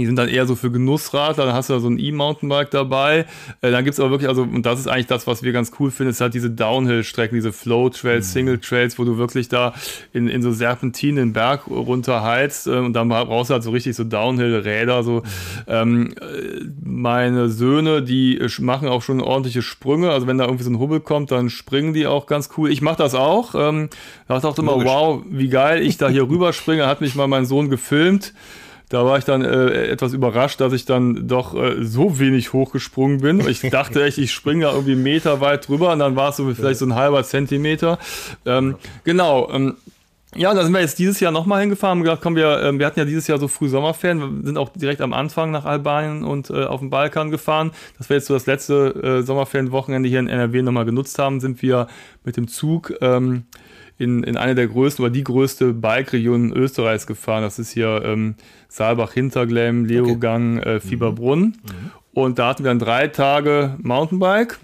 die 0.00 0.06
sind 0.06 0.16
dann 0.16 0.28
eher 0.28 0.46
so 0.46 0.56
für 0.56 0.70
Genussradler, 0.70 1.46
dann 1.46 1.54
hast 1.54 1.68
du 1.68 1.74
da 1.74 1.80
so 1.80 1.88
ein 1.88 1.98
E-Mountainbike 1.98 2.70
dabei. 2.70 3.26
Äh, 3.60 3.70
dann 3.70 3.84
gibt 3.84 3.94
es 3.94 4.00
aber 4.00 4.10
wirklich, 4.10 4.28
also, 4.28 4.42
und 4.42 4.64
das 4.64 4.80
ist 4.80 4.86
eigentlich 4.86 5.06
das, 5.06 5.26
was 5.26 5.42
wir 5.42 5.52
ganz 5.52 5.72
cool 5.78 5.90
finden, 5.90 6.10
ist 6.10 6.20
halt 6.20 6.34
diese 6.34 6.50
Downhill-Strecken, 6.50 7.36
diese 7.36 7.52
Flow-Trails, 7.52 8.28
mhm. 8.28 8.32
Single-Trails, 8.32 8.98
wo 8.98 9.04
du 9.04 9.18
wirklich 9.18 9.48
da 9.48 9.74
in, 10.12 10.28
in 10.28 10.42
so 10.42 10.52
Serpentinen 10.52 11.16
den 11.16 11.32
Berg 11.32 11.68
runterheizt 11.68 12.66
äh, 12.66 12.70
und 12.70 12.94
dann 12.94 13.08
brauchst 13.08 13.50
du 13.50 13.54
halt 13.54 13.62
so 13.62 13.70
richtig 13.70 13.96
so 13.96 14.04
Downhill-Räder. 14.04 15.02
So. 15.02 15.12
Mhm. 15.12 15.22
Ähm, 15.66 16.14
äh, 16.20 16.64
meine 16.82 17.48
Söhne, 17.48 18.02
die 18.02 18.40
machen 18.58 18.88
auch 18.88 19.02
schon 19.02 19.20
ordentliche 19.20 19.62
Sprünge, 19.62 20.10
also 20.10 20.26
wenn 20.26 20.38
da 20.38 20.44
irgendwie 20.44 20.64
so 20.64 20.70
ein 20.70 20.78
Hubbel 20.78 21.00
kommt, 21.00 21.30
dann 21.30 21.50
springen 21.50 21.92
die 21.92 22.06
auch 22.06 22.26
ganz 22.26 22.50
cool. 22.56 22.70
Ich 22.70 22.82
mache 22.82 22.96
das 22.96 23.14
auch. 23.14 23.54
Ähm, 23.54 23.90
da 24.28 24.38
dachte 24.38 24.62
immer, 24.62 24.72
Logisch. 24.72 24.88
wow, 24.88 25.22
wie 25.28 25.48
geil 25.48 25.82
ich 25.82 25.96
da 25.96 26.08
hier 26.08 26.22
rüberspringe, 26.28 26.86
hat 26.86 27.00
mich 27.00 27.14
mal 27.14 27.28
mein 27.28 27.44
Sohn 27.44 27.70
gefilmt. 27.70 28.32
Da 28.90 29.04
war 29.04 29.18
ich 29.18 29.24
dann 29.24 29.42
äh, 29.42 29.86
etwas 29.86 30.12
überrascht, 30.12 30.60
dass 30.60 30.72
ich 30.72 30.84
dann 30.84 31.28
doch 31.28 31.54
äh, 31.54 31.82
so 31.84 32.18
wenig 32.18 32.52
hochgesprungen 32.52 33.20
bin. 33.20 33.40
Ich 33.48 33.60
dachte 33.70 34.04
echt, 34.04 34.18
ich 34.18 34.32
springe 34.32 34.64
da 34.64 34.72
irgendwie 34.72 34.92
einen 34.92 35.04
Meter 35.04 35.40
weit 35.40 35.68
drüber 35.68 35.92
und 35.92 36.00
dann 36.00 36.16
war 36.16 36.30
es 36.30 36.36
so 36.36 36.52
vielleicht 36.52 36.80
so 36.80 36.86
ein 36.86 36.96
halber 36.96 37.22
Zentimeter. 37.22 38.00
Ähm, 38.44 38.74
genau. 39.04 39.48
Ähm, 39.52 39.76
ja, 40.34 40.52
da 40.54 40.64
sind 40.64 40.72
wir 40.72 40.80
jetzt 40.80 40.98
dieses 40.98 41.20
Jahr 41.20 41.30
nochmal 41.30 41.60
hingefahren 41.60 41.98
und 41.98 42.04
gesagt, 42.04 42.22
komm, 42.22 42.34
wir, 42.34 42.62
äh, 42.62 42.76
wir 42.76 42.84
hatten 42.84 42.98
ja 42.98 43.04
dieses 43.04 43.28
Jahr 43.28 43.38
so 43.38 43.46
früh 43.46 43.68
Sommerferien, 43.68 44.40
wir 44.40 44.46
sind 44.46 44.58
auch 44.58 44.70
direkt 44.70 45.02
am 45.02 45.12
Anfang 45.12 45.52
nach 45.52 45.66
Albanien 45.66 46.24
und 46.24 46.50
äh, 46.50 46.64
auf 46.64 46.80
den 46.80 46.90
Balkan 46.90 47.30
gefahren. 47.30 47.70
Dass 47.96 48.08
wir 48.08 48.16
jetzt 48.16 48.26
so 48.26 48.34
das 48.34 48.46
letzte 48.46 49.20
äh, 49.20 49.22
Sommerferienwochenende 49.22 50.08
hier 50.08 50.18
in 50.18 50.28
NRW 50.28 50.62
nochmal 50.62 50.84
genutzt 50.84 51.16
haben, 51.20 51.38
sind 51.38 51.62
wir 51.62 51.86
mit 52.24 52.36
dem 52.36 52.48
Zug 52.48 52.92
ähm, 53.00 53.44
in, 54.00 54.22
in 54.24 54.36
eine 54.36 54.54
der 54.54 54.66
größten 54.66 55.04
oder 55.04 55.12
die 55.12 55.24
größte 55.24 55.74
Bike-Region 55.74 56.52
Österreichs 56.52 57.06
gefahren. 57.06 57.42
Das 57.42 57.58
ist 57.58 57.70
hier 57.70 58.02
ähm, 58.04 58.34
Saalbach-Hinterglemm, 58.68 59.84
Leogang, 59.84 60.58
okay. 60.58 60.76
äh, 60.76 60.80
Fieberbrunn. 60.80 61.40
Mhm. 61.40 61.44
Mhm. 61.44 61.90
Und 62.12 62.38
da 62.38 62.48
hatten 62.48 62.64
wir 62.64 62.70
dann 62.70 62.78
drei 62.78 63.08
Tage 63.08 63.76
Mountainbike. 63.82 64.58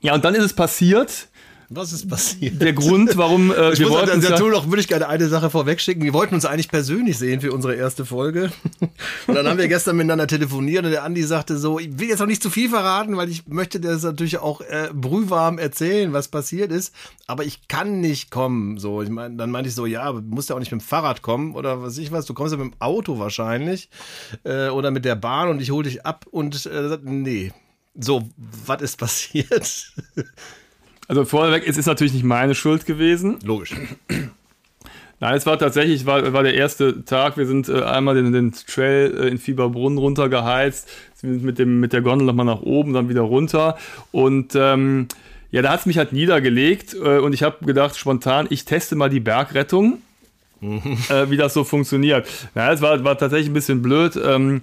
Ja, 0.00 0.14
und 0.14 0.24
dann 0.24 0.34
ist 0.34 0.44
es 0.44 0.52
passiert, 0.52 1.28
was 1.70 1.92
ist 1.92 2.08
passiert? 2.08 2.62
Der 2.62 2.72
Grund, 2.72 3.18
warum 3.18 3.50
äh, 3.50 3.72
ich 3.72 3.78
wir 3.78 3.90
wollten 3.90 4.10
an 4.10 4.20
der 4.22 4.40
noch 4.40 4.68
würde 4.68 4.80
ich 4.80 4.88
gerne 4.88 5.06
eine 5.06 5.28
Sache 5.28 5.50
vorwegschicken. 5.50 6.02
Wir 6.02 6.14
wollten 6.14 6.34
uns 6.34 6.46
eigentlich 6.46 6.70
persönlich 6.70 7.18
sehen 7.18 7.42
für 7.42 7.52
unsere 7.52 7.74
erste 7.74 8.06
Folge. 8.06 8.50
Und 9.26 9.34
dann 9.34 9.46
haben 9.46 9.58
wir 9.58 9.68
gestern 9.68 9.96
miteinander 9.96 10.26
telefoniert 10.26 10.84
und 10.84 10.90
der 10.90 11.04
Andi 11.04 11.22
sagte 11.22 11.58
so, 11.58 11.78
ich 11.78 11.98
will 11.98 12.08
jetzt 12.08 12.20
noch 12.20 12.26
nicht 12.26 12.42
zu 12.42 12.48
viel 12.48 12.70
verraten, 12.70 13.16
weil 13.16 13.28
ich 13.28 13.46
möchte 13.46 13.80
das 13.80 14.02
natürlich 14.02 14.38
auch 14.38 14.62
äh, 14.62 14.88
brühwarm 14.94 15.58
erzählen, 15.58 16.12
was 16.12 16.28
passiert 16.28 16.72
ist. 16.72 16.94
Aber 17.26 17.44
ich 17.44 17.68
kann 17.68 18.00
nicht 18.00 18.30
kommen. 18.30 18.78
So, 18.78 19.02
ich 19.02 19.10
mein, 19.10 19.36
dann 19.36 19.50
meinte 19.50 19.68
ich 19.68 19.74
so, 19.74 19.84
ja, 19.84 20.10
du 20.12 20.22
musst 20.22 20.48
ja 20.48 20.56
auch 20.56 20.60
nicht 20.60 20.72
mit 20.72 20.80
dem 20.80 20.84
Fahrrad 20.84 21.20
kommen 21.20 21.54
oder 21.54 21.82
was 21.82 21.98
ich 21.98 22.10
was. 22.10 22.24
Du 22.24 22.32
kommst 22.32 22.52
ja 22.52 22.58
mit 22.58 22.72
dem 22.72 22.80
Auto 22.80 23.18
wahrscheinlich 23.18 23.90
äh, 24.44 24.68
oder 24.68 24.90
mit 24.90 25.04
der 25.04 25.16
Bahn 25.16 25.50
und 25.50 25.60
ich 25.60 25.70
hole 25.70 25.84
dich 25.84 26.06
ab 26.06 26.26
und 26.30 26.64
äh, 26.66 26.98
nee. 27.02 27.52
So, 28.00 28.28
was 28.36 28.80
ist 28.80 28.96
passiert? 28.96 29.92
Also 31.08 31.24
vorweg, 31.24 31.64
es 31.66 31.78
ist 31.78 31.86
natürlich 31.86 32.12
nicht 32.12 32.24
meine 32.24 32.54
Schuld 32.54 32.84
gewesen. 32.84 33.38
Logisch. 33.42 33.74
Nein, 35.20 35.34
es 35.34 35.46
war 35.46 35.58
tatsächlich, 35.58 36.06
war, 36.06 36.32
war 36.32 36.42
der 36.44 36.54
erste 36.54 37.04
Tag. 37.04 37.36
Wir 37.36 37.46
sind 37.46 37.68
äh, 37.68 37.82
einmal 37.82 38.14
den, 38.14 38.30
den 38.30 38.52
Trail 38.52 39.18
äh, 39.18 39.28
in 39.28 39.38
Fieberbrunn 39.38 39.98
runtergeheizt, 39.98 40.88
sind 41.14 41.42
mit, 41.42 41.58
dem, 41.58 41.80
mit 41.80 41.92
der 41.92 42.02
Gondel 42.02 42.26
nochmal 42.26 42.46
nach 42.46 42.60
oben, 42.60 42.92
dann 42.92 43.08
wieder 43.08 43.22
runter. 43.22 43.76
Und 44.12 44.54
ähm, 44.54 45.08
ja, 45.50 45.62
da 45.62 45.70
hat 45.70 45.80
es 45.80 45.86
mich 45.86 45.98
halt 45.98 46.12
niedergelegt 46.12 46.94
äh, 46.94 47.18
und 47.18 47.32
ich 47.32 47.42
habe 47.42 47.64
gedacht, 47.64 47.96
spontan, 47.96 48.46
ich 48.50 48.64
teste 48.64 48.94
mal 48.94 49.08
die 49.08 49.18
Bergrettung, 49.18 50.02
mhm. 50.60 50.98
äh, 51.08 51.30
wie 51.30 51.36
das 51.36 51.54
so 51.54 51.64
funktioniert. 51.64 52.28
Ja, 52.54 52.72
es 52.72 52.80
war, 52.80 53.02
war 53.02 53.18
tatsächlich 53.18 53.48
ein 53.48 53.54
bisschen 53.54 53.82
blöd. 53.82 54.16
Ähm, 54.22 54.62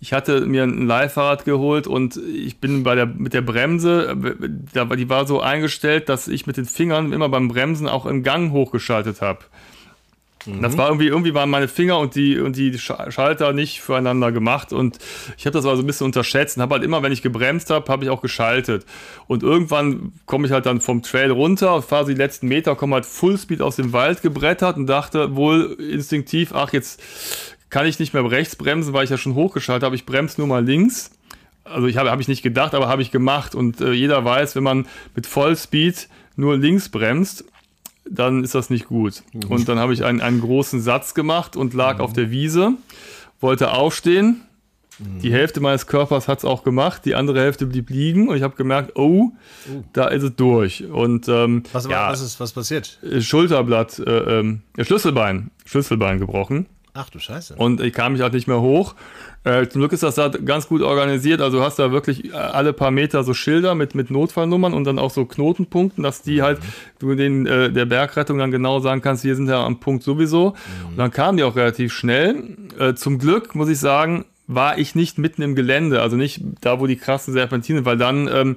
ich 0.00 0.12
hatte 0.12 0.42
mir 0.42 0.62
ein 0.62 0.86
Leihfahrrad 0.86 1.44
geholt 1.44 1.86
und 1.86 2.16
ich 2.16 2.58
bin 2.58 2.84
bei 2.84 2.94
der, 2.94 3.06
mit 3.06 3.34
der 3.34 3.42
Bremse, 3.42 4.16
die 4.16 5.08
war 5.08 5.26
so 5.26 5.40
eingestellt, 5.40 6.08
dass 6.08 6.28
ich 6.28 6.46
mit 6.46 6.56
den 6.56 6.66
Fingern 6.66 7.12
immer 7.12 7.28
beim 7.28 7.48
Bremsen 7.48 7.88
auch 7.88 8.06
im 8.06 8.22
Gang 8.22 8.52
hochgeschaltet 8.52 9.20
habe. 9.20 9.40
Mhm. 10.46 10.62
Das 10.62 10.76
war 10.76 10.88
irgendwie, 10.88 11.08
irgendwie 11.08 11.34
waren 11.34 11.50
meine 11.50 11.66
Finger 11.66 11.98
und 11.98 12.14
die, 12.14 12.38
und 12.38 12.56
die 12.56 12.78
Schalter 12.78 13.52
nicht 13.52 13.80
füreinander 13.80 14.30
gemacht 14.30 14.72
und 14.72 14.98
ich 15.36 15.46
habe 15.46 15.54
das 15.54 15.64
aber 15.64 15.76
so 15.76 15.82
ein 15.82 15.86
bisschen 15.86 16.06
unterschätzt 16.06 16.56
und 16.56 16.62
habe 16.62 16.74
halt 16.74 16.84
immer, 16.84 17.02
wenn 17.02 17.12
ich 17.12 17.22
gebremst 17.22 17.70
habe, 17.70 17.90
habe 17.90 18.04
ich 18.04 18.10
auch 18.10 18.22
geschaltet. 18.22 18.86
Und 19.26 19.42
irgendwann 19.42 20.12
komme 20.26 20.46
ich 20.46 20.52
halt 20.52 20.66
dann 20.66 20.80
vom 20.80 21.02
Trail 21.02 21.32
runter, 21.32 21.82
fahre 21.82 22.06
die 22.06 22.14
letzten 22.14 22.46
Meter, 22.46 22.76
komme 22.76 22.94
halt 22.94 23.06
Fullspeed 23.06 23.62
aus 23.62 23.76
dem 23.76 23.92
Wald 23.92 24.22
gebrettert 24.22 24.76
und 24.76 24.86
dachte 24.86 25.34
wohl 25.34 25.76
instinktiv, 25.80 26.52
ach, 26.54 26.72
jetzt 26.72 27.02
kann 27.70 27.86
ich 27.86 27.98
nicht 27.98 28.14
mehr 28.14 28.28
rechts 28.30 28.56
bremsen, 28.56 28.92
weil 28.92 29.04
ich 29.04 29.10
ja 29.10 29.18
schon 29.18 29.34
hochgeschaltet 29.34 29.84
habe, 29.84 29.96
ich 29.96 30.06
bremse 30.06 30.40
nur 30.40 30.48
mal 30.48 30.64
links. 30.64 31.10
Also 31.64 31.86
ich 31.86 31.96
habe 31.96 32.10
hab 32.10 32.20
ich 32.20 32.28
nicht 32.28 32.42
gedacht, 32.42 32.74
aber 32.74 32.88
habe 32.88 33.02
ich 33.02 33.10
gemacht 33.10 33.54
und 33.54 33.80
äh, 33.80 33.92
jeder 33.92 34.24
weiß, 34.24 34.56
wenn 34.56 34.62
man 34.62 34.86
mit 35.14 35.26
Vollspeed 35.26 36.08
nur 36.36 36.56
links 36.56 36.88
bremst, 36.88 37.44
dann 38.08 38.42
ist 38.42 38.54
das 38.54 38.70
nicht 38.70 38.86
gut. 38.86 39.22
Mhm. 39.32 39.42
Und 39.50 39.68
dann 39.68 39.78
habe 39.78 39.92
ich 39.92 40.04
einen, 40.04 40.20
einen 40.20 40.40
großen 40.40 40.80
Satz 40.80 41.14
gemacht 41.14 41.56
und 41.56 41.74
lag 41.74 41.96
mhm. 41.96 42.00
auf 42.00 42.12
der 42.12 42.30
Wiese, 42.30 42.72
wollte 43.40 43.72
aufstehen. 43.72 44.42
Mhm. 44.98 45.20
Die 45.20 45.32
Hälfte 45.32 45.60
meines 45.60 45.86
Körpers 45.86 46.26
hat 46.26 46.38
es 46.38 46.44
auch 46.44 46.64
gemacht, 46.64 47.04
die 47.04 47.14
andere 47.14 47.40
Hälfte 47.40 47.66
blieb 47.66 47.90
liegen 47.90 48.28
und 48.28 48.36
ich 48.36 48.42
habe 48.42 48.56
gemerkt, 48.56 48.92
oh, 48.96 49.32
uh. 49.70 49.84
da 49.92 50.08
ist 50.08 50.22
es 50.22 50.34
durch. 50.36 50.84
Und 50.84 51.28
ähm, 51.28 51.62
was, 51.72 51.86
ja, 51.86 52.08
was 52.10 52.20
ist 52.20 52.40
was 52.40 52.52
passiert? 52.52 52.98
Äh, 53.02 53.20
Schulterblatt, 53.20 53.98
äh, 53.98 54.40
äh, 54.40 54.58
Schlüsselbein, 54.80 55.50
Schlüsselbein 55.66 56.18
gebrochen. 56.18 56.66
Ach 56.94 57.10
du 57.10 57.18
Scheiße. 57.18 57.54
Und 57.56 57.80
ich 57.80 57.92
kam 57.92 58.12
mich 58.12 58.22
halt 58.22 58.32
nicht 58.32 58.48
mehr 58.48 58.60
hoch. 58.60 58.94
Äh, 59.44 59.68
zum 59.68 59.80
Glück 59.80 59.92
ist 59.92 60.02
das 60.02 60.16
da 60.16 60.28
ganz 60.28 60.68
gut 60.68 60.82
organisiert. 60.82 61.40
Also 61.40 61.58
du 61.58 61.64
hast 61.64 61.78
da 61.78 61.92
wirklich 61.92 62.34
alle 62.34 62.72
paar 62.72 62.90
Meter 62.90 63.22
so 63.24 63.34
Schilder 63.34 63.74
mit, 63.74 63.94
mit 63.94 64.10
Notfallnummern 64.10 64.74
und 64.74 64.84
dann 64.84 64.98
auch 64.98 65.10
so 65.10 65.24
Knotenpunkten, 65.24 66.02
dass 66.02 66.22
die 66.22 66.38
mhm. 66.38 66.42
halt, 66.42 66.58
du 66.98 67.14
den 67.14 67.46
äh, 67.46 67.70
der 67.70 67.86
Bergrettung 67.86 68.38
dann 68.38 68.50
genau 68.50 68.80
sagen 68.80 69.00
kannst, 69.00 69.24
wir 69.24 69.36
sind 69.36 69.48
ja 69.48 69.64
am 69.64 69.80
Punkt 69.80 70.02
sowieso. 70.02 70.50
Mhm. 70.50 70.88
Und 70.90 70.96
dann 70.98 71.10
kamen 71.10 71.38
die 71.38 71.44
auch 71.44 71.56
relativ 71.56 71.92
schnell. 71.92 72.56
Äh, 72.78 72.94
zum 72.94 73.18
Glück 73.18 73.54
muss 73.54 73.68
ich 73.68 73.78
sagen, 73.78 74.24
war 74.48 74.78
ich 74.78 74.94
nicht 74.94 75.18
mitten 75.18 75.42
im 75.42 75.54
Gelände, 75.54 76.00
also 76.00 76.16
nicht 76.16 76.40
da, 76.62 76.80
wo 76.80 76.86
die 76.86 76.96
krassen 76.96 77.34
Serpentinen, 77.34 77.84
weil 77.84 77.98
dann 77.98 78.28
ähm, 78.32 78.56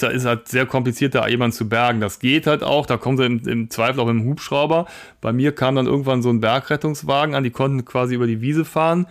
da 0.00 0.08
ist 0.08 0.24
halt 0.24 0.48
sehr 0.48 0.66
kompliziert, 0.66 1.14
da 1.14 1.26
jemanden 1.28 1.56
zu 1.56 1.68
bergen. 1.68 2.00
Das 2.00 2.18
geht 2.18 2.46
halt 2.46 2.62
auch, 2.62 2.86
da 2.86 2.96
kommen 2.96 3.16
sie 3.16 3.24
im, 3.26 3.46
im, 3.46 3.70
Zweifel 3.70 4.00
auch 4.00 4.06
mit 4.06 4.14
dem 4.14 4.24
Hubschrauber. 4.24 4.86
Bei 5.20 5.32
mir 5.32 5.52
kam 5.52 5.74
dann 5.74 5.86
irgendwann 5.86 6.22
so 6.22 6.30
ein 6.30 6.40
Bergrettungswagen 6.40 7.34
an, 7.34 7.44
die 7.44 7.50
konnten 7.50 7.84
quasi 7.84 8.14
über 8.14 8.26
die 8.26 8.40
Wiese 8.40 8.64
fahren. 8.64 9.06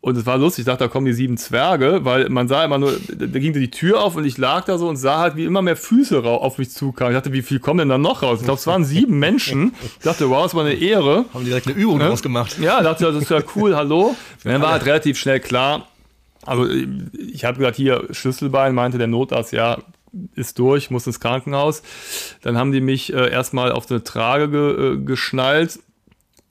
Und 0.00 0.16
es 0.16 0.26
war 0.26 0.36
lustig, 0.36 0.62
ich 0.62 0.66
dachte, 0.66 0.82
da 0.82 0.88
kommen 0.88 1.06
die 1.06 1.12
sieben 1.12 1.36
Zwerge, 1.36 2.00
weil 2.04 2.28
man 2.28 2.48
sah 2.48 2.64
immer 2.64 2.76
nur, 2.76 2.92
da 3.08 3.38
ging 3.38 3.52
die 3.52 3.70
Tür 3.70 4.02
auf 4.02 4.16
und 4.16 4.24
ich 4.24 4.36
lag 4.36 4.64
da 4.64 4.76
so 4.76 4.88
und 4.88 4.96
sah 4.96 5.20
halt, 5.20 5.36
wie 5.36 5.44
immer 5.44 5.62
mehr 5.62 5.76
Füße 5.76 6.24
auf 6.24 6.58
mich 6.58 6.72
zukamen. 6.72 7.12
Ich 7.12 7.16
dachte, 7.16 7.32
wie 7.32 7.42
viel 7.42 7.60
kommen 7.60 7.78
denn 7.78 7.88
da 7.88 7.98
noch 7.98 8.24
raus? 8.24 8.40
Ich 8.40 8.44
glaube, 8.44 8.58
es 8.58 8.66
waren 8.66 8.84
sieben 8.84 9.20
Menschen. 9.20 9.74
Ich 9.98 10.02
dachte, 10.02 10.28
wow, 10.28 10.42
das 10.42 10.56
war 10.56 10.64
eine 10.64 10.74
Ehre. 10.74 11.26
Haben 11.32 11.44
direkt 11.44 11.68
eine 11.68 11.76
Übung 11.76 12.00
ja? 12.00 12.08
draus 12.08 12.20
gemacht. 12.20 12.56
Ja, 12.60 12.82
dachte, 12.82 13.04
das 13.04 13.22
ist 13.22 13.30
ja 13.30 13.42
cool, 13.54 13.76
hallo. 13.76 14.16
Und 14.42 14.50
dann 14.50 14.60
war 14.60 14.72
halt 14.72 14.86
relativ 14.86 15.18
schnell 15.18 15.38
klar, 15.38 15.86
also 16.44 16.68
ich 16.68 17.44
habe 17.44 17.58
gesagt, 17.58 17.76
hier 17.76 18.08
Schlüsselbein, 18.10 18.74
meinte 18.74 18.98
der 18.98 19.06
Notarzt, 19.06 19.52
ja, 19.52 19.78
ist 20.34 20.58
durch, 20.58 20.90
muss 20.90 21.06
ins 21.06 21.20
Krankenhaus. 21.20 21.82
Dann 22.42 22.56
haben 22.56 22.72
die 22.72 22.80
mich 22.80 23.12
äh, 23.12 23.30
erstmal 23.30 23.72
auf 23.72 23.90
eine 23.90 24.04
Trage 24.04 24.50
ge, 24.50 24.92
äh, 24.92 24.98
geschnallt 24.98 25.78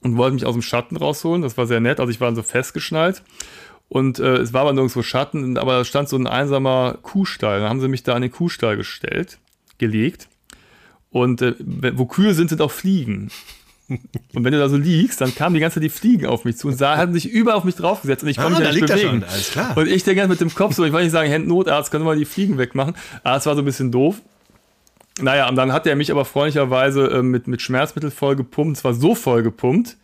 und 0.00 0.16
wollten 0.16 0.34
mich 0.34 0.46
aus 0.46 0.54
dem 0.54 0.62
Schatten 0.62 0.96
rausholen. 0.96 1.42
Das 1.42 1.56
war 1.56 1.66
sehr 1.66 1.80
nett. 1.80 2.00
Also 2.00 2.10
ich 2.10 2.20
war 2.20 2.34
so 2.34 2.42
festgeschnallt. 2.42 3.22
Und 3.88 4.18
äh, 4.18 4.38
es 4.38 4.52
war 4.52 4.62
aber 4.62 4.72
nirgendwo 4.72 5.02
Schatten, 5.02 5.58
aber 5.58 5.72
da 5.78 5.84
stand 5.84 6.08
so 6.08 6.16
ein 6.16 6.26
einsamer 6.26 6.98
Kuhstall. 7.02 7.60
Dann 7.60 7.68
haben 7.68 7.80
sie 7.80 7.88
mich 7.88 8.02
da 8.02 8.14
an 8.14 8.22
den 8.22 8.30
Kuhstall 8.30 8.76
gestellt, 8.76 9.38
gelegt. 9.78 10.28
Und 11.10 11.42
äh, 11.42 11.54
wo 11.58 12.06
Kühe 12.06 12.34
sind, 12.34 12.48
sind 12.48 12.62
auch 12.62 12.70
Fliegen. 12.70 13.30
Und 14.34 14.44
wenn 14.44 14.52
du 14.52 14.58
da 14.58 14.68
so 14.68 14.76
liegst, 14.76 15.20
dann 15.20 15.34
kamen 15.34 15.54
die 15.54 15.60
ganze 15.60 15.74
Zeit 15.74 15.84
die 15.84 15.88
Fliegen 15.88 16.26
auf 16.26 16.44
mich 16.44 16.56
zu 16.56 16.68
und 16.68 16.76
sah, 16.76 16.96
hatten 16.96 17.12
sich 17.12 17.28
über 17.28 17.54
auf 17.54 17.64
mich 17.64 17.74
draufgesetzt 17.74 18.22
und 18.22 18.28
ich 18.28 18.36
konnte 18.36 18.56
ah, 18.56 18.60
mich 18.60 18.80
nicht 18.80 18.86
bewegen. 18.86 19.24
Und 19.76 19.88
ich 19.88 20.04
denke 20.04 20.26
mit 20.28 20.40
dem 20.40 20.54
Kopf 20.54 20.74
so, 20.74 20.84
ich 20.84 20.92
wollte 20.92 21.04
nicht 21.04 21.12
sagen, 21.12 21.32
Hand 21.32 21.46
Notarzt, 21.46 21.90
können 21.90 22.04
wir 22.04 22.12
mal 22.12 22.18
die 22.18 22.24
Fliegen 22.24 22.58
wegmachen. 22.58 22.94
Aber 23.22 23.36
es 23.36 23.46
war 23.46 23.54
so 23.54 23.62
ein 23.62 23.64
bisschen 23.64 23.92
doof. 23.92 24.22
Naja, 25.20 25.48
und 25.48 25.56
dann 25.56 25.72
hat 25.72 25.86
er 25.86 25.96
mich 25.96 26.10
aber 26.10 26.24
freundlicherweise 26.24 27.06
äh, 27.08 27.22
mit, 27.22 27.46
mit 27.46 27.60
Schmerzmittel 27.60 28.10
voll 28.10 28.36
gepumpt. 28.36 28.78
Es 28.78 28.84
war 28.84 28.94
so 28.94 29.14
voll 29.14 29.42
gepumpt, 29.42 29.96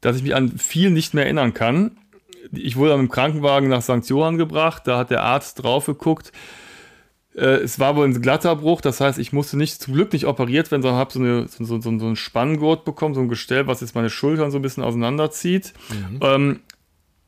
dass 0.00 0.16
ich 0.16 0.22
mich 0.22 0.34
an 0.34 0.58
viel 0.58 0.90
nicht 0.90 1.14
mehr 1.14 1.24
erinnern 1.24 1.54
kann. 1.54 1.92
Ich 2.52 2.76
wurde 2.76 2.90
dann 2.90 3.00
im 3.00 3.08
Krankenwagen 3.08 3.68
nach 3.68 3.82
St. 3.82 4.08
Johann 4.08 4.36
gebracht. 4.36 4.82
Da 4.86 4.98
hat 4.98 5.10
der 5.10 5.22
Arzt 5.22 5.62
drauf 5.62 5.86
geguckt. 5.86 6.32
Äh, 7.36 7.62
es 7.62 7.78
war 7.78 7.96
wohl 7.96 8.06
ein 8.06 8.22
glatter 8.22 8.56
Bruch, 8.56 8.80
das 8.80 9.00
heißt, 9.00 9.18
ich 9.18 9.32
musste 9.32 9.56
nicht, 9.58 9.82
zum 9.82 9.94
Glück 9.94 10.12
nicht 10.12 10.26
operiert 10.26 10.70
werden, 10.70 10.82
sondern 10.82 10.98
habe 10.98 11.12
so, 11.12 11.20
eine, 11.20 11.46
so, 11.48 11.64
so, 11.64 11.80
so, 11.80 11.88
einen 11.88 12.16
Spanngurt 12.16 12.84
bekommen, 12.84 13.14
so 13.14 13.20
ein 13.20 13.28
Gestell, 13.28 13.66
was 13.66 13.82
jetzt 13.82 13.94
meine 13.94 14.10
Schultern 14.10 14.50
so 14.50 14.58
ein 14.58 14.62
bisschen 14.62 14.82
auseinanderzieht. 14.82 15.74
Mhm. 15.90 16.20
Ähm, 16.22 16.60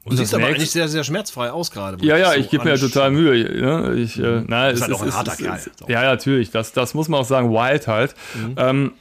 Du 0.06 0.16
siehst 0.16 0.34
aber 0.34 0.46
eigentlich 0.46 0.70
sehr, 0.70 0.88
sehr 0.88 1.04
schmerzfrei 1.04 1.50
aus 1.50 1.70
gerade. 1.70 2.02
Ja, 2.02 2.16
ja, 2.16 2.32
so 2.32 2.38
ich 2.38 2.48
gebe 2.48 2.64
mir 2.64 2.70
ja 2.70 2.76
total 2.78 3.10
Mühe. 3.10 3.44
Ne? 3.60 3.94
Ich, 3.96 4.18
äh, 4.18 4.22
mhm. 4.22 4.44
na, 4.48 4.70
ist 4.70 4.76
es, 4.76 4.82
halt 4.84 4.94
auch 4.94 5.02
ein 5.02 5.12
harter 5.12 5.32
ist, 5.32 5.38
Kerl. 5.38 5.60
Ja, 5.88 6.02
ja, 6.02 6.10
natürlich. 6.10 6.50
Das, 6.50 6.72
das 6.72 6.94
muss 6.94 7.08
man 7.08 7.20
auch 7.20 7.26
sagen. 7.26 7.50
Wild 7.50 7.86
halt. 7.88 8.14
Mhm. 8.34 8.54
Ähm, 8.56 8.92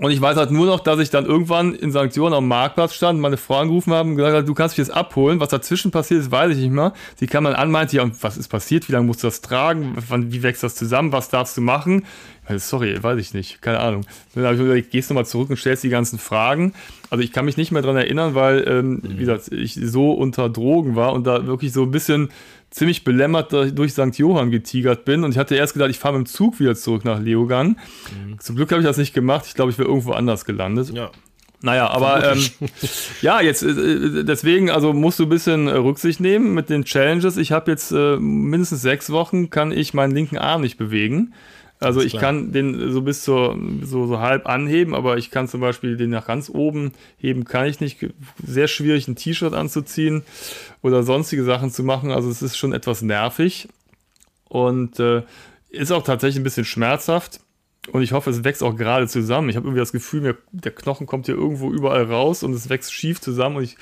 und 0.00 0.12
ich 0.12 0.20
weiß 0.20 0.36
halt 0.36 0.52
nur 0.52 0.66
noch, 0.66 0.78
dass 0.78 1.00
ich 1.00 1.10
dann 1.10 1.26
irgendwann 1.26 1.74
in 1.74 1.90
Sanktionen 1.90 2.32
am 2.32 2.46
Marktplatz 2.46 2.94
stand, 2.94 3.18
meine 3.18 3.36
Frau 3.36 3.56
angerufen 3.56 3.92
haben 3.92 4.10
und 4.10 4.16
gesagt 4.16 4.36
hat, 4.36 4.48
du 4.48 4.54
kannst 4.54 4.78
mich 4.78 4.86
jetzt 4.86 4.96
abholen. 4.96 5.40
Was 5.40 5.48
dazwischen 5.48 5.90
passiert 5.90 6.20
ist, 6.20 6.30
weiß 6.30 6.52
ich 6.52 6.62
nicht 6.62 6.70
mehr. 6.70 6.92
Sie 7.16 7.26
kam 7.26 7.42
dann 7.42 7.54
an, 7.54 7.72
meinte, 7.72 7.96
ja, 7.96 8.08
was 8.20 8.36
ist 8.36 8.46
passiert? 8.46 8.88
Wie 8.88 8.92
lange 8.92 9.06
musst 9.06 9.24
du 9.24 9.26
das 9.26 9.40
tragen? 9.40 9.96
Wann, 10.08 10.30
wie 10.30 10.44
wächst 10.44 10.62
das 10.62 10.76
zusammen? 10.76 11.10
Was 11.10 11.30
darfst 11.30 11.56
du 11.56 11.62
machen? 11.62 12.04
Sorry, 12.56 13.02
weiß 13.02 13.18
ich 13.18 13.34
nicht. 13.34 13.60
Keine 13.60 13.80
Ahnung. 13.80 14.06
Dann 14.34 14.44
habe 14.44 14.54
ich 14.54 14.60
gesagt, 14.60 14.90
gehst 14.90 15.10
du 15.10 15.14
mal 15.14 15.26
zurück 15.26 15.50
und 15.50 15.56
stellst 15.56 15.82
die 15.82 15.88
ganzen 15.88 16.20
Fragen. 16.20 16.74
Also 17.10 17.24
ich 17.24 17.32
kann 17.32 17.44
mich 17.44 17.56
nicht 17.56 17.72
mehr 17.72 17.82
dran 17.82 17.96
erinnern, 17.96 18.36
weil, 18.36 18.66
ähm, 18.68 18.90
mhm. 18.90 19.00
wie 19.02 19.16
gesagt, 19.16 19.50
ich 19.50 19.74
so 19.74 20.12
unter 20.12 20.48
Drogen 20.48 20.94
war 20.94 21.12
und 21.12 21.26
da 21.26 21.46
wirklich 21.46 21.72
so 21.72 21.82
ein 21.82 21.90
bisschen 21.90 22.30
ziemlich 22.70 23.04
belämmert 23.04 23.52
durch 23.52 23.92
St. 23.92 24.16
Johann 24.18 24.50
getigert 24.50 25.04
bin. 25.04 25.24
Und 25.24 25.32
ich 25.32 25.38
hatte 25.38 25.54
erst 25.56 25.72
gedacht, 25.72 25.90
ich 25.90 25.98
fahre 25.98 26.18
mit 26.18 26.26
dem 26.26 26.30
Zug 26.30 26.60
wieder 26.60 26.74
zurück 26.74 27.04
nach 27.04 27.20
Leogang. 27.20 27.76
Mhm. 28.26 28.38
Zum 28.40 28.56
Glück 28.56 28.70
habe 28.70 28.82
ich 28.82 28.86
das 28.86 28.98
nicht 28.98 29.14
gemacht. 29.14 29.46
Ich 29.46 29.54
glaube, 29.54 29.70
ich 29.70 29.78
wäre 29.78 29.88
irgendwo 29.88 30.12
anders 30.12 30.44
gelandet. 30.44 30.90
Ja. 30.90 31.10
Naja, 31.60 31.88
aber 31.90 32.32
ähm, 32.32 32.44
ja, 33.22 33.40
jetzt 33.40 33.62
äh, 33.64 34.24
deswegen, 34.24 34.70
also 34.70 34.92
musst 34.92 35.18
du 35.18 35.24
ein 35.24 35.28
bisschen 35.28 35.66
äh, 35.66 35.72
Rücksicht 35.72 36.20
nehmen 36.20 36.54
mit 36.54 36.70
den 36.70 36.84
Challenges. 36.84 37.36
Ich 37.36 37.50
habe 37.50 37.70
jetzt 37.70 37.90
äh, 37.90 38.16
mindestens 38.16 38.82
sechs 38.82 39.10
Wochen, 39.10 39.50
kann 39.50 39.72
ich 39.72 39.92
meinen 39.92 40.12
linken 40.12 40.38
Arm 40.38 40.60
nicht 40.60 40.76
bewegen. 40.78 41.34
Also 41.80 42.00
ich 42.00 42.16
kann 42.16 42.52
den 42.52 42.90
so 42.90 43.02
bis 43.02 43.22
zur 43.22 43.56
so, 43.82 44.06
so 44.06 44.18
halb 44.18 44.46
anheben, 44.46 44.94
aber 44.94 45.16
ich 45.16 45.30
kann 45.30 45.46
zum 45.46 45.60
Beispiel 45.60 45.96
den 45.96 46.10
nach 46.10 46.26
ganz 46.26 46.50
oben 46.50 46.92
heben, 47.18 47.44
kann 47.44 47.66
ich 47.66 47.80
nicht. 47.80 47.98
Sehr 48.44 48.66
schwierig, 48.66 49.06
ein 49.06 49.14
T-Shirt 49.14 49.54
anzuziehen 49.54 50.22
oder 50.82 51.04
sonstige 51.04 51.44
Sachen 51.44 51.70
zu 51.70 51.84
machen. 51.84 52.10
Also 52.10 52.30
es 52.30 52.42
ist 52.42 52.56
schon 52.56 52.72
etwas 52.72 53.02
nervig 53.02 53.68
und 54.48 54.98
äh, 54.98 55.22
ist 55.70 55.92
auch 55.92 56.02
tatsächlich 56.02 56.40
ein 56.40 56.44
bisschen 56.44 56.64
schmerzhaft. 56.64 57.40
Und 57.92 58.02
ich 58.02 58.12
hoffe, 58.12 58.30
es 58.30 58.44
wächst 58.44 58.62
auch 58.62 58.76
gerade 58.76 59.06
zusammen. 59.06 59.48
Ich 59.48 59.56
habe 59.56 59.66
irgendwie 59.66 59.80
das 59.80 59.92
Gefühl, 59.92 60.20
mir, 60.20 60.36
der 60.52 60.72
Knochen 60.72 61.06
kommt 61.06 61.26
hier 61.26 61.36
irgendwo 61.36 61.70
überall 61.72 62.04
raus 62.04 62.42
und 62.42 62.52
es 62.52 62.68
wächst 62.68 62.92
schief 62.92 63.20
zusammen 63.20 63.56
und 63.56 63.62
ich 63.64 63.76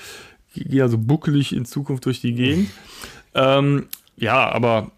gehe 0.55 0.83
also 0.83 0.99
buckelig 0.99 1.55
in 1.55 1.65
Zukunft 1.65 2.05
durch 2.05 2.21
die 2.21 2.35
Gegend. 2.35 2.71
Ähm, 3.35 3.87
ja, 4.17 4.49
aber 4.51 4.91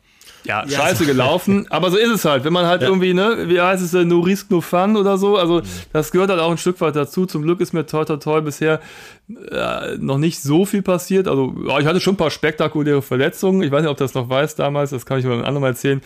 ja, 0.49 0.69
scheiße 0.69 1.07
gelaufen. 1.07 1.67
Aber 1.71 1.91
so 1.91 1.97
ist 1.97 2.11
es 2.11 2.25
halt. 2.25 2.45
Wenn 2.45 2.53
man 2.53 2.67
halt 2.67 2.83
ja. 2.83 2.89
irgendwie, 2.89 3.15
ne, 3.15 3.49
wie 3.49 3.61
heißt 3.61 3.83
es, 3.83 3.93
no 3.93 4.21
risk, 4.21 4.51
no 4.51 4.61
fun 4.61 4.97
oder 4.97 5.19
so. 5.19 5.37
Also, 5.37 5.59
mhm. 5.59 5.65
das 5.93 6.11
gehört 6.11 6.31
halt 6.31 6.41
auch 6.41 6.51
ein 6.51 6.59
Stück 6.59 6.81
weit 6.81 6.97
dazu. 6.97 7.27
Zum 7.27 7.43
Glück 7.43 7.61
ist 7.61 7.73
mir 7.73 7.87
toi, 7.87 8.05
toi, 8.05 8.17
toi 8.17 8.41
bisher 8.41 8.81
äh, 9.29 9.97
noch 9.99 10.19
nicht 10.19 10.41
so 10.41 10.65
viel 10.65 10.83
passiert. 10.83 11.29
Also, 11.29 11.55
ja, 11.67 11.79
ich 11.79 11.87
hatte 11.87 12.01
schon 12.01 12.15
ein 12.15 12.19
paar 12.19 12.31
spektakuläre 12.31 13.03
Verletzungen. 13.03 13.63
Ich 13.63 13.71
weiß 13.71 13.83
nicht, 13.83 13.91
ob 13.91 13.97
das 13.97 14.15
noch 14.15 14.29
weiß 14.29 14.55
damals. 14.57 14.91
Das 14.91 15.07
kann 15.07 15.19
ich 15.19 15.25
mal 15.25 15.45
anderen 15.45 15.61
mal 15.61 15.69
erzählen 15.69 16.01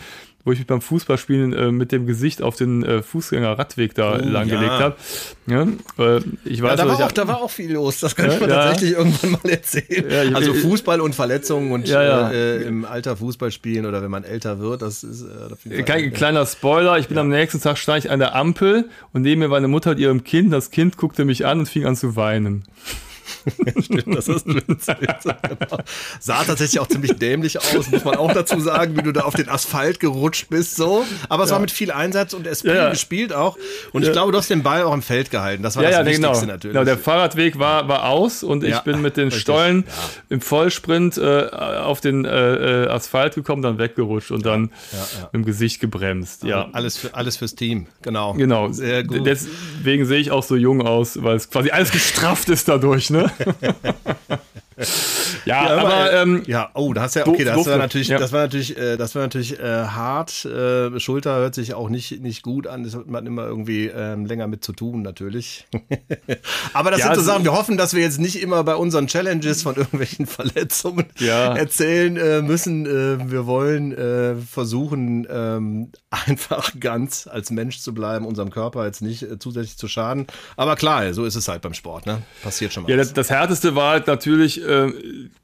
wo 0.45 0.51
ich 0.51 0.59
mich 0.59 0.67
beim 0.67 0.81
Fußballspielen 0.81 1.53
äh, 1.53 1.71
mit 1.71 1.91
dem 1.91 2.05
Gesicht 2.05 2.41
auf 2.41 2.55
den 2.55 2.83
äh, 2.83 3.01
Fußgänger-Radweg 3.01 3.95
da 3.95 4.15
oh, 4.15 4.17
langgelegt 4.21 4.71
ja. 4.71 4.79
habe. 4.79 4.95
Ja, 5.47 5.63
äh, 5.63 6.21
ich 6.43 6.61
weiß, 6.61 6.71
ja, 6.71 6.75
da, 6.75 6.87
war 6.87 7.05
auch, 7.05 7.11
da 7.11 7.27
war 7.27 7.41
auch 7.41 7.49
viel 7.49 7.71
los, 7.71 7.99
das 8.01 8.15
kann 8.15 8.29
ich 8.29 8.39
mir 8.39 8.47
tatsächlich 8.47 8.97
irgendwann 8.97 9.31
mal 9.31 9.49
erzählen. 9.49 10.35
Also 10.35 10.53
Fußball 10.53 10.99
und 10.99 11.15
Verletzungen 11.15 11.71
und 11.71 11.89
äh, 11.89 12.61
im 12.63 12.83
Alter 12.83 13.15
Fußball 13.15 13.51
spielen 13.51 13.85
oder 13.85 14.01
wenn 14.01 14.11
man 14.11 14.25
älter 14.25 14.59
wird, 14.59 14.81
das 14.81 15.03
ist 15.03 15.25
äh, 15.65 15.83
Kein, 15.83 16.11
Kleiner 16.11 16.45
Spoiler, 16.45 16.97
ich 16.97 17.07
bin 17.07 17.17
am 17.17 17.29
nächsten 17.29 17.61
Tag 17.61 17.77
stand 17.77 18.03
ich 18.03 18.11
an 18.11 18.19
der 18.19 18.35
Ampel 18.35 18.89
und 19.13 19.21
neben 19.21 19.39
mir 19.39 19.49
war 19.49 19.57
eine 19.57 19.69
Mutter 19.69 19.91
mit 19.91 19.99
ihrem 19.99 20.23
Kind, 20.25 20.51
das 20.51 20.71
Kind 20.71 20.97
guckte 20.97 21.23
mich 21.23 21.45
an 21.45 21.59
und 21.59 21.69
fing 21.69 21.85
an 21.85 21.95
zu 21.95 22.17
weinen. 22.17 22.65
Stimmt, 23.81 24.15
das 24.15 24.27
ist 24.27 24.45
genau. 24.45 24.63
Sah 26.19 26.43
tatsächlich 26.43 26.79
auch 26.79 26.87
ziemlich 26.87 27.13
dämlich 27.13 27.57
aus, 27.59 27.89
muss 27.89 28.03
man 28.03 28.15
auch 28.15 28.33
dazu 28.33 28.59
sagen, 28.59 28.97
wie 28.97 29.01
du 29.01 29.11
da 29.11 29.21
auf 29.21 29.35
den 29.35 29.49
Asphalt 29.49 29.99
gerutscht 29.99 30.49
bist, 30.49 30.75
so. 30.75 31.05
Aber 31.29 31.43
es 31.43 31.49
ja. 31.49 31.55
war 31.55 31.61
mit 31.61 31.71
viel 31.71 31.91
Einsatz 31.91 32.33
und 32.33 32.47
Esprit 32.47 32.75
ja, 32.75 32.89
gespielt 32.89 33.33
auch. 33.33 33.57
Und 33.91 34.03
ich 34.03 34.11
glaube, 34.11 34.31
du 34.31 34.37
hast 34.37 34.49
den 34.49 34.63
Ball 34.63 34.83
auch 34.83 34.93
im 34.93 35.01
Feld 35.01 35.31
gehalten. 35.31 35.63
Das 35.63 35.75
war 35.75 35.83
das 35.83 36.05
Wichtigste 36.05 36.21
genau. 36.21 36.45
natürlich. 36.45 36.73
Genau, 36.73 36.85
der 36.85 36.97
Fahrradweg 36.97 37.59
war, 37.59 37.87
war 37.87 38.09
aus 38.09 38.43
und 38.43 38.63
ich 38.63 38.79
bin 38.79 39.01
mit 39.01 39.17
den 39.17 39.25
richtig. 39.25 39.41
Stollen 39.41 39.85
im 40.29 40.41
Vollsprint 40.41 41.17
äh, 41.17 41.47
auf 41.49 42.01
den 42.01 42.25
äh, 42.25 42.83
äh, 42.83 42.87
Asphalt 42.87 43.35
gekommen, 43.35 43.61
dann 43.61 43.77
weggerutscht 43.77 44.31
und 44.31 44.45
dann 44.45 44.71
im 45.31 45.45
Gesicht 45.45 45.79
gebremst. 45.79 46.43
Ja. 46.43 46.69
Alles, 46.73 46.97
für, 46.97 47.13
alles 47.13 47.37
fürs 47.37 47.55
Team, 47.55 47.87
genau. 48.01 48.33
Genau. 48.33 48.69
Deswegen 48.69 50.05
sehe 50.05 50.19
ich 50.19 50.31
auch 50.31 50.43
so 50.43 50.55
jung 50.55 50.81
aus, 50.81 51.21
weil 51.21 51.35
es 51.35 51.49
quasi 51.49 51.71
alles 51.71 51.91
gestrafft 51.91 52.49
ist 52.49 52.67
dadurch, 52.67 53.09
ne? 53.13 53.25
ja, 55.45 55.65
ja, 55.65 55.77
aber 55.77 56.13
ähm, 56.13 56.43
ja, 56.47 56.69
oh, 56.73 56.93
da 56.93 57.01
hast 57.01 57.15
ja 57.15 57.27
okay, 57.27 57.43
das 57.43 57.65
war 57.65 57.77
natürlich, 57.77 58.07
ja. 58.07 58.19
das 58.19 58.31
war 58.31 58.41
natürlich, 58.41 58.77
äh, 58.77 58.97
das 58.97 59.15
war 59.15 59.21
natürlich 59.21 59.59
äh, 59.59 59.85
hart. 59.85 60.45
Äh, 60.45 60.99
Schulter 60.99 61.35
hört 61.35 61.55
sich 61.55 61.73
auch 61.73 61.89
nicht 61.89 62.21
nicht 62.21 62.43
gut 62.43 62.67
an. 62.67 62.83
Das 62.83 62.95
hat 62.95 63.07
man 63.07 63.25
immer 63.25 63.45
irgendwie 63.45 63.87
ähm, 63.87 64.25
länger 64.25 64.47
mit 64.47 64.63
zu 64.63 64.73
tun, 64.73 65.01
natürlich. 65.01 65.67
aber 66.73 66.91
das 66.91 67.01
ja, 67.01 67.07
sind 67.07 67.15
so 67.15 67.21
Sachen. 67.21 67.43
Wir 67.43 67.53
hoffen, 67.53 67.77
dass 67.77 67.93
wir 67.93 68.01
jetzt 68.01 68.19
nicht 68.19 68.41
immer 68.41 68.63
bei 68.63 68.75
unseren 68.75 69.07
Challenges 69.07 69.63
von 69.63 69.75
irgendwelchen 69.75 70.25
Verletzungen 70.25 71.05
erzählen 71.19 72.17
äh, 72.17 72.41
müssen. 72.41 72.85
Äh, 72.85 73.31
wir 73.31 73.45
wollen 73.45 73.93
äh, 73.93 74.35
versuchen, 74.35 75.27
ähm, 75.29 75.91
einfach 76.09 76.71
ganz 76.79 77.27
als 77.27 77.51
Mensch 77.51 77.79
zu 77.79 77.93
bleiben, 77.93 78.25
unserem 78.25 78.49
Körper 78.49 78.85
jetzt 78.85 79.01
nicht 79.01 79.25
zusätzlich 79.39 79.77
zu 79.77 79.87
schaden. 79.87 80.27
Aber 80.55 80.75
klar, 80.75 81.13
so 81.13 81.25
ist 81.25 81.35
es 81.35 81.47
halt 81.47 81.61
beim 81.61 81.73
Sport. 81.73 82.05
Ne? 82.05 82.21
Passiert 82.41 82.73
schon 82.73 82.83
mal. 82.83 82.89
Ja, 82.89 82.97
das, 82.97 83.13
das 83.13 83.29
härteste 83.29 83.75
war 83.75 83.91
halt 83.91 84.07
natürlich 84.07 84.62
äh, 84.63 84.91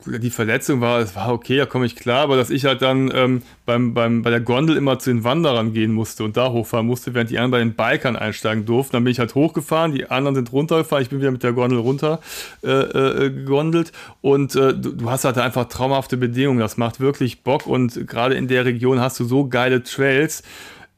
die 0.05 0.30
Verletzung 0.30 0.82
war, 0.82 0.99
es 0.99 1.15
war 1.15 1.32
okay, 1.32 1.57
da 1.57 1.65
komme 1.65 1.86
ich 1.86 1.95
klar, 1.95 2.22
aber 2.22 2.38
dass 2.38 2.49
ich 2.49 2.65
halt 2.65 2.82
dann 2.82 3.11
ähm, 3.13 3.41
beim, 3.65 3.93
beim, 3.93 4.22
bei 4.22 4.30
der 4.30 4.39
Gondel 4.39 4.78
immer 4.78 4.97
zu 4.99 5.09
den 5.09 5.24
Wanderern 5.24 5.74
gehen 5.74 5.93
musste 5.93 6.24
und 6.24 6.38
da 6.38 6.51
hochfahren 6.51 6.88
musste, 6.88 7.13
während 7.13 7.30
die 7.30 7.38
anderen 7.38 7.51
bei 7.51 7.59
den 7.59 7.74
Bikern 7.74 8.15
einsteigen 8.15 8.65
durften. 8.65 8.93
Dann 8.93 9.03
bin 9.03 9.11
ich 9.11 9.20
halt 9.20 9.36
hochgefahren, 9.36 9.93
die 9.93 10.09
anderen 10.09 10.36
sind 10.36 10.51
runtergefahren, 10.51 11.03
ich 11.03 11.09
bin 11.09 11.20
wieder 11.20 11.32
mit 11.32 11.43
der 11.43 11.53
Gondel 11.53 11.80
runter 11.80 12.20
äh, 12.63 12.70
äh, 12.70 13.30
gegondelt 13.30 13.91
und 14.22 14.55
äh, 14.55 14.74
du, 14.74 14.93
du, 14.93 15.09
hast 15.09 15.26
halt 15.26 15.38
einfach 15.38 15.65
traumhafte 15.65 16.17
Bedingungen. 16.17 16.59
Das 16.59 16.78
macht 16.78 16.99
wirklich 16.99 17.43
Bock 17.43 17.67
und 17.67 18.07
gerade 18.07 18.36
in 18.36 18.47
der 18.47 18.65
Region 18.65 18.99
hast 18.99 19.20
du 19.20 19.26
so 19.26 19.47
geile 19.47 19.84
Trails. 19.84 20.43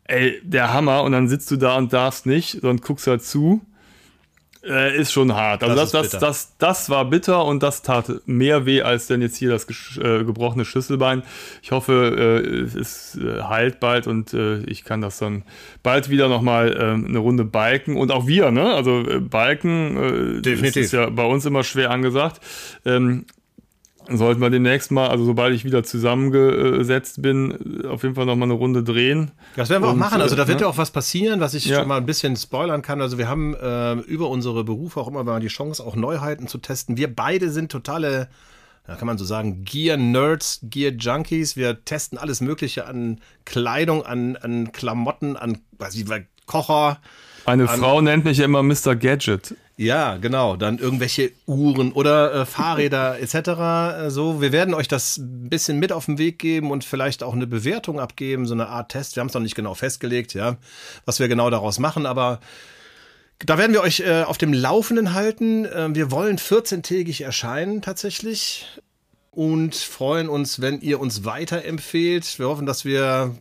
Ey, 0.05 0.41
der 0.43 0.73
Hammer 0.73 1.03
und 1.03 1.13
dann 1.13 1.27
sitzt 1.27 1.49
du 1.51 1.57
da 1.57 1.77
und 1.77 1.93
darfst 1.93 2.25
nicht, 2.25 2.59
sondern 2.61 2.77
guckst 2.77 3.07
halt 3.07 3.23
zu 3.23 3.61
äh, 4.63 4.95
ist 4.95 5.11
schon 5.11 5.33
hart. 5.33 5.63
Also 5.63 5.75
das, 5.75 5.91
das, 5.91 6.09
das, 6.09 6.19
das, 6.19 6.57
das 6.57 6.89
war 6.89 7.05
bitter 7.05 7.45
und 7.45 7.63
das 7.63 7.81
tat 7.81 8.11
mehr 8.25 8.65
weh 8.65 8.81
als 8.81 9.07
denn 9.07 9.21
jetzt 9.21 9.37
hier 9.37 9.49
das 9.49 9.65
äh, 9.97 10.23
gebrochene 10.23 10.65
Schlüsselbein. 10.65 11.23
Ich 11.61 11.71
hoffe, 11.71 12.41
äh, 12.43 12.79
es 12.79 13.17
äh, 13.17 13.41
heilt 13.41 13.79
bald 13.79 14.07
und 14.07 14.33
äh, 14.33 14.59
ich 14.63 14.83
kann 14.83 15.01
das 15.01 15.17
dann 15.17 15.43
bald 15.83 16.09
wieder 16.09 16.29
nochmal 16.29 16.73
äh, 16.73 17.07
eine 17.07 17.19
Runde 17.19 17.43
biken. 17.43 17.97
Und 17.97 18.11
auch 18.11 18.27
wir, 18.27 18.51
ne? 18.51 18.73
Also 18.73 19.01
äh, 19.01 19.19
äh, 19.97 20.41
Definitiv. 20.41 20.83
ist 20.83 20.93
ja 20.93 21.09
bei 21.09 21.25
uns 21.25 21.45
immer 21.45 21.63
schwer 21.63 21.91
angesagt. 21.91 22.39
Ähm, 22.85 23.25
sollten 24.09 24.41
wir 24.41 24.49
demnächst 24.49 24.91
mal, 24.91 25.07
also 25.07 25.25
sobald 25.25 25.53
ich 25.53 25.63
wieder 25.63 25.83
zusammengesetzt 25.83 27.21
bin, 27.21 27.85
auf 27.85 28.03
jeden 28.03 28.15
Fall 28.15 28.25
noch 28.25 28.35
mal 28.35 28.45
eine 28.45 28.53
Runde 28.53 28.83
drehen. 28.83 29.31
Das 29.55 29.69
werden 29.69 29.83
wir 29.83 29.89
und, 29.89 29.95
auch 29.95 29.99
machen. 29.99 30.21
Also 30.21 30.35
da 30.35 30.47
wird 30.47 30.59
ne? 30.59 30.65
ja 30.65 30.69
auch 30.69 30.77
was 30.77 30.91
passieren, 30.91 31.39
was 31.39 31.53
ich 31.53 31.65
ja. 31.65 31.79
schon 31.79 31.87
mal 31.87 31.97
ein 31.97 32.05
bisschen 32.05 32.35
spoilern 32.35 32.81
kann. 32.81 33.01
Also 33.01 33.17
wir 33.17 33.27
haben 33.27 33.55
äh, 33.55 33.93
über 34.01 34.29
unsere 34.29 34.63
Berufe 34.63 34.99
auch 34.99 35.07
immer 35.07 35.23
mal 35.23 35.39
die 35.39 35.47
Chance, 35.47 35.85
auch 35.85 35.95
Neuheiten 35.95 36.47
zu 36.47 36.57
testen. 36.57 36.97
Wir 36.97 37.13
beide 37.13 37.51
sind 37.51 37.71
totale, 37.71 38.27
da 38.85 38.95
kann 38.95 39.05
man 39.05 39.17
so 39.17 39.25
sagen, 39.25 39.63
Gear-Nerds, 39.63 40.61
Gear-Junkies. 40.63 41.55
Wir 41.55 41.85
testen 41.85 42.17
alles 42.17 42.41
Mögliche 42.41 42.85
an 42.85 43.21
Kleidung, 43.45 44.05
an, 44.05 44.35
an 44.35 44.71
Klamotten, 44.71 45.37
an 45.37 45.59
weiß 45.77 45.95
ich, 45.95 46.05
Kocher. 46.45 46.99
Eine 47.45 47.67
Frau 47.67 48.01
nennt 48.01 48.25
mich 48.25 48.39
ja 48.39 48.45
immer 48.45 48.61
Mr. 48.61 48.95
Gadget. 48.95 49.55
Ja, 49.81 50.17
genau. 50.17 50.57
Dann 50.57 50.77
irgendwelche 50.77 51.31
Uhren 51.47 51.91
oder 51.91 52.41
äh, 52.41 52.45
Fahrräder 52.45 53.19
etc. 53.19 53.35
Äh, 54.05 54.09
so, 54.11 54.39
wir 54.39 54.51
werden 54.51 54.75
euch 54.75 54.87
das 54.87 55.17
ein 55.17 55.49
bisschen 55.49 55.79
mit 55.79 55.91
auf 55.91 56.05
den 56.05 56.19
Weg 56.19 56.37
geben 56.37 56.69
und 56.69 56.83
vielleicht 56.83 57.23
auch 57.23 57.33
eine 57.33 57.47
Bewertung 57.47 57.99
abgeben, 57.99 58.45
so 58.45 58.53
eine 58.53 58.67
Art 58.67 58.91
Test. 58.91 59.15
Wir 59.15 59.21
haben 59.21 59.29
es 59.29 59.33
noch 59.33 59.41
nicht 59.41 59.55
genau 59.55 59.73
festgelegt, 59.73 60.35
ja, 60.35 60.57
was 61.05 61.19
wir 61.19 61.27
genau 61.27 61.49
daraus 61.49 61.79
machen, 61.79 62.05
aber 62.05 62.41
da 63.43 63.57
werden 63.57 63.73
wir 63.73 63.81
euch 63.81 64.01
äh, 64.01 64.21
auf 64.21 64.37
dem 64.37 64.53
Laufenden 64.53 65.15
halten. 65.15 65.65
Äh, 65.65 65.95
wir 65.95 66.11
wollen 66.11 66.37
14-tägig 66.37 67.23
erscheinen 67.23 67.81
tatsächlich 67.81 68.67
und 69.31 69.73
freuen 69.73 70.29
uns, 70.29 70.61
wenn 70.61 70.79
ihr 70.81 70.99
uns 70.99 71.25
weiterempfehlt. 71.25 72.37
Wir 72.37 72.49
hoffen, 72.49 72.67
dass 72.67 72.85
wir 72.85 73.35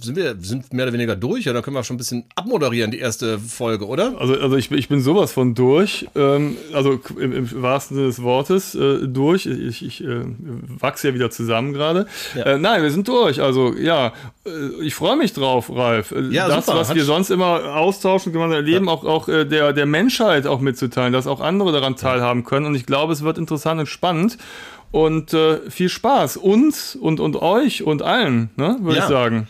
sind 0.00 0.16
wir 0.16 0.36
sind 0.40 0.72
mehr 0.72 0.86
oder 0.86 0.92
weniger 0.92 1.16
durch, 1.16 1.44
ja, 1.44 1.52
dann 1.52 1.62
können 1.62 1.76
wir 1.76 1.84
schon 1.84 1.94
ein 1.94 1.98
bisschen 1.98 2.24
abmoderieren, 2.34 2.90
die 2.90 2.98
erste 2.98 3.38
Folge, 3.38 3.86
oder? 3.86 4.14
Also, 4.18 4.34
also 4.34 4.56
ich, 4.56 4.70
ich 4.70 4.88
bin 4.88 5.00
sowas 5.00 5.32
von 5.32 5.54
durch, 5.54 6.06
ähm, 6.14 6.56
also 6.72 7.00
im, 7.18 7.32
im, 7.32 7.62
wahrsten 7.62 7.96
Sinne 7.96 8.08
des 8.08 8.22
Wortes 8.22 8.74
äh, 8.74 9.06
durch. 9.06 9.46
Ich, 9.46 9.84
ich 9.84 10.04
äh, 10.04 10.24
wachse 10.78 11.08
ja 11.08 11.14
wieder 11.14 11.30
zusammen 11.30 11.72
gerade. 11.72 12.06
Ja. 12.34 12.42
Äh, 12.44 12.58
nein, 12.58 12.82
wir 12.82 12.90
sind 12.90 13.08
durch. 13.08 13.40
Also 13.40 13.74
ja, 13.74 14.12
äh, 14.46 14.82
ich 14.82 14.94
freue 14.94 15.16
mich 15.16 15.32
drauf, 15.32 15.70
Ralf. 15.70 16.12
Äh, 16.12 16.28
ja, 16.30 16.48
das, 16.48 16.66
super. 16.66 16.78
was 16.78 16.90
Hat 16.90 16.96
wir 16.96 17.04
sonst 17.04 17.30
immer 17.30 17.76
austauschen, 17.76 18.32
gemeinsam 18.32 18.56
erleben, 18.56 18.86
ja. 18.86 18.92
auch, 18.92 19.04
auch 19.04 19.28
äh, 19.28 19.44
der, 19.44 19.72
der 19.72 19.86
Menschheit 19.86 20.46
auch 20.46 20.60
mitzuteilen, 20.60 21.12
dass 21.12 21.26
auch 21.26 21.40
andere 21.40 21.72
daran 21.72 21.96
teilhaben 21.96 22.44
können. 22.44 22.66
Und 22.66 22.74
ich 22.74 22.86
glaube, 22.86 23.12
es 23.12 23.22
wird 23.22 23.38
interessant 23.38 23.80
und 23.80 23.86
spannend. 23.86 24.38
Und 24.92 25.32
äh, 25.34 25.70
viel 25.70 25.88
Spaß 25.88 26.36
uns 26.36 26.96
und, 26.96 27.20
und 27.20 27.36
euch 27.36 27.84
und 27.84 28.02
allen, 28.02 28.50
ne, 28.56 28.78
würde 28.80 28.98
ja. 28.98 29.04
ich 29.04 29.08
sagen. 29.08 29.48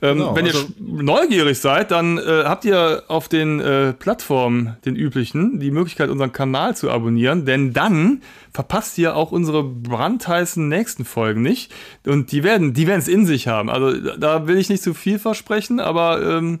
Ähm, 0.00 0.18
genau, 0.18 0.36
wenn 0.36 0.46
ihr 0.46 0.54
also, 0.54 0.68
neugierig 0.78 1.58
seid, 1.58 1.90
dann 1.90 2.18
äh, 2.18 2.44
habt 2.44 2.64
ihr 2.64 3.04
auf 3.08 3.28
den 3.28 3.60
äh, 3.60 3.92
Plattformen, 3.92 4.76
den 4.84 4.96
üblichen, 4.96 5.60
die 5.60 5.70
Möglichkeit, 5.70 6.10
unseren 6.10 6.32
Kanal 6.32 6.76
zu 6.76 6.90
abonnieren, 6.90 7.46
denn 7.46 7.72
dann 7.72 8.22
verpasst 8.52 8.98
ihr 8.98 9.16
auch 9.16 9.32
unsere 9.32 9.64
brandheißen 9.64 10.68
nächsten 10.68 11.04
Folgen 11.04 11.42
nicht. 11.42 11.72
Und 12.06 12.32
die 12.32 12.42
werden 12.42 12.74
die 12.74 12.86
es 12.86 13.08
in 13.08 13.26
sich 13.26 13.48
haben. 13.48 13.70
Also 13.70 13.92
da 14.16 14.46
will 14.46 14.58
ich 14.58 14.68
nicht 14.68 14.82
zu 14.82 14.94
viel 14.94 15.18
versprechen, 15.18 15.80
aber 15.80 16.22
ähm, 16.22 16.60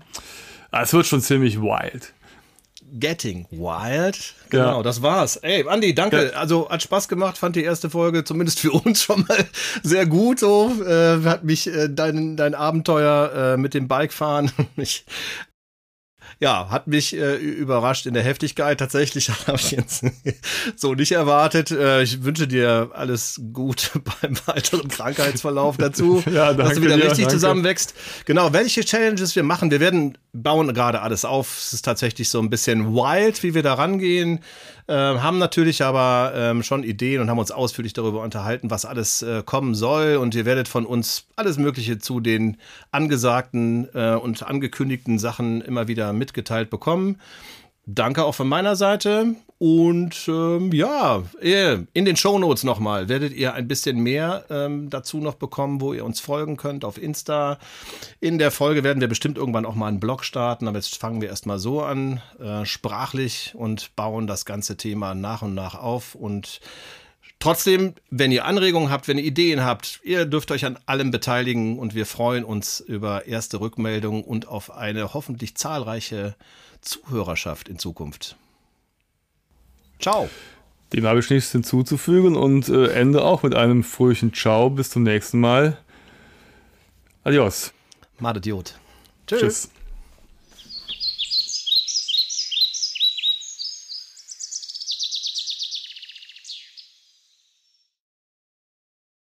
es 0.70 0.92
wird 0.92 1.06
schon 1.06 1.20
ziemlich 1.20 1.60
wild. 1.60 2.14
Getting 2.92 3.46
Wild. 3.50 4.34
Genau, 4.50 4.76
ja. 4.76 4.82
das 4.82 5.02
war's. 5.02 5.36
Ey, 5.36 5.66
Andi, 5.66 5.94
danke. 5.94 6.30
Ja. 6.32 6.38
Also 6.38 6.68
hat 6.68 6.82
Spaß 6.82 7.08
gemacht, 7.08 7.38
fand 7.38 7.56
die 7.56 7.64
erste 7.64 7.88
Folge 7.90 8.24
zumindest 8.24 8.60
für 8.60 8.72
uns 8.84 9.02
schon 9.02 9.24
mal 9.26 9.44
sehr 9.82 10.06
gut. 10.06 10.40
So 10.40 10.70
äh, 10.84 11.22
hat 11.24 11.44
mich 11.44 11.66
äh, 11.66 11.88
dein, 11.88 12.36
dein 12.36 12.54
Abenteuer 12.54 13.54
äh, 13.54 13.56
mit 13.56 13.74
dem 13.74 13.88
Bikefahren 13.88 14.50
mich 14.76 15.04
ja, 16.42 16.70
hat 16.70 16.88
mich 16.88 17.16
äh, 17.16 17.36
überrascht 17.36 18.04
in 18.06 18.14
der 18.14 18.24
Heftigkeit. 18.24 18.76
Tatsächlich 18.80 19.30
habe 19.46 19.58
ich 19.58 19.70
jetzt 19.70 20.04
so 20.74 20.94
nicht 20.94 21.12
erwartet. 21.12 21.70
Äh, 21.70 22.02
ich 22.02 22.24
wünsche 22.24 22.48
dir 22.48 22.90
alles 22.94 23.40
gut 23.52 23.92
beim 24.20 24.34
weiteren 24.46 24.88
Krankheitsverlauf 24.88 25.76
dazu, 25.76 26.20
ja, 26.32 26.52
danke 26.52 26.62
dass 26.64 26.74
du 26.74 26.82
wieder 26.82 26.96
richtig 26.96 27.26
danke. 27.26 27.30
zusammenwächst. 27.30 27.94
Genau, 28.24 28.52
welche 28.52 28.84
Challenges 28.84 29.36
wir 29.36 29.44
machen. 29.44 29.70
Wir 29.70 29.78
werden 29.78 30.18
bauen 30.32 30.74
gerade 30.74 31.00
alles 31.02 31.24
auf. 31.24 31.56
Es 31.58 31.74
ist 31.74 31.84
tatsächlich 31.84 32.28
so 32.28 32.40
ein 32.40 32.50
bisschen 32.50 32.92
wild, 32.92 33.44
wie 33.44 33.54
wir 33.54 33.62
da 33.62 33.74
rangehen. 33.74 34.40
Äh, 34.92 35.20
haben 35.20 35.38
natürlich 35.38 35.82
aber 35.82 36.34
ähm, 36.36 36.62
schon 36.62 36.84
Ideen 36.84 37.22
und 37.22 37.30
haben 37.30 37.38
uns 37.38 37.50
ausführlich 37.50 37.94
darüber 37.94 38.20
unterhalten, 38.20 38.70
was 38.70 38.84
alles 38.84 39.22
äh, 39.22 39.42
kommen 39.42 39.74
soll. 39.74 40.16
Und 40.16 40.34
ihr 40.34 40.44
werdet 40.44 40.68
von 40.68 40.84
uns 40.84 41.24
alles 41.34 41.56
Mögliche 41.56 41.98
zu 41.98 42.20
den 42.20 42.58
angesagten 42.90 43.88
äh, 43.94 44.16
und 44.16 44.42
angekündigten 44.42 45.18
Sachen 45.18 45.62
immer 45.62 45.88
wieder 45.88 46.12
mitgeteilt 46.12 46.68
bekommen. 46.68 47.18
Danke 47.86 48.22
auch 48.22 48.34
von 48.34 48.46
meiner 48.46 48.76
Seite. 48.76 49.34
Und 49.64 50.26
ähm, 50.26 50.72
ja, 50.72 51.22
in 51.40 52.04
den 52.04 52.16
Shownotes 52.16 52.64
nochmal 52.64 53.08
werdet 53.08 53.32
ihr 53.32 53.54
ein 53.54 53.68
bisschen 53.68 54.00
mehr 54.00 54.44
ähm, 54.50 54.90
dazu 54.90 55.18
noch 55.18 55.36
bekommen, 55.36 55.80
wo 55.80 55.92
ihr 55.92 56.04
uns 56.04 56.18
folgen 56.18 56.56
könnt 56.56 56.84
auf 56.84 57.00
Insta. 57.00 57.60
In 58.18 58.38
der 58.38 58.50
Folge 58.50 58.82
werden 58.82 59.00
wir 59.00 59.06
bestimmt 59.06 59.38
irgendwann 59.38 59.64
auch 59.64 59.76
mal 59.76 59.86
einen 59.86 60.00
Blog 60.00 60.24
starten, 60.24 60.66
aber 60.66 60.78
jetzt 60.78 60.96
fangen 60.96 61.20
wir 61.20 61.28
erstmal 61.28 61.60
so 61.60 61.80
an, 61.80 62.20
äh, 62.40 62.64
sprachlich 62.64 63.52
und 63.54 63.94
bauen 63.94 64.26
das 64.26 64.46
ganze 64.46 64.76
Thema 64.76 65.14
nach 65.14 65.42
und 65.42 65.54
nach 65.54 65.76
auf. 65.76 66.16
Und 66.16 66.60
Trotzdem, 67.38 67.94
wenn 68.10 68.32
ihr 68.32 68.44
Anregungen 68.44 68.90
habt, 68.90 69.06
wenn 69.06 69.18
ihr 69.18 69.24
Ideen 69.24 69.64
habt, 69.64 70.00
ihr 70.02 70.26
dürft 70.26 70.50
euch 70.50 70.64
an 70.64 70.78
allem 70.86 71.12
beteiligen 71.12 71.78
und 71.78 71.94
wir 71.94 72.06
freuen 72.06 72.42
uns 72.42 72.80
über 72.80 73.26
erste 73.26 73.60
Rückmeldungen 73.60 74.24
und 74.24 74.48
auf 74.48 74.72
eine 74.72 75.14
hoffentlich 75.14 75.56
zahlreiche 75.56 76.34
Zuhörerschaft 76.80 77.68
in 77.68 77.78
Zukunft. 77.78 78.36
Ciao. 80.02 80.28
Dem 80.92 81.06
habe 81.06 81.20
ich 81.20 81.30
nichts 81.30 81.52
hinzuzufügen 81.52 82.36
und 82.36 82.68
äh, 82.68 82.88
ende 82.88 83.22
auch 83.24 83.42
mit 83.42 83.54
einem 83.54 83.82
fröhlichen 83.82 84.34
Ciao. 84.34 84.68
Bis 84.68 84.90
zum 84.90 85.04
nächsten 85.04 85.40
Mal. 85.40 85.78
Adios. 87.24 87.72
Mad 88.18 88.38
Idiot. 88.38 88.74
Tschüss. 89.26 89.40
Tschüss. 89.40 89.70